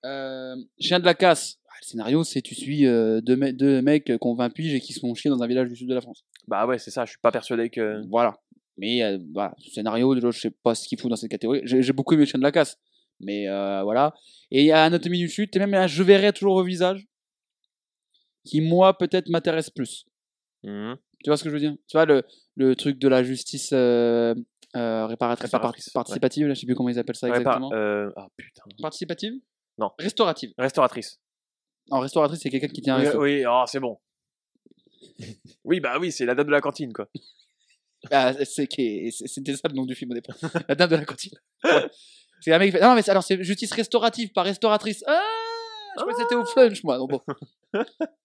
[0.05, 3.81] Euh, Chien de la casse, ah, le scénario c'est tu suis euh, deux, me- deux
[3.81, 5.87] mecs qui ont 20 piges et qui se font chier dans un village du sud
[5.89, 6.23] de la France.
[6.47, 8.01] Bah ouais, c'est ça, je suis pas persuadé que.
[8.09, 8.35] Voilà.
[8.77, 11.61] Mais euh, voilà, ce scénario, déjà, je sais pas ce qu'il faut dans cette catégorie.
[11.65, 12.77] J'ai beaucoup aimé Chien de la casse.
[13.19, 14.13] Mais euh, voilà.
[14.51, 17.07] Et il y a Anatomie du chute, et même là, je verrai toujours au visage.
[18.45, 20.05] Qui, moi, peut-être m'intéresse plus.
[20.63, 20.95] Mhm.
[21.23, 21.73] Tu vois ce que je veux dire?
[21.87, 22.23] Tu vois, le,
[22.55, 24.35] le truc de la justice euh,
[24.75, 27.71] euh, réparatrice, participative, là, je sais plus comment ils appellent ça exactement.
[28.15, 28.61] Ah putain.
[28.81, 29.33] Participative?
[29.79, 29.89] Non.
[29.97, 30.51] Restaurative.
[30.57, 31.19] Restauratrice.
[31.89, 33.21] En restauratrice, c'est quelqu'un qui tient un Oui, resto.
[33.21, 33.97] oui, oh, c'est bon.
[35.63, 37.07] oui, bah oui, c'est la dame de la cantine, quoi.
[38.11, 40.35] Ah, c'est qui- c'est- C'était ça le nom du film au départ.
[40.69, 41.33] La dame de la cantine.
[41.63, 41.87] Ouais.
[42.41, 42.83] C'est un mec qui fait.
[42.83, 45.03] Non, mais c'est- alors c'est justice restaurative, pas restauratrice.
[45.07, 45.19] Ah
[45.97, 46.99] Je crois que c'était au flunch, moi.
[46.99, 47.21] Donc bon.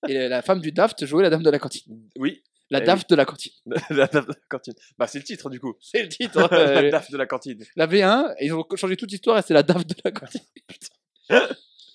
[0.07, 2.07] Et la- la femme du Daft jouait la dame de la cantine.
[2.19, 2.43] Oui.
[2.69, 3.53] La Eh Daft de la cantine.
[3.89, 4.75] la dame de la cantine.
[4.99, 5.75] Bah, c'est le titre, du coup.
[5.81, 6.39] C'est le titre.
[6.43, 7.65] hein, la euh, dame de la cantine.
[7.75, 10.43] la V1, et ils ont changé toute l'histoire et c'est la Daft de la cantine.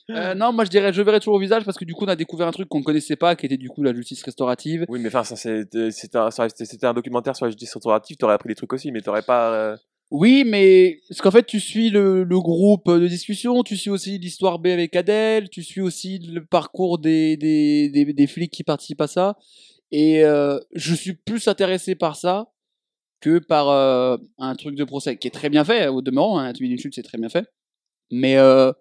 [0.09, 2.07] Euh, non, moi je dirais, je verrai toujours au visage parce que du coup on
[2.07, 4.85] a découvert un truc qu'on connaissait pas qui était du coup la justice restaurative.
[4.87, 8.71] Oui, mais enfin, euh, c'était un, documentaire sur la justice restaurative, t'aurais appris des trucs
[8.71, 9.53] aussi, mais t'aurais pas.
[9.53, 9.77] euh,
[10.11, 14.17] Oui, mais parce qu'en fait, tu suis le, le groupe de discussion, tu suis aussi
[14.17, 18.63] l'histoire B avec Adèle, tu suis aussi le parcours des, des, des, des flics qui
[18.63, 19.35] participent à ça.
[19.91, 22.51] Et euh, je suis plus intéressé par ça
[23.19, 26.39] que par euh, un truc de procès qui est très bien fait, au demeurant.
[26.39, 27.45] Hein, chute, c'est très bien fait.
[28.11, 28.71] Mais euh,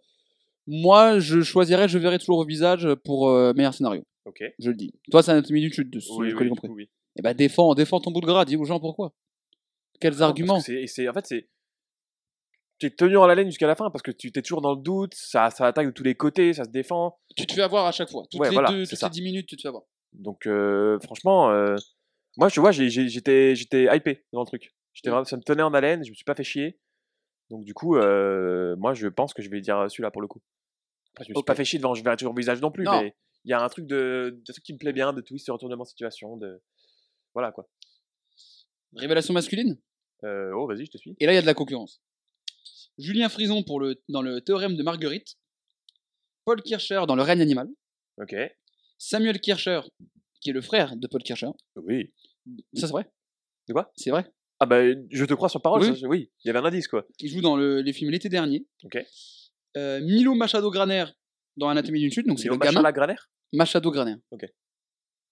[0.66, 4.02] moi, je choisirais, je verrais toujours au visage pour euh, meilleur scénario.
[4.24, 4.42] Ok.
[4.58, 4.92] Je le dis.
[5.10, 6.68] Toi, c'est Anatomie d'une chute, de ce Oui, que oui, j'ai compris.
[6.68, 6.88] oui.
[7.18, 9.12] Et bah, défends, défends ton bout de gras, dis aux gens pourquoi.
[10.00, 11.48] Quels parce arguments c'est- En fait, c'est.
[12.78, 14.82] tu es tenu en haleine jusqu'à la fin parce que tu t'es toujours dans le
[14.82, 17.18] doute, ça, ça attaque de tous les côtés, ça se défend.
[17.36, 18.24] Tu te fais avoir à chaque fois.
[18.30, 19.06] Toutes Ouais, les voilà, deux, toutes ça.
[19.06, 19.84] les 10 minutes, tu te fais avoir.
[20.12, 21.76] Donc euh, franchement, euh,
[22.36, 24.74] moi je vois, j'étais j'étais hypé dans le truc.
[24.92, 25.24] J'étais Mm.
[25.24, 26.78] ça me tenait en haleine, je me suis pas fait chier.
[27.50, 30.40] Donc du coup, euh, moi je pense que je vais dire celui-là pour le coup.
[31.14, 33.00] Après, je me suis pas fait chier devant, je vais toujours visage non plus, Non.
[33.00, 35.46] mais il y a un truc de, de truc qui me plaît bien, de twist,
[35.46, 36.60] de retournement de situation, de
[37.34, 37.68] voilà quoi.
[38.96, 39.78] Révélation masculine?
[40.24, 41.16] Euh, oh vas-y, je te suis.
[41.20, 42.02] Et là, il y a de la concurrence.
[42.98, 45.36] Julien Frison pour le, dans le théorème de Marguerite.
[46.44, 47.68] Paul Kircher dans le règne animal.
[48.18, 48.34] Ok.
[48.98, 49.80] Samuel Kircher,
[50.40, 51.50] qui est le frère de Paul Kircher.
[51.76, 52.12] Oui.
[52.74, 53.10] Ça, c'est vrai?
[53.68, 53.92] De quoi?
[53.96, 54.32] C'est vrai.
[54.60, 54.80] Ah bah
[55.10, 55.82] je te crois sur parole.
[55.82, 55.88] Oui.
[55.88, 56.30] ça, je- oui.
[56.44, 57.06] Il y avait un indice quoi.
[57.18, 58.66] Qui joue dans le- les films l'été dernier.
[58.84, 58.98] Ok.
[59.76, 61.04] Euh, Milo Machado Graner
[61.56, 62.26] dans Anatomie d'une chute.
[62.26, 62.80] Donc c'est le gamin.
[62.80, 63.16] Machala Graner?
[63.52, 64.16] Machado Graner.
[64.30, 64.46] Ok.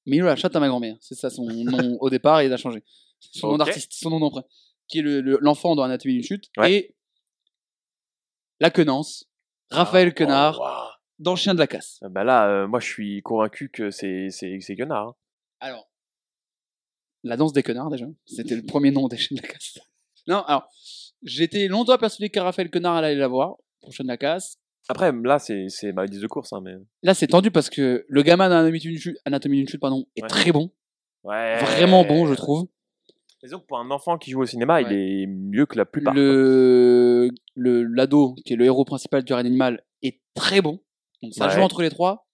[0.07, 0.97] Milo la chatte à ma grand-mère.
[1.01, 2.83] C'est ça son nom au départ et il a changé.
[3.21, 4.45] Son nom d'artiste, son nom d'emprunt.
[4.89, 6.51] Qui est le- le- l'enfant dans Anatomie d'une chute.
[6.59, 6.73] Ouais.
[6.73, 6.95] Et
[8.61, 9.25] la quenance.
[9.71, 11.99] Raphaël Ah, oh, Quenard dans Chien de la casse.
[12.03, 14.29] Ah Bah là, euh, moi je suis convaincu que c'est
[14.71, 15.09] Guenard.
[15.09, 15.15] hein.
[15.61, 15.89] Alors,
[17.25, 18.07] la danse des connards déjà.
[18.27, 19.79] C'était le premier nom des Chiens de la casse.
[20.29, 20.69] Non, alors,
[21.23, 24.59] j'étais longtemps persuadé que Raphaël Quenard allait la voir pour Chien de la casse.
[24.89, 26.75] Après là c'est ma liste de course hein, mais.
[27.03, 30.23] Là, c'est tendu parce que le gamin d'Anatomie d'une chute, Anatomie d'une chute pardon, est
[30.23, 30.29] Ouais.
[30.29, 30.71] très bon.
[31.25, 31.59] Ouais.
[31.59, 32.69] Vraiment bon, je trouve.
[33.43, 36.15] Disons que pour un enfant qui joue au cinéma, il est mieux que la plupart.
[36.15, 40.81] Le l'ado qui est le héros principal du règne animal est très bon.
[41.23, 42.27] Donc ça joue entre les trois.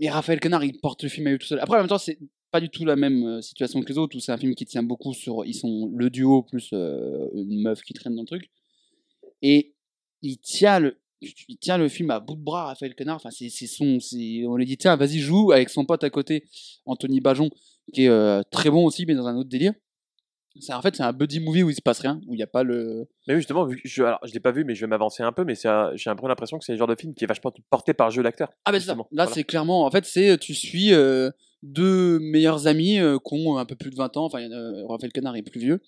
[0.00, 1.58] Mais Raphaël Quenard, il porte le film à lui tout seul.
[1.60, 2.18] Après, en même temps, c'est
[2.50, 4.64] pas du tout la même euh, situation que les autres où c'est un film qui
[4.66, 8.26] tient beaucoup sur ils sont le duo plus euh, une meuf qui traîne dans le
[8.26, 8.50] truc
[9.42, 9.74] et
[10.22, 13.48] il tient le il tient le film à bout de bras Raphaël Quenard enfin c'est
[13.48, 16.44] c'est son c'est on lui dit tiens vas-y joue avec son pote à côté
[16.86, 17.50] Anthony Bajon
[17.92, 19.74] qui est euh, très bon aussi mais dans un autre délire
[20.70, 22.46] en fait c'est un buddy movie où il se passe rien où il n'y a
[22.48, 24.86] pas le Mais oui, justement, vu que je, je l'ai pas vu, mais je vais
[24.86, 25.68] m'avancer un peu, mais j'ai
[26.10, 28.14] un peu l'impression que c'est le genre de film qui est vachement porté par le
[28.14, 28.50] jeu d'acteur.
[28.64, 28.94] Ah ben c'est ça.
[28.94, 29.30] Là Voilà.
[29.30, 31.30] c'est clairement, en fait c'est tu suis euh,
[31.62, 35.12] deux meilleurs amis euh, qui ont un peu plus de 20 ans, enfin euh, Raphaël
[35.12, 35.80] Canard est plus vieux,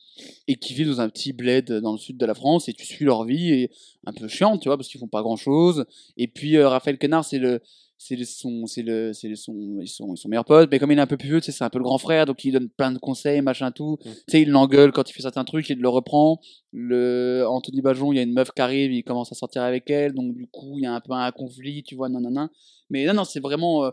[0.49, 2.85] et qui vivent dans un petit bled dans le sud de la France, et tu
[2.85, 3.71] suis leur vie, et
[4.07, 5.85] un peu chiante, tu vois, parce qu'ils font pas grand chose.
[6.17, 7.61] Et puis euh, Raphaël Canard c'est le
[8.03, 10.97] c'est son c'est le c'est son ils sont ils sont meilleurs potes mais comme il
[10.97, 12.93] est un peu plus vieux c'est un peu le grand frère donc il donne plein
[12.93, 14.11] de conseils machin tout Mm.
[14.11, 16.41] tu sais il l'engueule quand il fait certains trucs il le reprend
[16.73, 19.91] le Anthony Bajon il y a une meuf qui arrive il commence à sortir avec
[19.91, 22.49] elle donc du coup il y a un peu un conflit tu vois nanana
[22.89, 23.91] mais non non c'est vraiment euh,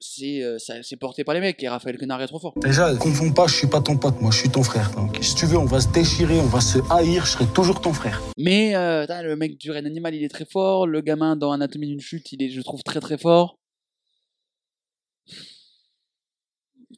[0.00, 2.94] c'est euh, ça- c'est porté par les mecs et Raphaël Quenard est trop fort Déjà,
[2.96, 4.90] confonds pas, je suis pas ton pote, moi, je suis ton frère.
[4.96, 7.80] Donc, si tu veux, on va se déchirer, on va se haïr, je serai toujours
[7.80, 8.20] ton frère.
[8.38, 11.86] mais euh, le mec du règne animal il est très fort le gamin dans Anatomie
[11.88, 13.56] d'une chute il est je trouve très très fort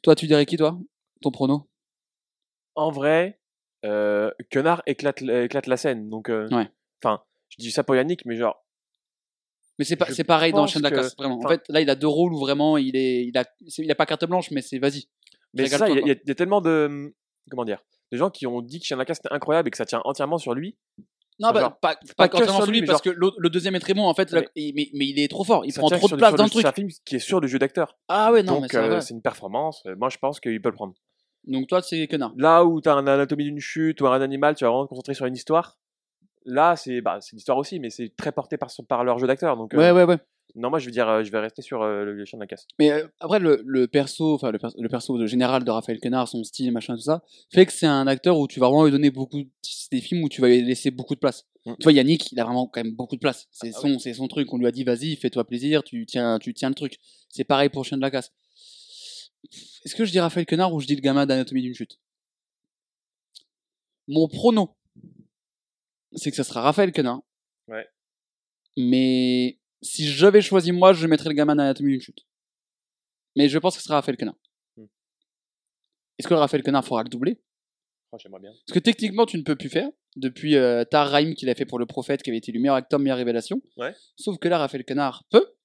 [0.01, 0.77] toi tu dirais qui toi?
[1.21, 1.67] Ton prono?
[2.75, 3.39] En vrai,
[3.85, 6.09] euh, Quenard éclate, éclate la scène.
[6.09, 6.69] Donc, euh, Ouais.
[7.03, 8.62] enfin, je dis ça pour Yannick, mais genre,
[9.79, 11.39] Mais c'est pas, c'est pareil dans Chien de la Casse, vraiment.
[11.43, 13.43] En fait, là, il a deux rôles où vraiment il est, il a,
[13.79, 15.05] il a pas carte blanche, mais c'est vas-y.
[15.53, 17.13] mais ça, il y, a- y y tellement de,
[17.49, 19.71] comment dire, de gens qui ont dit que Chien de la Casse c'était incroyable et
[19.71, 20.77] que ça tient entièrement sur lui.
[21.39, 23.73] Non, bah, genre, pas, pas entièrement sur sur lui, mais parce genre- que le deuxième
[23.75, 25.65] est très bon, en fait, Mais- il- mais, mais il est trop fort.
[25.65, 26.61] Il prend trop sur de le- place sur dans le- le truc.
[26.61, 27.97] C'est un film qui est sûr du jeu d'acteur.
[28.07, 29.81] Ah ouais, non, mais Donc, ça euh, c'est une performance.
[29.97, 30.93] Moi, je pense qu'il peut le prendre.
[31.45, 32.33] Donc toi, c'est Quenard.
[32.37, 35.15] Là où t'as un anatomie d'une chute ou un animal, tu vas vraiment te concentrer
[35.15, 35.77] sur une histoire.
[36.45, 39.27] Là, c'est bah, c'est l'histoire aussi, mais c'est très porté par, son- par leur jeu
[39.27, 39.55] d'acteur.
[39.57, 40.17] Donc, euh, Ouais, ouais, ouais.
[40.55, 42.47] non, moi, je veux dire, euh, je vais rester sur euh, le chien de la
[42.47, 42.67] casse.
[42.79, 45.99] Mais euh, après, le, le perso, enfin, le, perso- le perso de général de Raphaël
[46.01, 48.83] Quenard, son style, machin, tout ça, fait que c'est un acteur où tu vas vraiment
[48.85, 51.45] lui donner beaucoup, de- c'est des films où tu vas lui laisser beaucoup de place.
[51.65, 51.73] Mm.
[51.79, 53.47] Tu vois, Yannick, il a vraiment quand même beaucoup de place.
[53.51, 54.51] C'est Ah son, c'est son truc.
[54.53, 56.99] On lui a dit, vas-y, fais-toi plaisir, tu tiens, tu tiens le truc.
[57.29, 58.33] C'est pareil pour Chien de la Casse.
[59.85, 61.99] Est-ce que je dis Raphaël Quenard ou je dis le gamin d'Anatomie d'une chute?
[64.07, 64.75] Mon prono,
[66.15, 67.21] c'est que ça sera Raphaël Quenard.
[67.67, 67.87] Ouais.
[68.77, 72.25] Mais si j'avais choisi moi, je mettrais le gamin d'Anatomie d'une chute.
[73.35, 74.35] Mais je pense que ce sera Raphaël Quenard.
[74.77, 74.85] Hmm.
[76.17, 77.41] Est-ce que Raphaël Quenard fera le doublé
[78.11, 78.51] Oh, J'aimerais bien.
[78.51, 79.89] Parce que techniquement, tu ne peux plus faire.
[80.15, 82.75] Depuis euh, Tar Rahim qu'il a fait pour Le Prophète, qui avait été le meilleur
[82.75, 83.59] acteur, meilleure révélation.
[83.77, 83.95] Ouais.
[84.15, 85.55] Sauf que là, Raphaël Quenard peut,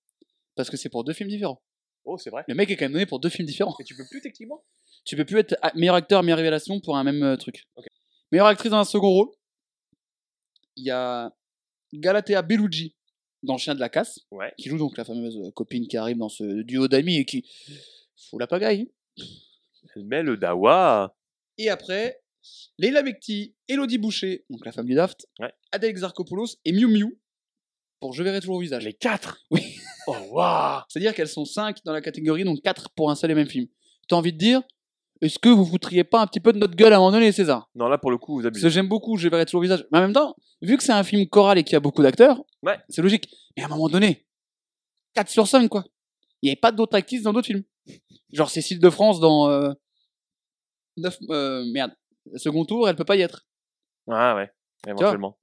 [0.54, 1.62] parce que c'est pour deux films différents.
[2.04, 2.44] Oh, c'est vrai.
[2.48, 3.76] Le mec est quand même donné pour deux films différents.
[3.80, 4.64] Et tu peux plus techniquement?
[5.04, 7.64] Tu peux plus être meilleur acteur, meilleure révélation pour un même euh, truc.
[7.76, 7.84] Ok.
[8.32, 9.28] Meilleure actrice dans un second rôle.
[10.78, 11.32] Il y a
[11.92, 12.94] Galatea Bellucci
[13.42, 14.52] dans Chien de la Casse, Ouais.
[14.58, 17.44] qui joue donc la fameuse euh, copine qui arrive dans ce duo d'amis et qui
[18.30, 18.90] fout la pagaille.
[19.96, 21.14] Elle met le dawa.
[21.56, 22.20] Et après,
[22.78, 25.52] Leila Bekti, Elodie Boucher, donc la femme du Daft, Ouais.
[25.72, 27.18] Adèle Exarchopoulos et Miu Miu
[28.00, 28.84] pour Je verrai toujours au visage.
[28.84, 29.40] Les quatre?
[29.50, 29.76] Oui.
[30.06, 33.34] Oh, waouh C'est-à-dire qu'elles sont 5 dans la catégorie, donc 4 pour un seul et
[33.34, 33.66] même film.
[34.08, 34.62] T'as envie de dire,
[35.20, 37.32] est-ce que vous foutriez pas un petit peu de notre gueule à un moment donné,
[37.32, 37.68] César?
[37.74, 38.62] Non, là, pour le coup, vous Parce abusez.
[38.64, 39.86] que j'aime beaucoup, je verrai toujours le visage.
[39.92, 42.02] Mais en même temps, vu que c'est un film choral et qu'il y a beaucoup
[42.02, 42.78] d'acteurs, Ouais.
[42.88, 43.28] c'est logique.
[43.56, 44.26] Mais à un moment donné,
[45.14, 45.84] 4 sur 5, quoi.
[46.42, 47.64] Il n'y avait pas d'autres actrices dans d'autres films.
[48.32, 49.48] Genre Cécile de France dans.
[49.50, 49.72] Euh...
[50.96, 51.92] neuf- euh, merde.
[52.36, 53.46] Second tour, elle peut pas y être.
[54.10, 54.50] Ah ouais,
[54.86, 55.38] éventuellement.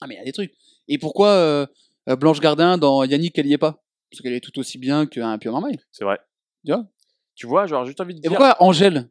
[0.00, 0.52] Ah, mais il y a des trucs.
[0.88, 1.66] Et pourquoi euh,
[2.08, 3.82] euh, Blanche Gardin dans Yannick, elle y est pas?
[4.10, 5.78] Parce qu'elle est tout aussi bien qu'un Pure Marmaille.
[5.92, 6.18] C'est vrai.
[6.66, 6.86] Tu vois?
[7.34, 8.30] Tu vois, genre, juste envie de Et dire.
[8.30, 9.08] pourquoi Angèle?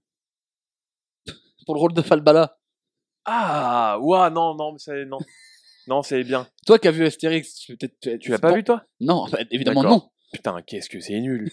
[1.65, 2.57] Pour le rôle de Falbala.
[3.25, 5.05] Ah, ouah, non, non, mais c'est.
[5.05, 5.19] Non.
[5.87, 6.47] non, c'est bien.
[6.65, 8.83] Toi qui as vu Astérix, tu, peut-être- Tu l'as pas vu, toi?
[8.99, 9.97] Non, bah, évidemment D'accord.
[9.97, 10.09] non.
[10.33, 11.51] Putain, qu'est-ce que c'est nul.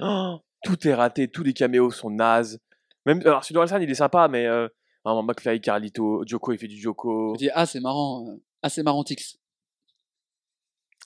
[0.00, 2.60] Oh, tout est raté, tous les caméos sont nazes.
[3.06, 4.46] Même, alors, celui d'Orelsan, il est sympa, mais.
[4.46, 4.68] Euh,
[5.04, 7.34] vraiment, McFly, Carlito, Joko, il fait du Joko.
[7.34, 8.26] Je dis, ah, c'est marrant.
[8.28, 9.38] euh, Ah, c'est marrant, Tix.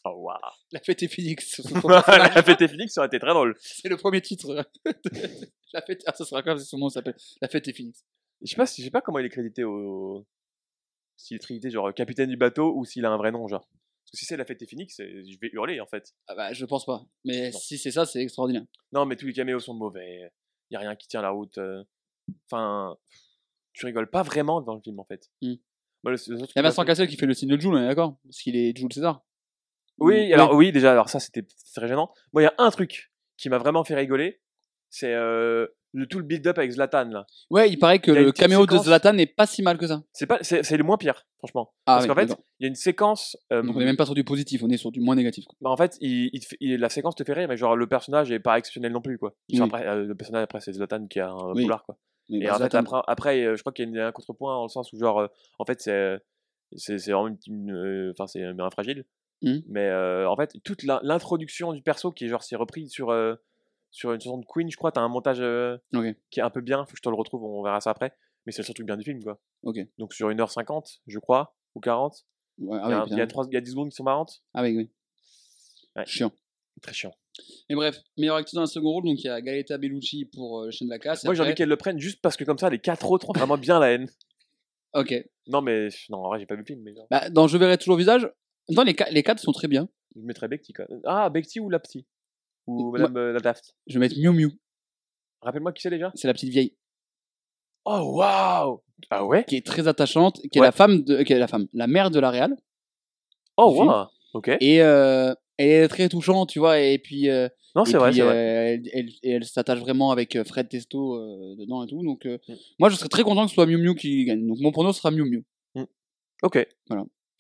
[0.04, 0.36] Oh, waouh.
[0.72, 1.60] La fête est Phoenix.
[1.84, 3.54] La fête est finie, ça aurait été très drôle.
[3.60, 4.64] C'est le premier titre.
[5.72, 6.02] La fête.
[6.06, 7.16] Ah, ça sera son nom s'appelle.
[7.40, 8.04] La fête est Phoenix.
[8.42, 10.26] Je sais pas, si- je sais pas comment il est crédité au.
[11.16, 13.68] S'il est crédité genre capitaine du bateau ou s'il a un vrai nom, genre.
[13.70, 16.12] Parce que si c'est la fête est finie, c'est- je vais hurler en fait.
[16.26, 17.04] Ah bah, je pense pas.
[17.24, 17.58] Mais Non.
[17.58, 18.64] si c'est ça, c'est extraordinaire.
[18.92, 20.32] Non, mais tous les caméos sont mauvais.
[20.70, 21.58] Y a rien qui tient la route.
[21.58, 21.84] euh.
[22.50, 22.96] Enfin,
[23.72, 25.30] tu rigoles pas vraiment dans le film en fait.
[25.42, 27.86] Moi, le- Il y a Vincent Cassel qui fait le signe de Jules, on est
[27.86, 28.18] d'accord?
[28.24, 29.22] Parce qu'il est Jules César.
[29.98, 32.12] Oui, Ou- alors oui, déjà, alors ça c'était très gênant.
[32.32, 34.40] Moi, il y a un truc qui m'a vraiment fait rigoler,
[34.90, 37.26] c'est euh, le tout le build-up avec Zlatan là.
[37.50, 40.02] Ouais, il paraît que Il le caméo de Zlatan n'est pas si mal que ça.
[40.12, 41.72] C'est pas, c'est c'est le moins pire, franchement.
[41.86, 43.36] Ah Parce oui, qu'en fait, il y a une séquence.
[43.52, 45.44] euh, Donc on est même pas sur du positif, on est sur du moins négatif.
[45.46, 45.56] quoi.
[45.60, 46.30] Bah, en fait, il,
[46.60, 49.18] il la séquence te fait rire, mais genre le personnage est pas exceptionnel non plus
[49.18, 49.34] quoi.
[49.48, 49.66] Il- Oui.
[49.68, 51.96] après, euh, le personnage après c'est Zlatan qui a un boulard quoi.
[52.30, 54.62] Mais Et bah, en fait après, après je crois qu'il y a un contrepoint dans
[54.62, 55.28] le sens où genre
[55.58, 56.18] en fait c'est
[56.76, 59.04] c'est c'est vraiment une- enfin c'est un fragile.
[59.42, 59.62] Mhm.
[59.68, 63.34] Mais euh, en fait toute l'introduction du perso qui est genre c'est repris sur euh,
[63.90, 65.76] sur une chanson de Queen, je crois, t'as un montage euh,
[66.30, 68.16] qui est un peu bien, faut que je te le retrouve, on verra ça après.
[68.46, 69.40] Mais c'est le seul truc bien du film quoi.
[69.62, 69.78] Ok.
[69.98, 72.24] Donc sur 1h50, je crois, ou 40.
[72.58, 73.26] Ouais, ah il, y a, oui, il y a putain.
[73.26, 74.42] trois- il y a 10 secondes qui sont marrantes.
[74.54, 74.90] Ah oui, oui.
[75.96, 76.04] Ouais.
[76.06, 76.32] Chiant.
[76.80, 77.14] Très chiant.
[77.68, 80.64] Mais bref, meilleur acteur dans un second rôle, donc il y a Gaeta Bellucci pour
[80.64, 81.24] Le Chien de la Casse.
[81.24, 83.28] et Moi j'ai envie qu'elle le prenne juste parce que comme ça les quatre autres
[83.30, 84.08] ont vraiment bien la haine.
[84.94, 85.14] Ok.
[85.46, 87.78] Non mais non en vrai j'ai pas vu le film mais Bah, dans Je verrai
[87.78, 88.30] toujours visage,
[88.70, 89.88] dans les, ca- les quatre sont très bien.
[90.16, 91.00] je mettrais Bekti quand même.
[91.04, 92.06] Ah Bekti ou la petite
[92.66, 93.74] Ou Moi- Madame euh, la Daft.
[93.86, 94.50] Je vais mettre Miu Miu,
[95.40, 96.12] Rappelle-moi qui c'est déjà?
[96.14, 96.76] C'est la petite vieille,
[97.84, 99.44] Oh waouh Ah ouais?
[99.44, 100.66] Qui est très attachante, qui est Ouais.
[100.68, 102.56] la femme de, qui est la femme, la mère de la Real.
[103.56, 103.88] Oh film.
[103.88, 104.48] waouh Ok.
[104.60, 107.28] Et euh, elle est très touchante, tu vois, et puis.
[107.28, 108.34] euh, Non et c'est vrai, puis, c'est vrai.
[108.36, 112.02] euh, elle, elle, et elle s'attache vraiment avec euh, Fred Testo euh, dedans et tout.
[112.04, 112.54] Donc, euh, Mm.
[112.78, 114.46] moi, je serais très content que ce soit Miu Miu qui gagne.
[114.46, 115.44] Donc, mon prono sera Miu Miu.
[116.44, 116.66] Ok.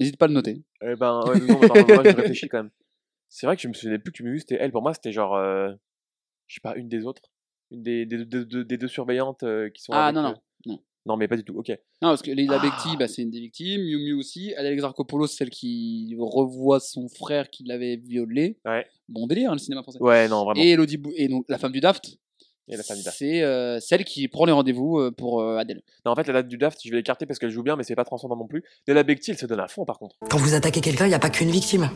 [0.02, 0.62] N'hésite pas à le noter.
[0.82, 2.70] Eh ben ouais, non, mais attends, moi, je réfléchis quand même.
[3.28, 4.72] C'est vrai que je me souvenais plus que Miu c'était elle.
[4.72, 5.72] Pour moi c'était genre euh,
[6.46, 7.22] je sais pas une des autres,
[7.70, 9.92] une des, des, des- des- des deux surveillantes euh, qui sont.
[9.94, 10.38] Ah, avec, non, euh, non,
[10.74, 10.82] non.
[11.06, 11.54] Non mais pas du tout.
[11.58, 11.68] Ok.
[11.70, 12.62] Non, parce que Leila Ah.
[12.62, 13.80] Bekti, bah, c'est une des victimes.
[13.82, 14.54] Miu Miu aussi.
[14.54, 18.58] Adèle Exarchopoulos, celle qui revoit son frère qui l'avait violé.
[18.66, 18.86] Ouais.
[19.08, 19.98] Bon délire, hein, le cinéma français.
[20.00, 20.62] Ouais non vraiment.
[20.62, 22.18] Et Elodie Bou- et donc la femme du Daft.
[22.68, 22.82] Et la.
[22.82, 25.82] C'est euh, celle qui prend les rendez-vous euh, pour euh, Adèle.
[26.06, 27.82] Non en fait la date du Daft je vais l'écarter parce qu'elle joue bien mais
[27.82, 28.62] c'est pas transcendant non plus.
[28.86, 30.16] De la Bekti elle se donne à fond par contre.
[30.30, 31.90] Quand vous attaquez quelqu'un, il n'y a pas qu'une victime.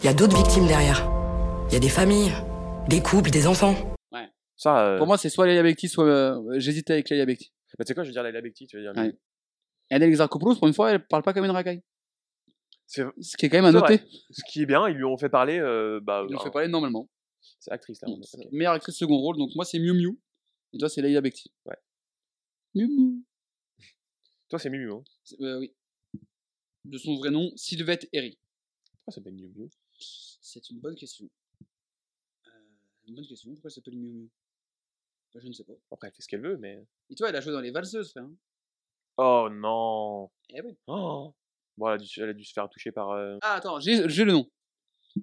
[0.00, 1.06] Il y a d'autres victimes derrière.
[1.68, 2.32] Il y a des familles,
[2.88, 3.74] des couples, des enfants.
[4.58, 4.86] Ça.
[4.86, 6.06] euh, Pour moi, c'est soit Leila Bekti, soit.
[6.06, 7.52] euh, J'hésitais avec Leila Bekti.
[7.78, 8.92] bah, tu sais quoi je veux dire la Bekti tu veux dire.
[8.96, 9.14] Ouais.
[9.90, 11.82] Et Adèle Exarchopoulos, pour une fois, elle parle pas comme une racaille.
[12.86, 13.96] C'est Ce qui est quand même à noter.
[13.96, 14.04] vrai.
[14.30, 16.24] Ce qui est bien ils lui ont fait parler euh, bah.
[16.28, 17.06] Ils nous euh, fait parler normalement.
[17.66, 18.08] C'est actrice là.
[18.08, 18.52] est- ok.
[18.52, 20.16] Meilleure actrice second rôle, donc moi c'est Miu Miu.
[20.72, 21.50] Et toi c'est Leila Bekti.
[21.64, 21.76] Ouais.
[22.74, 23.24] Miu Miu.
[24.48, 24.92] Toi c'est Miu.
[24.92, 25.02] Hein.
[25.24, 25.74] C'est- euh, oui.
[26.84, 28.38] De son vrai nom, Sylvette Herry.
[28.92, 29.68] Pourquoi ça s'appelle Miu Miu?
[29.98, 31.28] C'est une bonne question.
[32.46, 32.50] Euh,
[33.08, 33.50] une bonne question.
[33.52, 34.30] Pourquoi elle s'appelle Miu Miu?
[35.34, 35.72] Bah, Je ne sais pas.
[35.90, 36.86] Après elle fait ce qu'elle veut mais.
[37.10, 38.22] Et toi, elle a joué dans Les Valseuses, frère.
[38.24, 38.36] hein.
[39.16, 40.30] Oh non.
[40.50, 40.76] Eh oui.
[40.86, 41.34] Oh.
[41.76, 43.10] Bon elle a dû, elle a dû se faire toucher par.
[43.10, 44.48] euh, Ah, attends, j'ai le nom.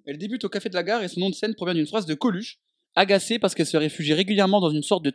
[0.05, 2.05] Elle débute au Café de la Gare et son nom de scène provient d'une phrase
[2.05, 2.59] de Coluche.
[2.95, 5.09] Agacée parce qu'elle se réfugie régulièrement dans une sorte de,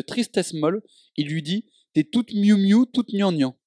[0.00, 0.82] tristesse molle,
[1.16, 3.58] il lui dit T'es toute miu miu, toute gnangnan.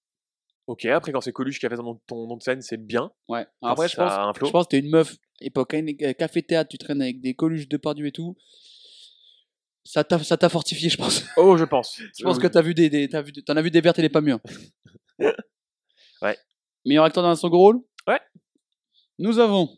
[0.65, 3.11] Ok, après quand c'est Coluche qui a fait ton, ton nom de scène, c'est bien.
[3.27, 3.45] Ouais.
[3.61, 6.69] Après, je ça pense, a un je pense que t'es une meuf, époque euh, café-théâtre,
[6.69, 8.35] tu traînes avec des Coluche de Pardieu et tout.
[9.83, 11.23] Ça t'a ça t'a fortifié, je pense.
[11.37, 11.99] Oh, je pense.
[12.17, 14.03] Je pense que t'as vu des, des t'as vu, t'en as vu des vertes et
[14.03, 14.39] des pas mûres.
[16.21, 16.37] Ouais.
[16.85, 17.81] Meilleur acteur dans un second rôle?
[18.07, 18.19] Ouais.
[19.17, 19.75] Nous avons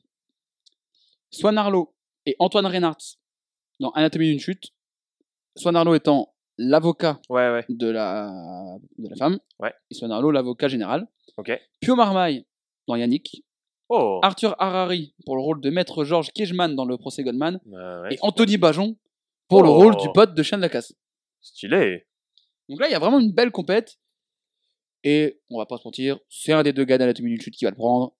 [1.33, 1.93] Swan Arlo
[2.25, 3.17] et Antoine Reinhardt
[3.79, 4.69] dans Anatomie d'une chute.
[5.57, 7.65] Swan Arlo étant l'avocat Ouais, ouais.
[7.69, 8.31] de la,
[8.97, 9.39] de la femme.
[9.59, 9.73] Ouais.
[9.89, 11.07] Et Swan Arlo l'avocat général.
[11.37, 11.51] Ok.
[11.81, 12.45] Pio Marmaille
[12.87, 13.43] dans Yannick.
[13.89, 14.19] Oh.
[14.23, 17.59] Arthur Harari pour le rôle de maître Georges Kiechman dans le procès Goldman.
[17.73, 18.95] Euh, ouais, et Anthony Bajon
[19.49, 19.73] pour le Oh.
[19.75, 20.93] rôle du pote de Chien de la Casse.
[21.41, 22.07] Stylé.
[22.69, 23.97] Donc là, il y a vraiment une belle compète.
[25.03, 27.65] Et on va pas se mentir, c'est un des deux gars d'Anatomie d'une chute qui
[27.65, 28.15] va le prendre.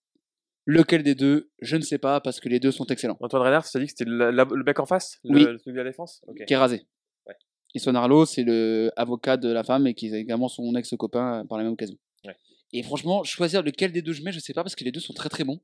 [0.66, 3.18] Lequel des deux Je ne sais pas parce que les deux sont excellents.
[3.20, 5.44] Antoine Reinhardt, tu as dit que c'était le, le mec en face le, Oui.
[5.44, 6.22] le truc de la défense?
[6.46, 6.86] Qui est rasé.
[7.26, 7.34] Ouais.
[7.74, 11.40] Et Swan Arlo, c'est le avocat de la femme et qui est également son ex-copain
[11.40, 11.96] euh, par la même occasion.
[12.24, 12.34] Ouais.
[12.72, 15.00] Et franchement, choisir lequel des deux je mets, je sais pas parce que les deux
[15.00, 15.60] sont très très bons.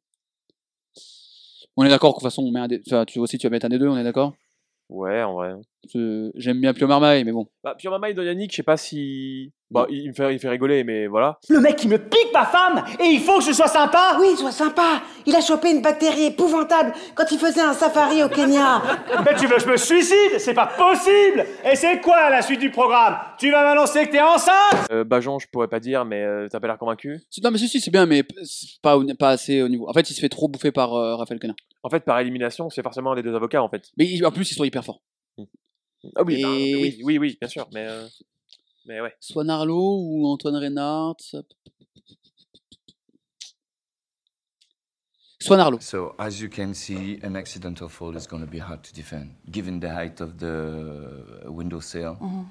[1.77, 2.83] On est d'accord que de toute façon, on met un des...
[2.87, 4.35] enfin, tu aussi, tu vas mettre un des deux, on est d'accord?
[4.91, 5.53] Ouais, en vrai.
[5.95, 7.47] Je- J'aime bien Pio Marmaille, mais bon.
[7.63, 9.53] Bah, Pure Mama et Don Yannick, je sais pas si.
[9.71, 11.39] Bah, il me fait, il me fait rigoler, mais voilà.
[11.49, 14.37] Le mec, il me pique ma femme et il faut que je sois sympa Oui,
[14.37, 15.01] sois sympa.
[15.27, 18.83] Il a chopé une bactérie épouvantable quand il faisait un safari au Kenya.
[19.25, 20.39] Ben tu veux que je me suicide?
[20.39, 23.17] C'est pas possible Et c'est quoi la suite du programme?
[23.39, 24.89] Tu vas m'annoncer que t'es enceinte?
[24.91, 27.21] Euh, Bajon, je pourrais pas dire, mais euh, t'as pas l'air convaincu?
[27.31, 29.69] C'est- Non, mais si, si, c'est bien, mais p- c'est pas, au- pas assez au
[29.69, 29.89] niveau.
[29.89, 31.55] En fait, il se fait trop bouffer par euh, Raphaël Quenin.
[31.83, 33.91] En fait, par élimination, c'est forcément les deux avocats, en fait.
[33.97, 35.03] Mais en plus, ils sont hyper forts.
[36.17, 37.87] Ah oui, Et- oui, oui, oui, bien sûr, mais.
[37.89, 38.07] euh,
[38.87, 39.15] Mais ouais.
[39.21, 41.43] Swan Arlo ou Antoine Reinhardt ça-
[45.39, 45.79] Swan Arlo.
[45.81, 49.31] So, as you can see, an accidental fall is going to be hard to defend,
[49.51, 52.17] given the height of the window sill.
[52.21, 52.47] Mhm.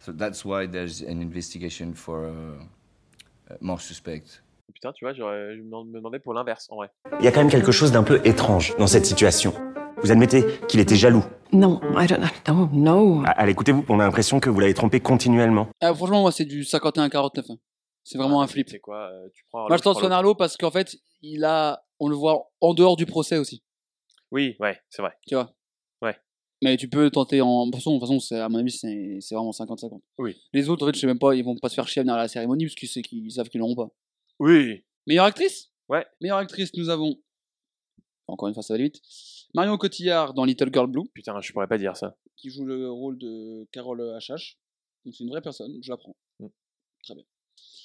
[0.00, 4.42] So that's why there's an investigation for uh, more suspect.
[4.74, 6.88] Putain, tu vois, j'aurais- je me demandais pour l'inverse, en vrai.
[7.20, 9.54] Il y a quand même quelque chose d'un peu étrange dans cette situation.
[10.02, 11.24] Vous admettez qu'il était jaloux?
[11.52, 12.68] No, I don't know.
[12.72, 15.68] No, Ah, Allez, écoutez-vous, on a l'impression que vous l'avez trompé continuellement.
[15.80, 17.50] Ah, franchement, moi, c'est du 51-49.
[17.50, 17.56] hein.
[18.02, 18.68] C'est vraiment un flip.
[18.68, 19.66] C'est quoi euh, Tu prends.
[19.66, 20.02] Moi, je tente.
[20.04, 23.62] Arlo parce qu'en fait, il a, on le voit en dehors du procès aussi.
[24.30, 25.12] Oui, ouais, c'est vrai.
[25.26, 25.54] Tu vois?
[26.02, 26.14] Ouais.
[26.62, 27.66] Mais tu peux tenter en.
[27.66, 30.02] De toute façon, de toute façon, c'est- à mon avis, c'est vraiment 50-50.
[30.18, 30.36] Oui.
[30.52, 32.02] Les autres, en fait, je sais même pas, ils vont pas se faire chier à
[32.02, 33.88] venir à la cérémonie parce qu'ils savent qu'ils savent qu'ils l'auront pas.
[34.40, 34.84] Oui.
[35.06, 35.70] Meilleure actrice?
[35.88, 36.06] Ouais.
[36.20, 37.20] Meilleure actrice, nous avons.
[38.26, 39.00] Encore une fois, ça va vite.
[39.54, 42.16] Marion Cotillard dans Little Girl Blue, Putain, je pourrais pas dire ça.
[42.36, 44.56] qui joue le rôle de Carole HH.
[45.04, 46.16] Donc c'est une vraie personne, je la prends.
[46.40, 46.46] Mm.
[47.04, 47.24] Très bien.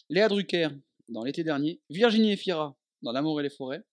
[0.09, 0.69] Léa Drucker
[1.09, 1.81] dans L'été dernier.
[1.89, 3.83] Virginie Efira dans L'amour et les forêts.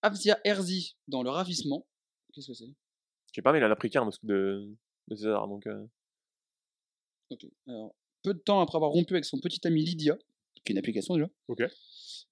[0.00, 1.86] Afzia Herzi dans Le ravissement.
[2.32, 2.64] Qu'est-ce que c'est?
[2.66, 4.74] Je sais pas, mais il a pris qu'un de, de,
[5.08, 5.66] de César, donc.
[5.66, 5.84] euh,
[7.30, 7.46] Ok.
[7.66, 10.18] Alors, peu de temps après avoir rompu avec son petit ami Lydia,
[10.64, 11.62] qui est une application déjà, Ok.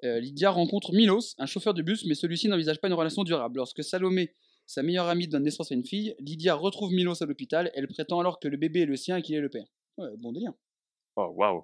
[0.05, 3.57] euh, Lydia rencontre Milos, un chauffeur de bus, mais celui-ci n'envisage pas une relation durable.
[3.59, 4.35] Lorsque Salomé,
[4.66, 7.70] sa meilleure amie, donne naissance à une fille, Lydia retrouve Milos à l'hôpital.
[7.74, 9.66] Elle prétend alors que le bébé est le sien et qu'il est le père.
[9.99, 10.53] Ouais, bon délire.
[11.16, 11.62] Oh, waouh.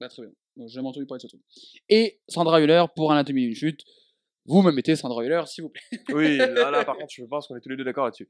[0.00, 0.32] Bah, très bien.
[0.56, 1.42] J'ai jamais entendu parler de ce truc.
[1.88, 3.84] Et Sandra Hüller pour Anatomie d'une chute.
[4.44, 5.82] Vous me mettez Sandra Hüller, s'il vous plaît.
[6.12, 8.28] Oui, là, là, par contre, je pense qu'on est tous les deux d'accord là-dessus.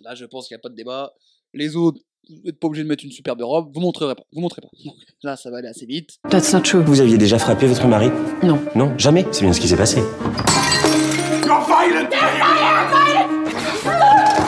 [0.00, 1.14] Là, je pense qu'il n'y a pas de débat.
[1.54, 3.70] Les autres, vous n'êtes pas obligé de mettre une superbe robe.
[3.74, 4.24] Vous montrerez pas.
[4.32, 4.68] Vous montrez pas.
[4.84, 6.18] Donc, là, ça va aller assez vite.
[6.30, 6.82] that's not true.
[6.82, 8.10] Vous aviez déjà frappé votre mari?
[8.42, 8.60] Non.
[8.74, 9.24] Non, jamais.
[9.32, 10.00] C'est bien ce qui s'est passé.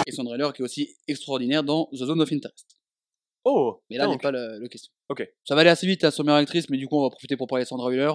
[0.06, 2.66] Et Sandra Hüller qui est aussi extraordinaire dans The Zone of Interest.
[3.44, 4.92] Oh Mais là n'est pas le, le question.
[5.08, 5.26] Ok.
[5.44, 7.36] Ça va aller assez vite à son meilleure actrice, mais du coup, on va profiter
[7.36, 8.12] pour parler de Sandra Hüller,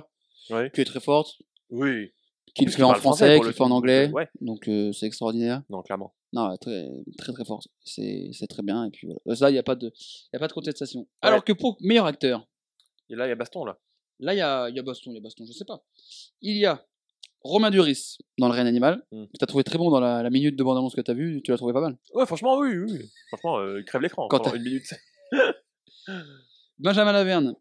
[0.52, 0.70] Ouais.
[0.74, 1.34] qui est très forte,
[1.72, 2.12] Oui.
[2.54, 4.10] qui le fait en français qui le fait en anglais.
[4.14, 4.28] ouais.
[4.42, 5.64] Donc, euh, c'est extraordinaire.
[5.70, 6.14] Non, clairement.
[6.36, 7.68] Non, très, très, très forte.
[7.84, 8.86] C'est très bien.
[8.86, 9.20] Et puis voilà.
[9.28, 9.92] Euh, Ça, il n'y a, pas de-
[10.34, 11.08] y a pas de contestation.
[11.22, 12.46] Alors que pour meilleur acteur,
[13.10, 13.80] Et là, il y a Baston, là.
[14.20, 15.84] là, il y a, y a Baston, il y a Baston, je sais pas.
[16.42, 16.86] Il y a
[17.42, 19.26] Romain Duris dans Le Reine Animal, Mm.
[19.28, 21.14] que tu as trouvé très bon dans la, la minute de bande-annonce que tu as
[21.14, 21.96] vue, tu l'as trouvé pas mal.
[22.14, 22.92] Ouais, franchement, oui, oui.
[22.92, 23.10] oui.
[23.30, 24.94] Franchement, euh, il crève l'écran Quand pendant une minute.
[26.80, 27.56] Benjamin Laverne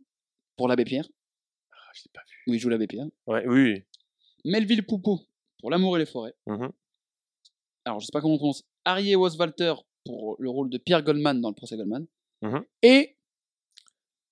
[0.57, 1.07] pour l'abbé Pierre,
[1.73, 2.51] Ah, je l'ai pas vu.
[2.51, 3.07] où il joue l'abbé Pierre.
[3.27, 3.85] Ouais, oui.
[4.45, 5.21] Melville Poupeau
[5.61, 6.35] pour L'amour et les forêts.
[6.47, 6.71] Mhm.
[7.85, 8.63] Alors, je sais pas comment on prononce.
[8.85, 9.75] Harry Walter
[10.05, 12.07] pour le rôle de Pierre Goldman dans le procès Goldman.
[12.43, 12.65] Mhm.
[12.83, 13.17] Et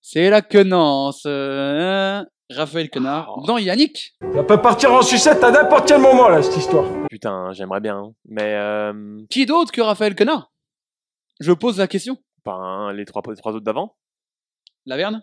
[0.01, 1.23] c'est la quenance.
[1.27, 3.47] euh, Raphaël Quenard Oh.
[3.47, 4.15] dans Yannick.
[4.35, 6.85] Ça peut partir en sucette à n'importe quel moment, là, cette histoire.
[7.09, 7.97] Putain, j'aimerais bien.
[7.97, 8.15] hein.
[8.27, 10.53] Mais, euh, Qui d'autre que Raphaël Quenard
[11.41, 12.19] Je pose la question.
[12.45, 13.97] ben, les trois, les trois autres d'avant.
[14.85, 15.23] Laverne?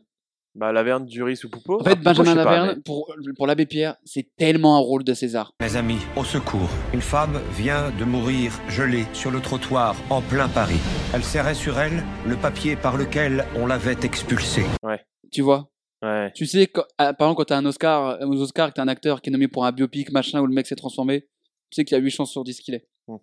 [0.56, 1.80] Bah, Laverne, Duris ou Poupeau.
[1.80, 4.28] En fait, Ah, Poupeau, Benjamin je sais pas, Laverne, mais- pour, pour l'abbé Pierre, c'est
[4.36, 5.54] tellement un rôle de César.
[5.62, 6.70] Mes amis, au secours.
[6.94, 10.80] Une femme vient de mourir gelée sur le trottoir en plein Paris.
[11.14, 14.66] Elle serrait sur elle le papier par lequel on l'avait expulsée.
[14.84, 15.00] Ouais.
[15.32, 15.70] Tu vois?
[16.02, 16.32] Ouais.
[16.34, 18.82] Tu sais, quand- ah, par exemple, quand t'as un Oscar, euh, aux Oscars, que t'as
[18.84, 21.22] un acteur qui est nommé pour un biopic, machin, où le mec s'est transformé,
[21.70, 22.88] tu sais qu'il y a 8 chances sur 10 qu'il est.
[23.08, 23.18] Mm.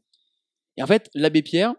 [0.77, 1.75] Et en fait, l'abbé Pierre,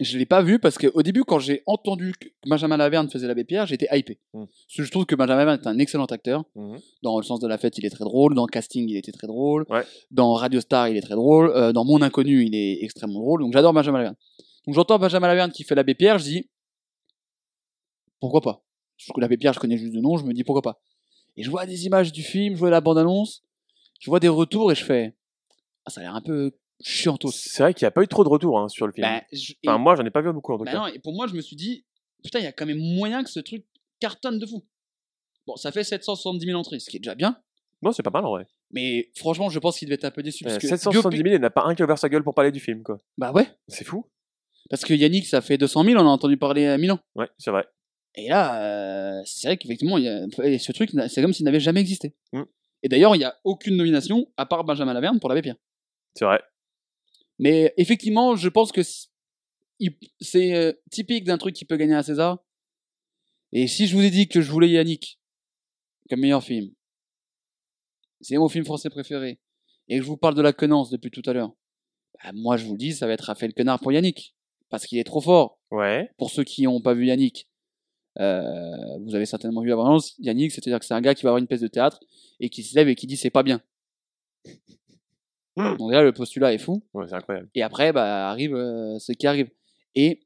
[0.00, 3.44] je l'ai pas vu parce qu'au début, quand j'ai entendu que Benjamin Laverne faisait l'abbé
[3.44, 4.18] Pierre, j'étais hypé.
[4.32, 4.44] Mm.
[4.44, 6.44] Parce que je trouve que Benjamin Laverne est un excellent acteur.
[6.54, 6.78] Mhm.
[7.02, 8.34] Dans Le sens de la fête, il est très drôle.
[8.34, 9.66] Dans Casting, il était très drôle.
[9.68, 9.84] Ouais.
[10.10, 11.50] Dans Radio Star, il est très drôle.
[11.50, 13.42] Euh, dans Mon Inconnu, il est extrêmement drôle.
[13.42, 14.16] Donc j'adore Benjamin Laverne.
[14.66, 16.48] Donc j'entends Benjamin Laverne qui fait l'abbé Pierre, je dis
[18.20, 18.64] pourquoi pas?
[18.98, 20.80] Je l'abbé Pierre, je connais juste de nom, je me dis pourquoi pas?
[21.36, 23.42] Et je vois des images du film, je vois la bande-annonce,
[23.98, 25.16] je vois des retours et je fais
[25.84, 27.30] ah, ça a l'air un peu chiantos.
[27.32, 29.06] C'est vrai qu'il n'y a pas eu trop de retours hein, sur le film.
[29.06, 30.78] Bah, je- Enfin, moi, j'en ai pas vu beaucoup en tout bah cas.
[30.78, 31.84] non, et pour moi, je me suis dit
[32.22, 33.64] putain, il y a quand même moyen que ce truc
[34.00, 34.62] cartonne de fou.
[35.46, 37.36] Bon, ça fait 770 000 entrées, ce qui est déjà bien.
[37.82, 38.46] Non, c'est pas mal en vrai.
[38.70, 40.44] Mais franchement, je pense qu'il devait être un peu déçu.
[40.44, 42.08] parce Euh, que 770 000, il n'y en a pas un qui a ouvert sa
[42.08, 42.98] gueule pour parler du film, quoi.
[43.18, 43.48] Bah ouais.
[43.68, 44.06] C'est fou.
[44.70, 47.00] Parce que Yannick, ça fait 200 000, on a entendu parler à Milan.
[47.16, 47.66] Ouais, c'est vrai.
[48.14, 51.44] Et là, euh, c'est vrai qu'effectivement, il y a- et ce truc, c'est comme s'il
[51.44, 52.14] n'avait jamais existé.
[52.32, 52.42] Mm.
[52.84, 55.56] Et d'ailleurs, il n'y a aucune nomination, à part Benjamin Laverne, pour l'abbé Pierre.
[56.14, 56.40] C'est vrai.
[57.38, 62.38] Mais effectivement, je pense que c'est euh, typique d'un truc qui peut gagner un César.
[63.52, 65.20] Et si je vous ai dit que je voulais Yannick
[66.08, 66.72] comme meilleur film,
[68.20, 69.40] c'est mon film français préféré,
[69.88, 71.52] et que je vous parle de la quenance depuis tout à l'heure,
[72.14, 74.34] bah, moi je vous le dis, ça va être Raphaël Quenard pour Yannick.
[74.68, 75.58] Parce qu'il est trop fort.
[75.70, 76.10] Ouais.
[76.16, 77.46] Pour ceux qui n'ont pas vu Yannick,
[78.18, 80.14] euh, vous avez certainement vu la bande-annonce.
[80.18, 82.00] Yannick, c'est-à-dire que c'est un gars qui va avoir une pièce de théâtre
[82.40, 83.60] et qui se lève et qui dit c'est pas bien.
[85.56, 86.82] Donc là, le postulat est fou.
[86.94, 87.48] Ouais, c'est incroyable.
[87.54, 89.50] Et après, bah, arrive euh, ce qui arrive.
[89.94, 90.20] Et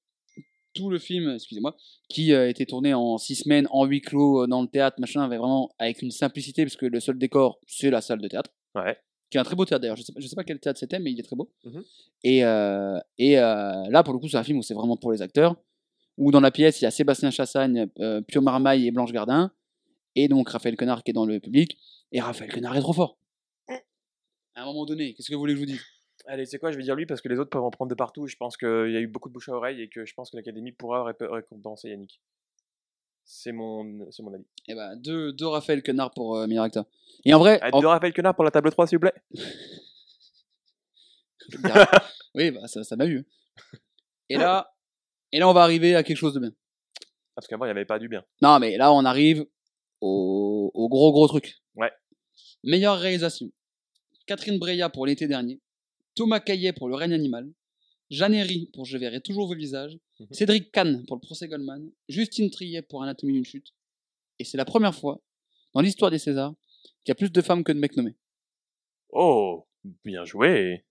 [0.74, 1.74] tout le film, excusez-moi,
[2.09, 5.22] qui a été tourné en six semaines, en huis clos, euh, dans le théâtre, machin,
[5.22, 8.51] avait vraiment avec une simplicité, parce que le seul décor, c'est la salle de théâtre.
[8.74, 8.97] Ouais.
[9.31, 9.97] Qui est un très beau théâtre d'ailleurs.
[9.97, 11.51] Je sais, je sais pas quel théâtre c'était, mais il est très beau.
[11.64, 11.83] Mhm.
[12.22, 15.11] Et, euh, et euh, là, pour le coup, c'est un film où c'est vraiment pour
[15.11, 15.57] les acteurs.
[16.16, 19.51] Où dans la pièce, il y a Sébastien Chassagne, euh, Pio Marmaille et Blanche Gardin.
[20.14, 21.77] Et donc Raphaël Quenard qui est dans le public.
[22.12, 23.18] Et Raphaël Quenard est trop fort.
[24.57, 25.82] À un moment donné, qu'est-ce que vous voulez que je vous dise?
[26.26, 26.72] Allez, c'est quoi?
[26.72, 28.26] Je vais dire lui parce que les autres peuvent en prendre de partout.
[28.26, 30.30] Je pense qu'il y a eu beaucoup de bouche à oreille et que je pense
[30.30, 32.20] que l'Académie pourra ré- récompenser Yannick.
[33.24, 34.46] C'est mon, c'est mon avis.
[34.66, 36.84] Et bah, deux, deux Raphaël Quenard pour euh, meilleur acteur.
[37.24, 37.59] Et en vrai.
[37.62, 39.14] Ah, deux Raphaël Quenard pour la table 3, s'il vous plaît.
[42.34, 43.24] oui, bah, ça ça m'a eu.
[44.28, 44.74] Et là,
[45.32, 46.52] et là, on va arriver à quelque chose de bien.
[47.34, 48.24] Parce qu'avant, il n'y avait pas du bien.
[48.42, 49.44] Non, mais là, on arrive
[50.00, 51.57] au, au gros, gros truc.
[51.74, 51.92] Ouais.
[52.64, 53.50] Meilleure réalisation.
[54.27, 55.61] Catherine Breillat pour l'été dernier.
[56.14, 57.51] Thomas Caillet pour Le règne animal.
[58.11, 59.99] Jeanne Herry pour Je verrai toujours vos visages.
[60.20, 60.27] Mhm.
[60.33, 61.91] Cédric Kahn pour Le procès Goldman.
[62.09, 63.72] Justine Triet pour Anatomie d'une chute.
[64.39, 65.20] Et c'est la première fois
[65.74, 66.55] dans l'histoire des Césars
[67.05, 68.16] qu'il y a plus de femmes que de mecs nommés.
[69.11, 69.66] Oh,
[70.05, 70.85] bien joué.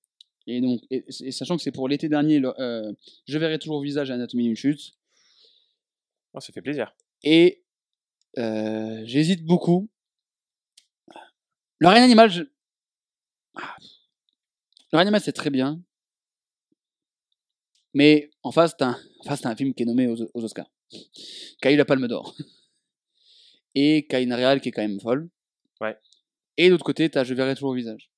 [0.48, 2.94] Et donc, et, et sachant que c'est pour l'été dernier, le, euh,
[3.28, 4.96] Je verrai toujours vos visages et Anatomie d'une chute.
[6.34, 6.96] Oh, ça fait plaisir.
[7.24, 7.64] Et
[8.38, 9.90] euh, j'hésite beaucoup.
[11.80, 12.44] Le règne animal, je...
[14.92, 15.82] Le animal, c'est très bien.
[17.94, 20.44] Mais en face, t'as un, en face, t'as un film qui est nommé aux, aux
[20.44, 20.70] Oscars.
[20.90, 22.36] Qui a eu la Palme d'Or.
[23.76, 25.30] Et qui a une réal qui est quand même folle.
[25.82, 25.98] Ouais.
[26.58, 28.12] Et de l'autre côté, t'as Je verrai toujours au visage.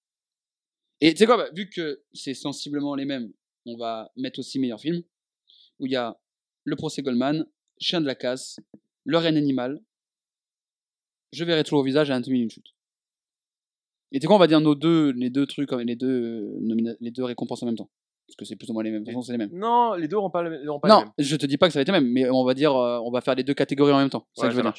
[1.01, 3.31] Et tu sais quoi, bah, vu que c'est sensiblement les mêmes,
[3.65, 5.03] on va mettre aussi meilleur film.
[5.79, 6.19] Où il y a
[6.63, 7.45] Le procès Goldman,
[7.79, 8.59] Chien de la casse,
[9.03, 9.79] Le règne animal,
[11.33, 12.76] Je verrai toujours au visage et Anatomie d'une chute.
[14.12, 16.95] Et tu sais quoi, on va dire nos deux, les deux trucs, les deux, euh,
[17.01, 17.89] les deux récompenses en même temps.
[18.28, 19.01] Parce que c'est plus ou moins les mêmes.
[19.01, 19.51] De toute façon, c'est les mêmes.
[19.53, 20.49] Non, les deux n'auront pas, le-
[20.82, 21.12] pas les Non, mêmes.
[21.18, 22.99] je te dis pas que ça va être les mêmes, mais on va dire, euh,
[23.03, 24.28] on va faire les deux catégories en même temps.
[24.34, 24.74] C'est ça que je veux dire.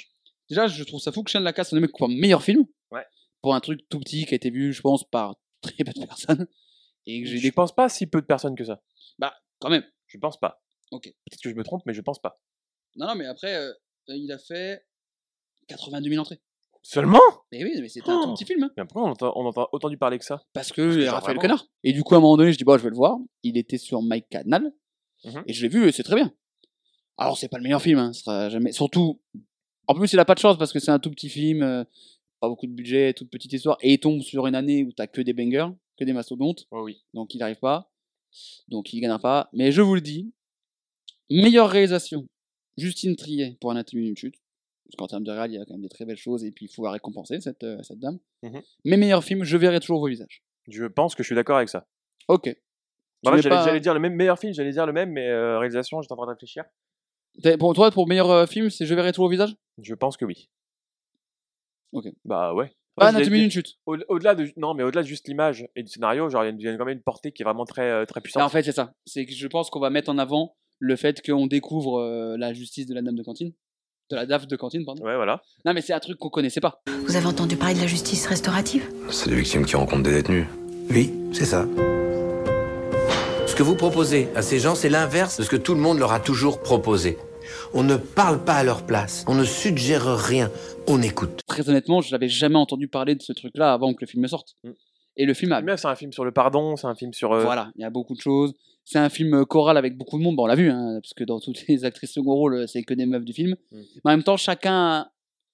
[0.50, 2.64] Déjà, je trouve ça fou que Chien de la casse soit nommé comme meilleur film.
[2.90, 3.04] Ouais.
[3.42, 6.06] Pour un truc tout petit qui a été vu, je pense, par très peu de
[6.06, 6.46] personnes.
[7.06, 7.52] Et que Je des...
[7.52, 8.82] pense pas si peu de personnes que ça.
[9.18, 9.84] Bah, quand même.
[10.08, 10.62] Je pense pas.
[10.90, 11.04] Ok.
[11.04, 12.40] Peut-être que je me trompe, mais je pense pas.
[12.96, 13.72] Non, non, mais après, euh,
[14.08, 14.82] il a fait
[15.68, 16.40] 82 000 entrées.
[16.82, 17.20] Seulement
[17.52, 18.62] Mais oui, mais c'était un tout petit film.
[18.62, 18.70] hein.
[18.76, 21.56] Mais pourquoi on entend, on entend entendu parler que ça Parce que Raphaël vraiment.
[21.56, 21.66] Quenard.
[21.84, 23.18] Et du coup, à un moment donné, je dis, bon, je vais le voir.
[23.42, 24.72] Il était sur My Canal.
[25.24, 25.42] Mhm.
[25.46, 26.32] Et je l'ai vu et c'est très bien.
[27.16, 27.98] Alors, c'est pas le meilleur film.
[27.98, 28.72] Hein, ce sera jamais...
[28.72, 29.20] Surtout,
[29.86, 31.84] en plus, il a pas de chance parce que c'est un tout petit film, euh,
[32.40, 33.76] pas beaucoup de budget, toute petite histoire.
[33.80, 36.66] Et il tombe sur une année où t'as que des bangers, que des mastodontes.
[36.70, 37.02] Oh oui.
[37.14, 37.90] Donc, il n'arrive pas.
[38.68, 39.48] Donc, il gagnera pas.
[39.52, 40.32] Mais je vous le dis,
[41.30, 42.26] meilleure réalisation,
[42.76, 44.36] Justine Triet pour Anatomie d'une chute.
[44.88, 46.50] Parce qu'en termes de réal, il y a quand même des très belles choses et
[46.50, 48.18] puis il faut la récompenser, cette, euh, cette dame.
[48.42, 48.62] Mhm.
[48.86, 50.42] Mais meilleur film, je verrai toujours vos visages.
[50.68, 51.86] Je pense que je suis d'accord avec ça.
[52.28, 52.48] Ok.
[53.22, 55.58] Bah, j'allais, pas- j'allais dire le même meilleur film, j'allais dire le même, mais euh,
[55.58, 56.64] réalisation, j'étais en train de réfléchir.
[57.58, 59.54] Pour toi, pour meilleur euh, film, c'est Je verrai toujours vos visages?
[59.82, 60.48] Je pense que oui.
[61.92, 62.06] Ok.
[62.24, 62.72] Bah ouais.
[62.96, 63.78] Pas Ouais, je l'ai- Anatomie d'une chute.
[63.86, 66.48] Au- Au-delà de non, mais au-delà de juste l'image et du scénario, genre il y
[66.48, 68.20] a une- il y a quand même une portée qui est vraiment très euh, très
[68.20, 68.42] puissante.
[68.42, 68.92] Ah, en fait, c'est ça.
[69.06, 72.52] C'est que je pense qu'on va mettre en avant le fait qu'on découvre euh, la
[72.52, 73.52] justice de la dame de cantine.
[74.10, 75.04] De la DAF de cantine, pardon.
[75.04, 75.42] Ouais, voilà.
[75.66, 76.80] Non, mais c'est un truc qu'on connaissait pas.
[77.06, 78.88] Vous avez entendu parler de la justice restaurative?
[79.10, 80.46] C'est des victimes qui rencontrent des détenus.
[80.90, 81.66] Oui, c'est ça.
[83.46, 85.98] Ce que vous proposez à ces gens, c'est l'inverse de ce que tout le monde
[85.98, 87.18] leur a toujours proposé.
[87.74, 90.50] On ne parle pas à leur place, on ne suggère rien,
[90.86, 91.40] on écoute.
[91.46, 94.54] Très honnêtement, je n'avais jamais entendu parler de ce truc-là avant que le film sorte.
[94.64, 94.70] Mm.
[95.18, 95.60] Et le film a.
[95.60, 97.32] Mais c'est un film sur le pardon, c'est un film sur.
[97.32, 98.54] euh, Voilà, il y a beaucoup de choses.
[98.90, 100.36] C'est un film euh, choral avec beaucoup de monde.
[100.36, 102.82] Bon, on l'a vu, hein, parce que dans toutes les actrices second rôle, euh, c'est
[102.82, 103.54] que des meufs du film.
[103.70, 103.80] Mm.
[103.96, 105.10] Mais en même temps, chacun,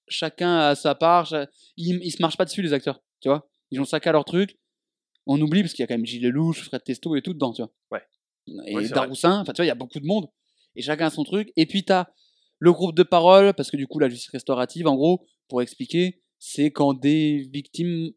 [0.07, 1.35] chacun a sa part.
[1.75, 3.03] Ils, ils se marchent pas dessus, les acteurs.
[3.19, 4.57] Tu vois Ils ont chacun leur truc.
[5.25, 7.51] On oublie, parce qu'il y a quand même Gilles Lelouch, Fred Testo et tout dedans,
[7.51, 7.73] tu vois.
[7.91, 8.03] Ouais.
[8.67, 8.87] Et Ouais.
[8.87, 10.27] Daroussin, enfin, tu vois, il y a beaucoup de monde.
[10.77, 11.51] Et chacun a son truc.
[11.57, 12.05] Et puis, t'as
[12.59, 16.21] Le groupe de parole, parce que du coup, la justice restaurative, en gros, pour expliquer,
[16.39, 18.11] c'est quand des victimes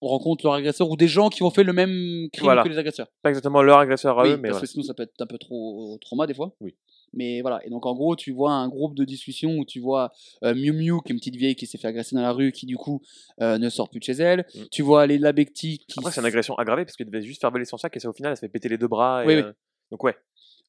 [0.00, 2.62] rencontrent leur agresseur ou des gens qui ont fait le même crime Voilà.
[2.62, 3.08] que les agresseurs.
[3.22, 4.66] Pas exactement leur agresseur à Oui, eux, mais parce ouais.
[4.66, 6.54] que sinon ça peut être un peu trop trauma des fois.
[6.60, 6.74] Oui.
[7.14, 10.12] Mais voilà, et donc en gros, tu vois un groupe de discussion où tu vois
[10.44, 12.52] euh, Miu Miu, qui est une petite vieille qui s'est fait agresser dans la rue,
[12.52, 13.00] qui du coup
[13.40, 14.44] euh, ne sort plus de chez elle.
[14.70, 15.98] Tu vois Leila Bekti qui.
[15.98, 16.00] Mm.
[16.00, 18.10] Après, c'est une agression aggravée parce qu'il devait juste faire voler son sac et ça,
[18.10, 19.24] au final, elle se fait péter les deux bras.
[19.24, 19.40] Et, Oui, oui.
[19.40, 19.52] euh,
[19.90, 20.14] Donc, ouais.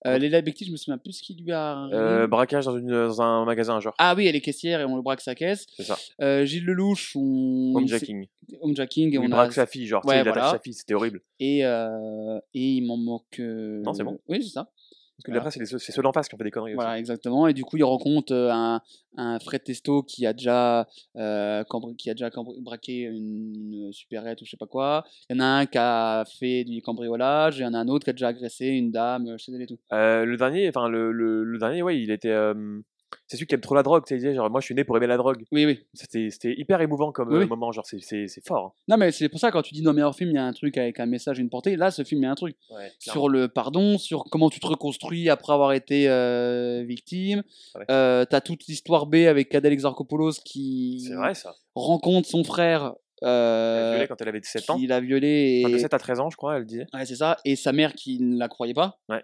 [0.07, 1.87] Euh, Leila Bekti, je me souviens plus ce qui lui a.
[1.91, 3.93] Euh, braquage dans, une, dans un magasin, genre.
[3.97, 5.65] Ah oui, elle est caissière et on le braque sa caisse.
[5.75, 5.97] C'est ça.
[6.21, 7.73] Euh, Gilles Lelouch, on.
[7.75, 8.27] Homejacking.
[8.61, 9.11] Homejacking.
[9.11, 9.53] il on braque a...
[9.53, 10.51] sa fille, genre, tu sais, il voilà.
[10.51, 11.21] sa fille, c'était horrible.
[11.41, 13.39] Et, euh, et il m'en manque.
[13.39, 14.19] euh, Non, c'est bon.
[14.29, 14.71] Oui, c'est ça.
[15.19, 15.47] Parce que Voilà.
[15.47, 17.45] après, c'est ceux d'en face qui ont fait des conneries Voilà, exactement.
[17.47, 18.81] Et du coup, il rencontre euh, un,
[19.17, 20.87] un Fred Testo qui a déjà,
[21.17, 21.63] euh,
[21.97, 22.29] qui a déjà
[22.61, 25.03] braqué une, une supérette ou je sais pas quoi.
[25.29, 27.79] Il y en a un qui a fait du cambriolage, et il y en a
[27.79, 29.77] un autre qui a déjà agressé une dame, je sais pas et tout.
[29.91, 32.29] Euh, le dernier, enfin, le, le, le dernier, ouais, il était.
[32.29, 32.79] euh,
[33.27, 34.83] c'est celui qui aime trop la drogue, tu sais, il genre, moi, je suis né
[34.83, 35.43] pour aimer la drogue.
[35.51, 35.79] Oui, oui.
[35.93, 37.47] C'était hyper émouvant comme Oui, euh, oui.
[37.47, 38.65] moment, genre, c'est- fort.
[38.65, 38.71] hein.
[38.87, 40.45] Non, mais c'est pour ça, quand tu dis dans le meilleur film, il y a
[40.45, 41.75] un truc avec un message et une portée.
[41.75, 42.55] Là, ce film, il y a un truc.
[42.71, 47.43] Ouais, sur le pardon, sur comment tu te reconstruis après avoir été euh, victime.
[47.75, 47.85] Ouais.
[47.91, 51.55] Euh, T'as toute l'histoire B avec Adèle Exarchopoulos qui C'est vrai, ça.
[51.75, 52.93] rencontre son frère.
[53.21, 54.77] Euh, violée quand elle avait 17 ans.
[54.77, 55.61] Qui l'a violée.
[55.65, 55.81] Enfin, de Et...
[55.81, 56.87] 7 à 13 ans, je crois, elle disait.
[56.93, 57.37] Ouais, c'est ça.
[57.43, 58.97] Et sa mère qui ne la croyait pas.
[59.09, 59.21] Ouais.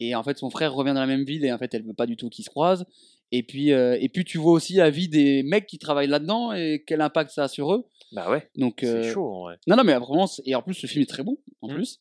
[0.00, 1.92] Et en fait, son frère revient dans la même ville et en fait, elle veut
[1.94, 2.86] pas du tout qu'ils se croisent.
[3.32, 6.52] Et puis, euh, et puis, tu vois aussi la vie des mecs qui travaillent là-dedans
[6.52, 7.86] et quel impact ça a sur eux.
[8.12, 8.48] Bah ouais.
[8.56, 9.58] Donc, C'est euh, chaud, vrai.
[9.66, 11.74] Non, non, mais vraiment, et en plus, le film est très bon, en Mm.
[11.74, 12.00] plus.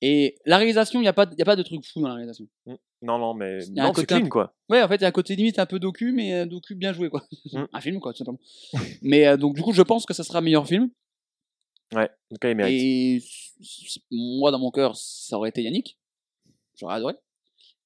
[0.00, 2.08] Et la réalisation, il n'y a, pas de- y a pas de truc fou dans
[2.08, 2.46] la réalisation.
[2.66, 2.74] Mm.
[3.02, 3.58] Non, non, mais.
[3.66, 4.54] Il y a un Non, c'est côté un clean, peu- quoi.
[4.70, 6.74] Ouais, en fait, il y a un côté limite un peu docu, mais un docu
[6.74, 7.26] bien joué, quoi.
[7.52, 7.64] Mm.
[7.74, 8.40] un film, quoi, tout simplement.
[9.02, 10.88] mais euh, donc, du coup, je pense que ça sera meilleur film.
[11.94, 12.80] Ouais, en tout cas, il mérite.
[12.80, 13.22] Et
[14.10, 15.98] moi, dans mon cœur, ça aurait été Yannick.
[16.78, 17.14] J'aurais adoré.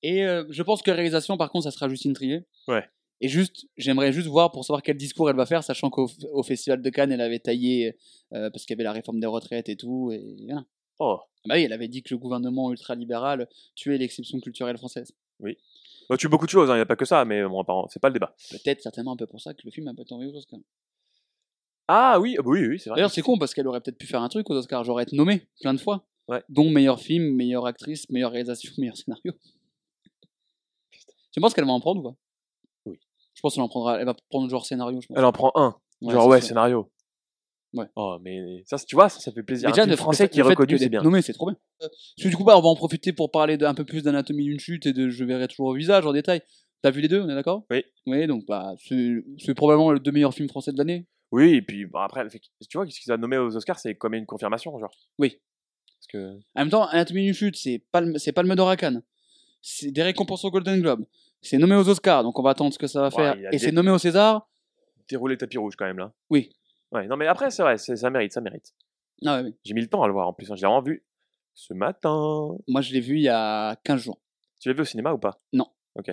[0.05, 2.45] Et euh, je pense que réalisation, par contre, ça sera Justine Trier.
[2.69, 2.85] Ouais.
[3.23, 6.43] Et juste, j'aimerais juste voir pour savoir quel discours elle va faire, sachant qu'au au
[6.43, 7.97] Festival de Cannes, elle avait taillé
[8.35, 10.13] euh, parce qu'il y avait la réforme des retraites et tout.
[10.13, 10.67] Et voilà.
[10.99, 11.21] Oh.
[11.21, 15.15] Ah Bah oui, elle avait dit que le gouvernement ultralibéral tuait l'exception culturelle française.
[15.41, 15.57] Oui.
[16.11, 18.09] Bah, tu beaucoup de choses, il n'y a pas que ça, mais bon, c'est pas
[18.09, 18.37] le débat.
[18.51, 20.61] Peut-être certainement un peu pour ça que le film a peu tombé aux Oscars.
[21.89, 22.99] Ah oui, ah bah oui, oui, c'est vrai.
[22.99, 24.85] D'ailleurs, c'est con parce qu'elle aurait peut-être pu faire un truc aux Oscars.
[24.85, 26.05] J'aurais été nommé plein de fois.
[26.29, 26.43] Ouais.
[26.51, 29.33] Dont meilleur film, meilleure actrice, meilleure réalisation, meilleur scénario.
[31.35, 32.17] Tu penses qu'elle va en prendre ou pas?
[32.87, 32.99] Oui.
[33.35, 33.99] Je pense qu'elle en prendra.
[33.99, 35.01] Elle va prendre genre scénario.
[35.01, 35.19] Je pense.
[35.19, 35.77] Elle en prend un.
[36.01, 36.91] Genre, ouais, scénario.
[37.73, 37.87] Ouais.
[37.97, 39.67] Oh, mais ça, tu vois, ça, ça fait plaisir.
[39.69, 41.03] Mais Un déjà, film le français qui est reconnu, c'est bien.
[41.03, 41.57] nommé, c'est trop bien.
[41.81, 44.45] Parce que du coup, bah, on va en profiter pour parler d'un peu plus d'anatomie
[44.45, 46.41] d'une chute et de Je verrai toujours au visage en détail.
[46.83, 47.65] T'as vu les deux, on est d'accord?
[47.71, 47.83] Oui.
[48.07, 51.09] Oui, donc bah, c'est probablement le deux meilleurs films français de l'année.
[51.33, 54.15] Oui, et puis bah, après, tu vois, ce qu'ils a nommé aux Oscars, c'est comme
[54.15, 54.95] une confirmation, genre.
[55.19, 55.41] Oui.
[55.99, 56.35] Parce que.
[56.55, 59.03] En même temps, Anatomie d'une chute, c'est Palme, Palme d'Or à Cannes.
[59.63, 61.07] C'est des récompenses au Golden Globe.
[61.45, 63.37] C'est nommé aux Oscars, donc on va attendre ce que ça va faire.
[63.53, 64.49] Et c'est nommé au César.
[65.09, 66.13] Dérouler tapis rouge quand même, là.
[66.31, 66.51] Oui.
[66.91, 68.75] Ouais, non, mais après, c'est vrai, ça mérite, ça mérite.
[69.25, 69.55] Ah ouais, oui.
[69.65, 71.05] J'ai mis le temps à le voir en plus, hein, je l'ai vraiment vu
[71.55, 72.57] ce matin.
[72.67, 74.21] Moi, je l'ai vu il y a 15 jours.
[74.61, 75.41] Tu l'as vu au cinéma ou pas?
[75.53, 75.67] Non.
[75.97, 76.11] Ok.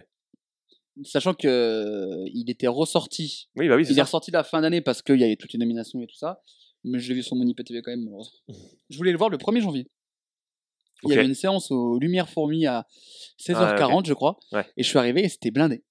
[1.03, 3.49] Sachant que euh, il était ressorti.
[3.55, 4.01] Oui, bah oui, c'est Il ça.
[4.01, 6.41] est ressorti la fin d'année parce qu'il y avait toutes les nominations et tout ça.
[6.83, 8.39] Mais je l'ai vu sur mon IPTV quand même, malheureusement.
[8.89, 9.89] je voulais le voir le 1er janvier.
[11.03, 12.87] Il y avait une séance aux Lumières Fourmis à
[13.39, 14.39] 16h40, Ah, je crois.
[14.51, 14.65] Ouais.
[14.77, 15.83] Et je suis arrivé et c'était blindé.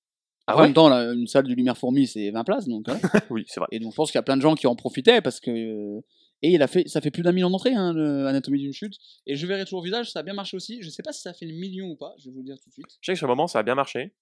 [0.47, 2.67] Ah en ouais même temps, là, une salle de Lumière Fourmis, c'est 20 places.
[2.67, 3.01] Donc, voilà.
[3.31, 3.69] oui, c'est vrai.
[3.73, 5.51] Et donc, je pense qu'il y a plein de gens qui en profitaient parce que.
[5.51, 6.01] euh,
[6.43, 7.95] Et il a fait, ça fait plus d'un million d'entrées, hein,
[8.27, 8.95] Anatomie d'une chute.
[9.27, 10.83] Et je verrai toujours au visage, ça a bien marché aussi.
[10.83, 12.47] Je sais pas si ça a fait le million ou pas, je vais vous le
[12.47, 12.87] dire tout de suite.
[13.01, 14.15] Je sais que sur le moment, ça a bien marché.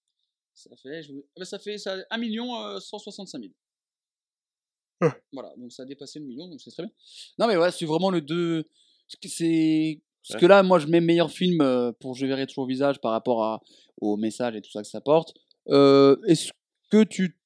[0.54, 3.52] Ça fait, je vous- ah bah, ça fait ça, 1 million euh, 165 000.
[5.32, 6.90] Voilà, donc ça a dépassé le million, donc c'est très bien.
[7.38, 8.64] Non, mais ouais, c'est vraiment le 2.
[9.24, 10.00] C'est.
[10.28, 13.00] Parce que là, moi, je mets meilleur film euh, pour Je verrai toujours au visage
[13.00, 13.60] par rapport à,
[14.00, 15.34] au message et tout ça que ça porte.
[15.68, 16.50] Euh, Est-ce
[16.90, 17.36] que tu.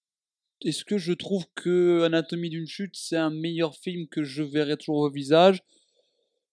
[0.65, 4.77] Est-ce que je trouve que Anatomie d'une chute, c'est un meilleur film que Je verrai
[4.77, 5.61] toujours au visage?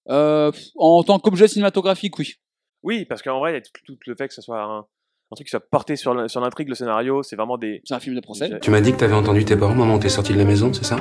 [0.09, 2.33] Euh, En tant qu'objet cinématographique, oui.
[2.81, 4.79] Oui, parce qu'en vrai, il y a tout, tout le fait que ce soit un,
[4.79, 7.81] un truc qui soit porté sur l'intrigue, le scénario, c'est vraiment des.
[7.85, 8.59] C'est un film de procès.
[8.61, 10.45] Tu m'as dit que t'avais entendu tes parents au moment où t'es sorti de la
[10.45, 10.97] maison, c'est ça?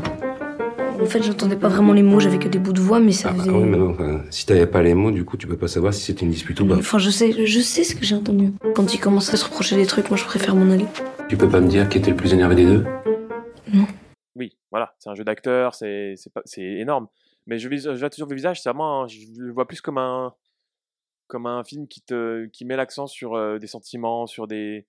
[1.09, 3.33] Fait, j'entendais pas vraiment les mots, j'avais que des bouts de voix, mais ça Ah
[3.33, 3.51] bah faisait.
[3.51, 5.93] oui, mais non, enfin, si t'avais pas les mots, du coup, tu peux pas savoir
[5.95, 6.77] si c'était une dispute ou pas.
[6.77, 8.53] Enfin, je sais, je sais ce que j'ai entendu.
[8.75, 10.87] Quand ils commencent à se reprocher des trucs, moi je préfère m'en aller.
[11.29, 12.85] Tu peux pas me dire qui était le plus énervé des deux?
[14.37, 17.09] Oui, voilà, c'est un jeu d'acteur, c'est c'est pas- c'est énorme.
[17.47, 19.99] Mais je, vis- je vois toujours le visage, c'est vraiment, je le vois plus comme
[19.99, 20.35] un
[21.27, 24.87] comme un film qui te qui met l'accent sur euh, des sentiments, sur des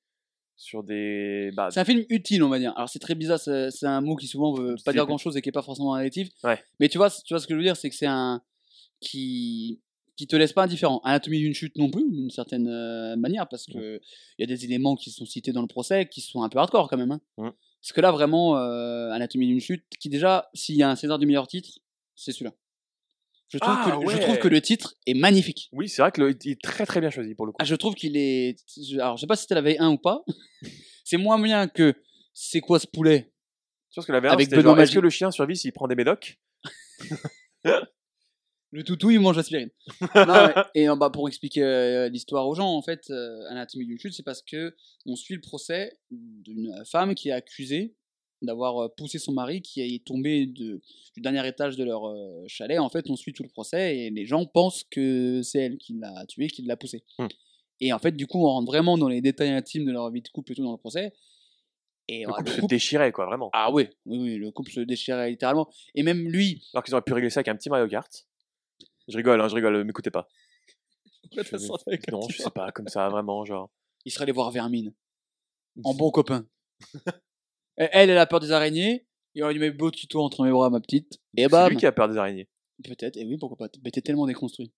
[0.60, 2.74] sur des bah, C'est un film utile, on va dire.
[2.76, 5.42] Alors c'est très bizarre, c'est un mot qui souvent veut pas dire grand chose et
[5.42, 5.94] qui est pas forcément.
[6.44, 6.60] Ouais.
[6.80, 8.42] Mais tu vois, tu vois ce que je veux dire, c'est que c'est un
[9.00, 9.80] qui
[10.18, 11.00] qui te laisse pas indifférent.
[11.06, 14.02] Anatomie d'une chute non plus, d'une certaine euh, manière, parce que
[14.38, 16.60] il y a des éléments qui sont cités dans le procès qui sont un peu
[16.60, 17.12] hardcore quand même.
[17.12, 17.22] hein.
[17.38, 17.50] Mm.
[17.82, 21.20] Parce que là, vraiment, euh, Anatomie d'une chute, qui déjà, s'il y a un César
[21.20, 21.80] du meilleur titre,
[22.16, 22.52] c'est celui-là.
[23.50, 25.70] Je trouve, Ah, que, je trouve que le titre est magnifique.
[25.72, 27.58] Oui, c'est vrai que le- il est très très bien choisi pour le coup.
[27.60, 28.58] Ah, je trouve qu'il est.
[28.96, 30.24] Alors, je sais pas si c'était la veille 1 ou pas.
[31.04, 31.96] c'est moins bien que
[32.34, 33.34] C'est quoi ce poulet?
[33.90, 35.88] Je pense que la Avec c'était Benoît genre, est-ce que le chien survit s'il prend
[35.88, 36.40] des médocs?
[38.72, 39.72] Le toutou, il mange l'aspirine.
[40.16, 40.54] Non.
[40.76, 44.14] Et euh, bah, pour expliquer euh, l'histoire aux gens, en fait, euh, Anatomie d'une chute,
[44.14, 44.76] c'est parce que
[45.08, 47.96] on suit le procès d'une femme qui est accusée
[48.42, 50.82] d'avoir poussé son mari qui est tombé de,
[51.14, 52.14] du dernier étage de leur
[52.48, 52.80] chalet.
[52.80, 55.94] En fait, on suit tout le procès et les gens pensent que c'est elle qui
[55.94, 57.04] l'a tué, qui l'a poussé.
[57.18, 57.28] Hmm.
[57.82, 60.22] Et en fait, du coup, on rentre vraiment dans les détails intimes de leur vie
[60.22, 61.14] de couple et tout dans le procès.
[62.08, 63.50] Et Le couple le se déchirait, quoi, vraiment.
[63.54, 65.70] Ah oui, oui, oui, le couple se déchirait littéralement.
[65.94, 66.64] Et même lui.
[66.74, 68.28] Alors qu'ils auraient pu régler ça avec un petit Mario Kart.
[69.08, 70.28] Je rigole, hein, je rigole, m'écoutez pas.
[71.38, 73.70] Un non, je sais pas, comme ça, vraiment, genre.
[74.06, 74.94] il serait allé voir Vermine.
[75.84, 76.46] En bon copain.
[77.80, 79.06] Et elle, elle a peur des araignées.
[79.36, 81.20] Il aurait dû mettre beau tuto entre mes bras, ma petite.
[81.38, 82.50] Et C'est bam lui qui a peur des araignées.
[82.84, 83.70] Peut-être, et oui, pourquoi pas.
[83.84, 84.72] Mais t'es tellement déconstruit.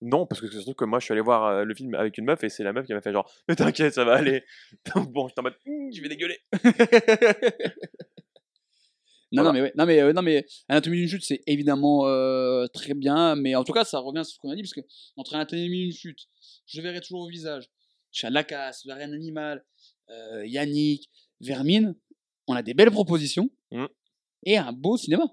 [0.00, 2.18] Non, parce que c'est surtout que moi, je suis allé voir euh, le film avec
[2.18, 4.42] une meuf et c'est la meuf qui m'a fait genre, mais t'inquiète, ça va aller.
[5.10, 6.38] bon, j'étais en mode, Hum, je vais dégueuler.
[9.32, 12.66] Non, non, mais ouais, non, mais, euh, non, mais Anatomie d'une chute, c'est évidemment euh,
[12.66, 14.82] très bien, mais en tout cas, ça revient sur ce qu'on a dit, parce que
[15.16, 16.28] entre Anatomie d'une chute,
[16.66, 17.70] je verrai toujours au visage,
[18.46, 19.64] casse, Rien animal,
[20.10, 21.08] euh, Yannick,
[21.40, 21.94] Vermine,
[22.48, 23.86] on a des belles propositions Mm.
[24.44, 25.24] et un beau cinéma.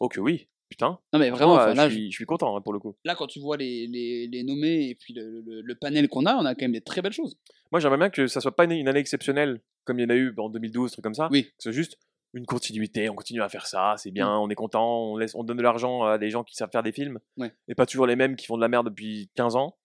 [0.00, 0.98] Oh que oui, putain.
[1.12, 2.96] Non, mais vraiment, enfin, là, je, suis, je suis content hein, pour le coup.
[3.04, 6.26] Là, quand tu vois les, les, les nommés et puis le, le- le panel qu'on
[6.26, 7.36] a, on a quand même des très belles choses.
[7.70, 10.10] Moi, j'aimerais bien que ça soit pas une, une année exceptionnelle comme il y en
[10.10, 11.28] a eu en 2012, truc comme ça.
[11.30, 11.44] Oui.
[11.44, 11.98] Que ce soit juste
[12.32, 14.40] une continuité, on continue à faire ça, c'est bien, Mm.
[14.42, 16.82] on est content, on, laisse, on donne de l'argent à des gens qui savent faire
[16.82, 17.52] des films, Ouais.
[17.68, 19.76] et pas toujours les mêmes qui font de la merde depuis 15 ans.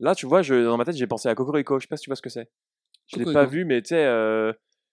[0.00, 2.04] Là, tu vois, je, dans ma tête, j'ai pensé à Cocorico, je sais pas si
[2.04, 2.48] tu vois ce que c'est.
[3.08, 4.52] Je l'ai pas vu, mais tu sais, euh,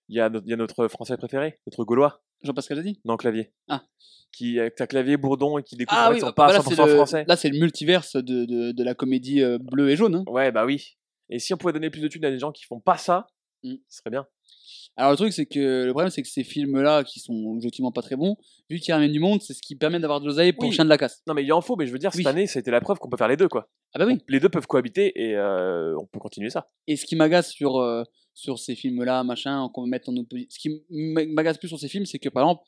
[0.09, 2.21] il y, a notre- il y a notre français préféré, notre gaulois.
[2.43, 2.99] Jean-Pascal Zadi?
[3.05, 3.51] Non, clavier.
[3.67, 3.83] Ah.
[4.31, 6.75] Qui, avec ta clavier bourdon et qui découvre Ah oui, son bah pas là, 100%
[6.75, 7.25] c'est le, français.
[7.27, 10.15] là, c'est le multiverse de, de, de la comédie euh, bleue et jaune.
[10.15, 10.23] hein.
[10.27, 10.97] Ouais, bah oui.
[11.29, 13.27] Et si on pouvait donner plus de thunes à des gens qui font pas ça,
[13.63, 13.75] Mm.
[13.89, 14.27] ce serait bien.
[14.97, 17.91] Alors le truc c'est que le problème c'est que ces films là qui sont objectivement
[17.91, 18.35] pas très bons,
[18.69, 20.71] vu qu'ils ramènent du monde, c'est ce qui permet d'avoir de l'oseille pour Oui.
[20.75, 21.23] Chien de la casse.
[21.25, 22.27] Non, mais il en faut, mais je veux dire, cette Oui.
[22.27, 23.67] année, ça a été la preuve qu'on peut faire les deux, quoi.
[23.95, 24.19] Ah bah oui.
[24.27, 26.67] Les deux peuvent cohabiter et euh, on peut continuer ça.
[26.85, 28.03] Et ce qui m'agace sur, euh,
[28.35, 30.47] sur ces films là, machin, qu'on va mettre en opposition.
[30.51, 30.81] Ce qui
[31.33, 32.61] m'agace plus sur ces films, c'est que par exemple,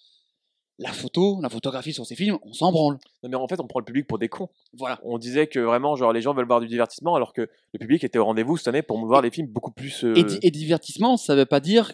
[0.80, 3.00] la photo, la photographie sur ces films, on s'en branle.
[3.24, 4.48] Non, mais en fait, on prend le public pour des cons.
[4.74, 5.00] Voilà.
[5.04, 7.42] On disait que vraiment, genre, les gens veulent voir du divertissement, alors que
[7.74, 10.04] le public était au rendez-vous cette année pour voir les films beaucoup plus.
[10.04, 11.94] euh, Et, di- et divertissement, ça veut pas dire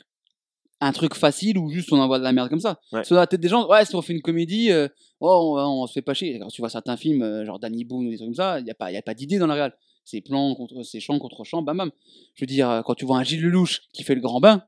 [0.81, 2.81] un truc facile ou juste on envoie de la merde comme ça.
[2.91, 3.03] Ouais.
[3.09, 4.89] Dans la tête des gens, ouais, si on fait une comédie, euh,
[5.21, 6.37] oh, on, on se fait pas chier.
[6.39, 8.65] Quand tu vois certains films, euh, genre Danny Boone ou des trucs comme ça, il
[8.65, 9.77] n'y a pas, y a pas d'idée dans la réal.
[10.05, 11.91] C'est plan contre, c'est champ contre champ, bam bam.
[12.35, 14.63] Je veux dire, euh, quand tu vois un Gilles Lelouch qui fait le grand bain,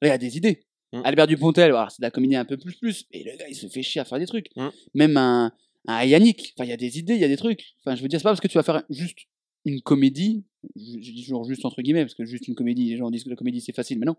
[0.00, 0.64] là, il a des idées.
[0.92, 1.00] Mm.
[1.04, 3.56] Albert Dupontel, alors, c'est de la comédie un peu plus plus, mais le gars, il
[3.56, 4.48] se fait chier à faire des trucs.
[4.56, 4.68] Mm.
[4.94, 5.52] Même un,
[5.88, 7.74] un Yannick, enfin, il y a des idées, il y a des trucs.
[7.80, 9.18] Enfin, je veux dire, c'est pas parce que tu vas faire juste
[9.66, 10.44] une comédie,
[10.76, 13.24] je, je dis toujours juste entre guillemets, parce que juste une comédie, les gens disent
[13.24, 14.14] que la comédie c'est facile, mais non.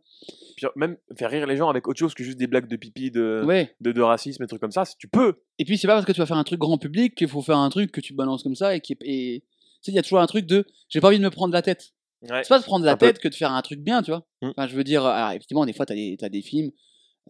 [0.57, 3.11] Puis même faire rire les gens avec autre chose que juste des blagues de pipi,
[3.11, 3.75] de, Ouais.
[3.79, 5.35] de, de racisme et trucs comme ça, tu peux.
[5.59, 7.43] Et puis c'est pas parce que tu vas faire un truc grand public qu'il faut
[7.43, 9.43] faire un truc que tu balances comme ça et qui est.
[9.85, 11.61] sais, il y a toujours un truc de j'ai pas envie de me prendre la
[11.61, 11.93] tête.
[12.21, 12.43] Ouais.
[12.43, 13.05] C'est pas de prendre la Un peu.
[13.07, 14.25] tête que de faire un truc bien, tu vois.
[14.41, 14.49] Mm.
[14.49, 16.71] Enfin, je veux dire, alors effectivement, des fois, t'as des, des films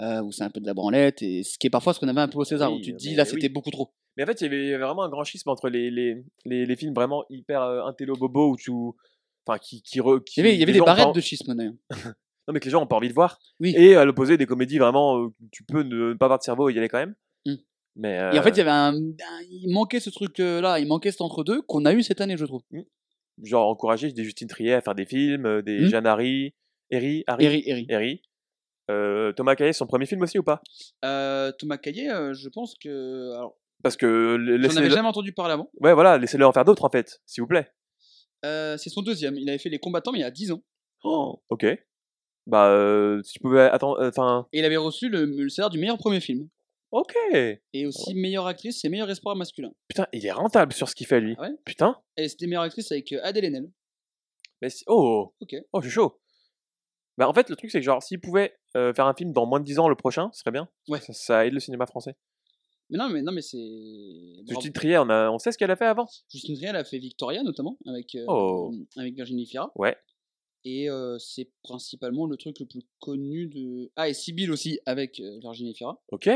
[0.02, 2.08] euh, où c'est un peu de la branlette, et ce qui est parfois ce qu'on
[2.08, 3.30] avait un peu au César, Oui, où tu te dis là, oui.
[3.30, 3.94] c'était beaucoup trop.
[4.18, 6.76] Mais en fait, il y avait, vraiment un grand schisme entre les, les, les, les
[6.76, 8.72] films vraiment hyper euh, intello bobo où tu.
[9.48, 9.82] Enfin, qui.
[9.84, 11.54] qui, re- qui Il y avait, il y avait les des barrettes en- de schisme
[11.56, 11.74] d'ailleurs.
[12.48, 13.40] Non, mais que les gens ont pas envie de voir.
[13.60, 13.74] Oui.
[13.76, 16.74] Et à l'opposé, des comédies vraiment, euh, tu peux ne pas avoir de cerveau et
[16.76, 17.16] y aller quand même.
[17.96, 18.16] Mais.
[18.34, 21.12] Et en fait, il y euh, avait un, un- il manquait ce truc-là, il manquait
[21.12, 22.62] cet entre-deux qu'on a eu cette année, je trouve.
[23.44, 25.90] genre encourager des Justine Triet à faire des films, euh, des Hmm.
[25.90, 26.54] Jeanne Harry,
[26.92, 27.88] Harry, Harry.
[27.90, 28.22] Harry.
[28.92, 30.62] Euh, Thomas Caillet, son premier film aussi ou pas?
[31.04, 33.34] Euh, Thomas Caillet, je pense que.
[33.36, 35.70] Alors, Parce que j'en avais jamais entendu parler avant.
[35.80, 37.68] Ouais, voilà, laissez-le en faire d'autres en fait, s'il vous plaît.
[38.44, 39.38] C'est son deuxième.
[39.38, 40.62] Il avait fait Les Combattants, mais il y a 10 ans.
[41.04, 41.66] Oh, ok.
[42.46, 45.98] Bah, si tu pouvais attendre, enfin, Et il avait reçu le, le César du meilleur
[45.98, 46.48] premier film.
[47.02, 47.16] Ok.
[47.74, 49.72] Et aussi meilleure actrice et meilleur espoir masculin.
[49.88, 51.36] Putain, il est rentable sur ce qu'il fait lui.
[51.38, 52.02] Ah ouais Putain.
[52.18, 53.72] Et c'était meilleure actrice avec euh, Adèle Haenel.
[54.62, 55.56] Mais c'est- oh, Ok.
[55.74, 56.20] oh, je suis chaud.
[57.18, 59.46] Bah, en fait, le truc c'est que genre, s'il pouvait euh, faire un film dans
[59.46, 60.68] moins de 10 ans le prochain, ce serait bien.
[60.90, 61.00] Ouais.
[61.00, 62.16] Ça, ça aide le cinéma français.
[62.90, 63.58] Mais non, mais, non, mais c'est.
[63.58, 64.48] Bravo.
[64.62, 66.08] Justine Triet, on, a, on sait ce qu'elle a fait avant.
[66.30, 68.72] Justine Triet, elle a fait Victoria notamment, avec, euh, Oh.
[68.98, 69.72] avec Virginie Fira.
[69.76, 69.96] Ouais.
[70.66, 73.92] Et euh, c'est principalement le truc le plus connu de.
[73.96, 76.02] Ah, et Sibyl aussi, avec euh, Virginie Fira.
[76.12, 76.30] Ok.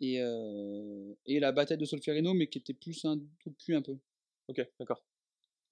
[0.00, 3.82] Et, euh, et la bataille de Solferino, mais qui était plus un tout cul un
[3.82, 3.96] peu.
[4.48, 5.04] Ok, d'accord.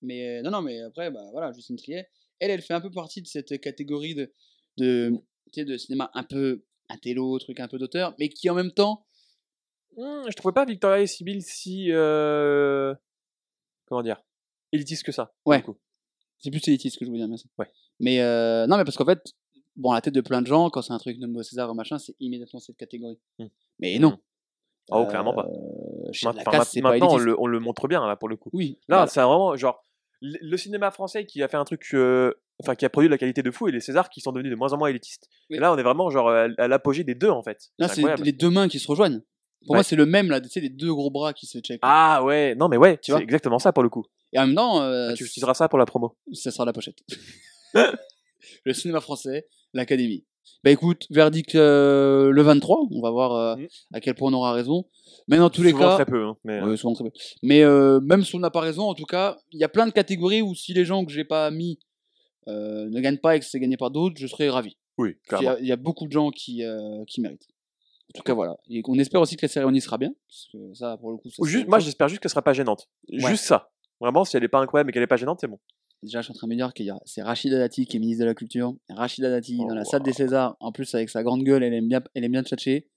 [0.03, 2.91] Mais euh, non, non, mais après, bah voilà, Justine Triet, elle, elle fait un peu
[2.91, 4.33] partie de cette catégorie de,
[4.79, 5.13] de,
[5.57, 9.05] de cinéma un peu intello, truc un peu d'auteur, mais qui en même temps.
[9.97, 11.89] Hmm, je trouvais pas Victoria et Sibyl si.
[11.91, 12.95] euh,
[13.87, 14.23] Comment dire
[14.73, 15.35] Élitiste que ça.
[15.45, 15.65] Ouais.
[16.39, 17.49] C'est plus élitiste que je voulais dire, merci.
[17.59, 17.67] Ouais.
[17.99, 19.21] Mais euh, non, mais parce qu'en fait,
[19.81, 21.75] bon, à la tête de plein de gens, quand c'est un truc nommé César ou
[21.75, 23.19] machin, c'est immédiatement cette catégorie.
[23.39, 23.47] Hmm.
[23.81, 24.19] Mais non.
[24.91, 25.47] Oh, clairement pas.
[26.35, 28.51] La casse, maintenant, on le, on le montre bien, là, pour le coup.
[28.53, 28.79] Oui.
[28.89, 29.85] Là, c'est vraiment genre.
[30.23, 31.87] Le cinéma français qui a fait un truc.
[31.95, 32.33] euh,
[32.63, 34.51] Enfin, qui a produit de la qualité de fou et les Césars qui sont devenus
[34.51, 35.31] de moins en moins élitistes.
[35.49, 35.57] Oui.
[35.57, 37.71] Et là, on est vraiment genre à, à l'apogée des deux, en fait.
[37.79, 39.21] Là, C'est les deux mains qui se rejoignent.
[39.65, 39.77] Pour Ouais.
[39.79, 41.81] moi, c'est le même, là, tu sais, les deux gros bras qui se checkent.
[41.83, 44.05] Ah ouais, non mais ouais, Tu c'est vois exactement ça pour le coup.
[44.35, 46.19] Et en même temps, euh, Tu utiliseras ça pour la promo.
[46.35, 46.99] ça sera la pochette.
[48.65, 50.25] le cinéma français, l'Académie.
[50.65, 53.57] Bah écoute, verdict euh, le 23, on va voir euh,
[53.93, 54.85] à quel point on aura raison.
[55.29, 55.79] Mais dans tous les Mm.
[55.79, 57.11] Cas, très peu, hein, mais, Ouais, souvent très peu.
[57.43, 59.87] Mais euh, même si on n'a pas raison, en tout cas, il y a plein
[59.87, 61.79] de catégories où si les gens que j'ai pas mis
[62.49, 64.77] euh, ne gagnent pas et que c'est gagné par d'autres, je serais ravi.
[64.99, 67.47] Oui, y a- Il y, a beaucoup de gens qui, euh, qui méritent.
[68.15, 68.57] En tout cas, voilà.
[68.69, 70.13] Et on espère aussi que la cérémonie sera bien.
[70.29, 72.53] Parce que ça, pour le coup, ça, Ou juste, moi j'espère juste qu'elle sera pas
[72.53, 72.89] gênante.
[73.09, 73.21] Ouais.
[73.31, 73.71] Juste ça.
[74.01, 75.61] Vraiment, si elle est pas incroyable mais qu'elle est pas gênante, c'est bon.
[76.03, 77.99] Déjà, je suis en train de me dire qu'il y a c'est Rachida Dati qui
[77.99, 78.75] est ministre de la Culture.
[78.89, 81.89] Rachida Dati dans la salle des Césars, en plus avec sa grande gueule, elle aime
[81.89, 82.89] bien, elle aime bien tchatcher.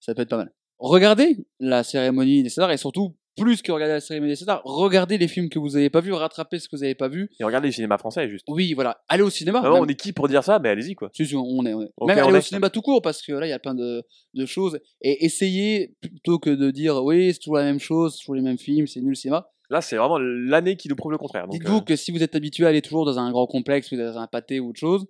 [0.00, 0.52] Ça peut être pas mal.
[0.78, 5.16] Regardez la cérémonie des Césars et surtout, plus que regarder la cérémonie des Césars, regardez
[5.16, 7.30] les films que vous n'avez pas vus, rattrapez ce que vous n'avez pas vu.
[7.38, 8.44] Et regardez les cinémas français juste.
[8.48, 9.00] Oui, voilà.
[9.08, 9.62] Allez au cinéma.
[9.62, 9.72] Même.
[9.72, 10.58] on est qui pour dire ça?
[10.58, 11.10] Mais allez-y quoi.
[11.14, 11.72] Si, si, on est.
[11.72, 11.90] on est.
[12.06, 14.02] Même on aller au cinéma tout court parce que là, il y a plein de,
[14.34, 14.80] de choses.
[15.02, 18.42] Et essayez, plutôt que de dire oui, c'est toujours la même chose, c'est toujours les
[18.42, 19.48] mêmes films, c'est nul le cinéma.
[19.70, 21.46] Là, c'est vraiment l'année qui nous prouve le contraire.
[21.46, 23.90] donc, Dites-vous euh, que si vous êtes habitué à aller toujours dans un grand complexe
[23.92, 25.06] ou dans un pâté ou autre chose,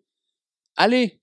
[0.76, 1.20] allez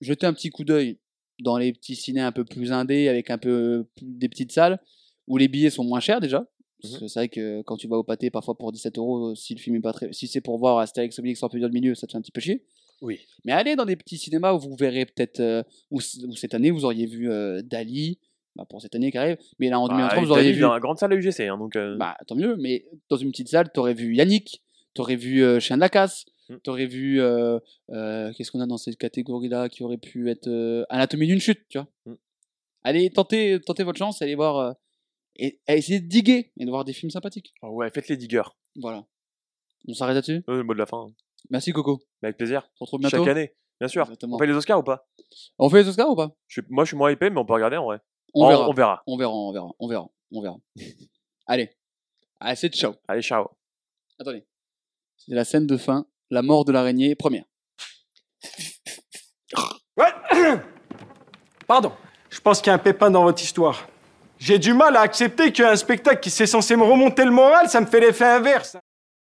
[0.00, 0.98] jetez un petit coup d'œil
[1.40, 4.78] dans les petits ciné un peu plus indés avec un peu des petites salles
[5.26, 6.46] où les billets sont moins chers déjà.
[6.82, 9.54] Parce que c'est vrai que quand tu vas au pâté, parfois pour 17 euros, si
[9.54, 11.72] le film est pas très, si c'est pour voir Astérix Obélix en plus dans le
[11.72, 12.66] milieu, ça te fait un petit peu chier.
[13.00, 13.20] Oui.
[13.44, 16.84] Mais allez dans des petits cinémas où vous verrez peut-être, euh, où cette année vous
[16.84, 18.18] auriez vu euh, Dali,
[18.56, 20.60] bah, pour cette année qui arrive, mais là en bah, 2023 vous Italie, auriez vu.
[20.60, 21.76] dans la grande salle à UGC, hein, donc.
[21.76, 24.62] euh, Bah tant mieux, mais dans une petite salle, t'aurais vu Yannick,
[24.94, 26.56] t'aurais vu euh, Chien de la Casse, Mm.
[26.62, 27.22] t'aurais vu.
[27.22, 27.58] euh,
[27.90, 30.46] euh, Qu'est-ce qu'on a dans cette catégorie-là qui aurait pu être.
[30.48, 31.88] euh, Anatomie d'une chute, tu vois.
[32.04, 32.14] Mm.
[32.82, 34.58] Allez, tentez, tentez votre chance, allez voir.
[34.58, 34.72] euh,
[35.36, 37.54] et, essayez de diguer et de voir des films sympathiques.
[37.62, 38.42] ah ouais, faites les diggers.
[38.76, 39.04] Voilà.
[39.88, 40.44] On s'arrête là-dessus?
[40.50, 41.06] Euh, le mot de la fin.
[41.50, 42.00] Merci Coco.
[42.22, 42.68] Avec plaisir.
[42.78, 43.16] On se retrouve bientôt.
[43.24, 44.02] Chaque année, bien sûr.
[44.02, 44.36] Exactement.
[44.36, 45.08] On fait les Oscars ou pas?
[45.58, 46.36] On fait les Oscars ou pas?
[46.46, 47.98] Je suis- Moi, je suis moins hypé, mais on peut regarder en vrai.
[48.34, 48.68] On verra.
[48.68, 49.02] On verra.
[49.06, 50.56] On verra, on verra, on verra, on verra.
[51.46, 51.70] allez.
[52.40, 52.94] Allez, c'est ciao.
[53.08, 53.48] Allez, ciao.
[54.18, 54.44] Attendez.
[55.16, 57.44] C'est la scène de fin, la mort de l'araignée, première.
[61.66, 61.92] Pardon.
[62.30, 63.86] Je pense qu'il y a un pépin dans votre histoire.
[64.38, 67.80] J'ai du mal à accepter qu'un spectacle qui s'est censé me remonter le moral, ça
[67.80, 68.76] me fait l'effet inverse.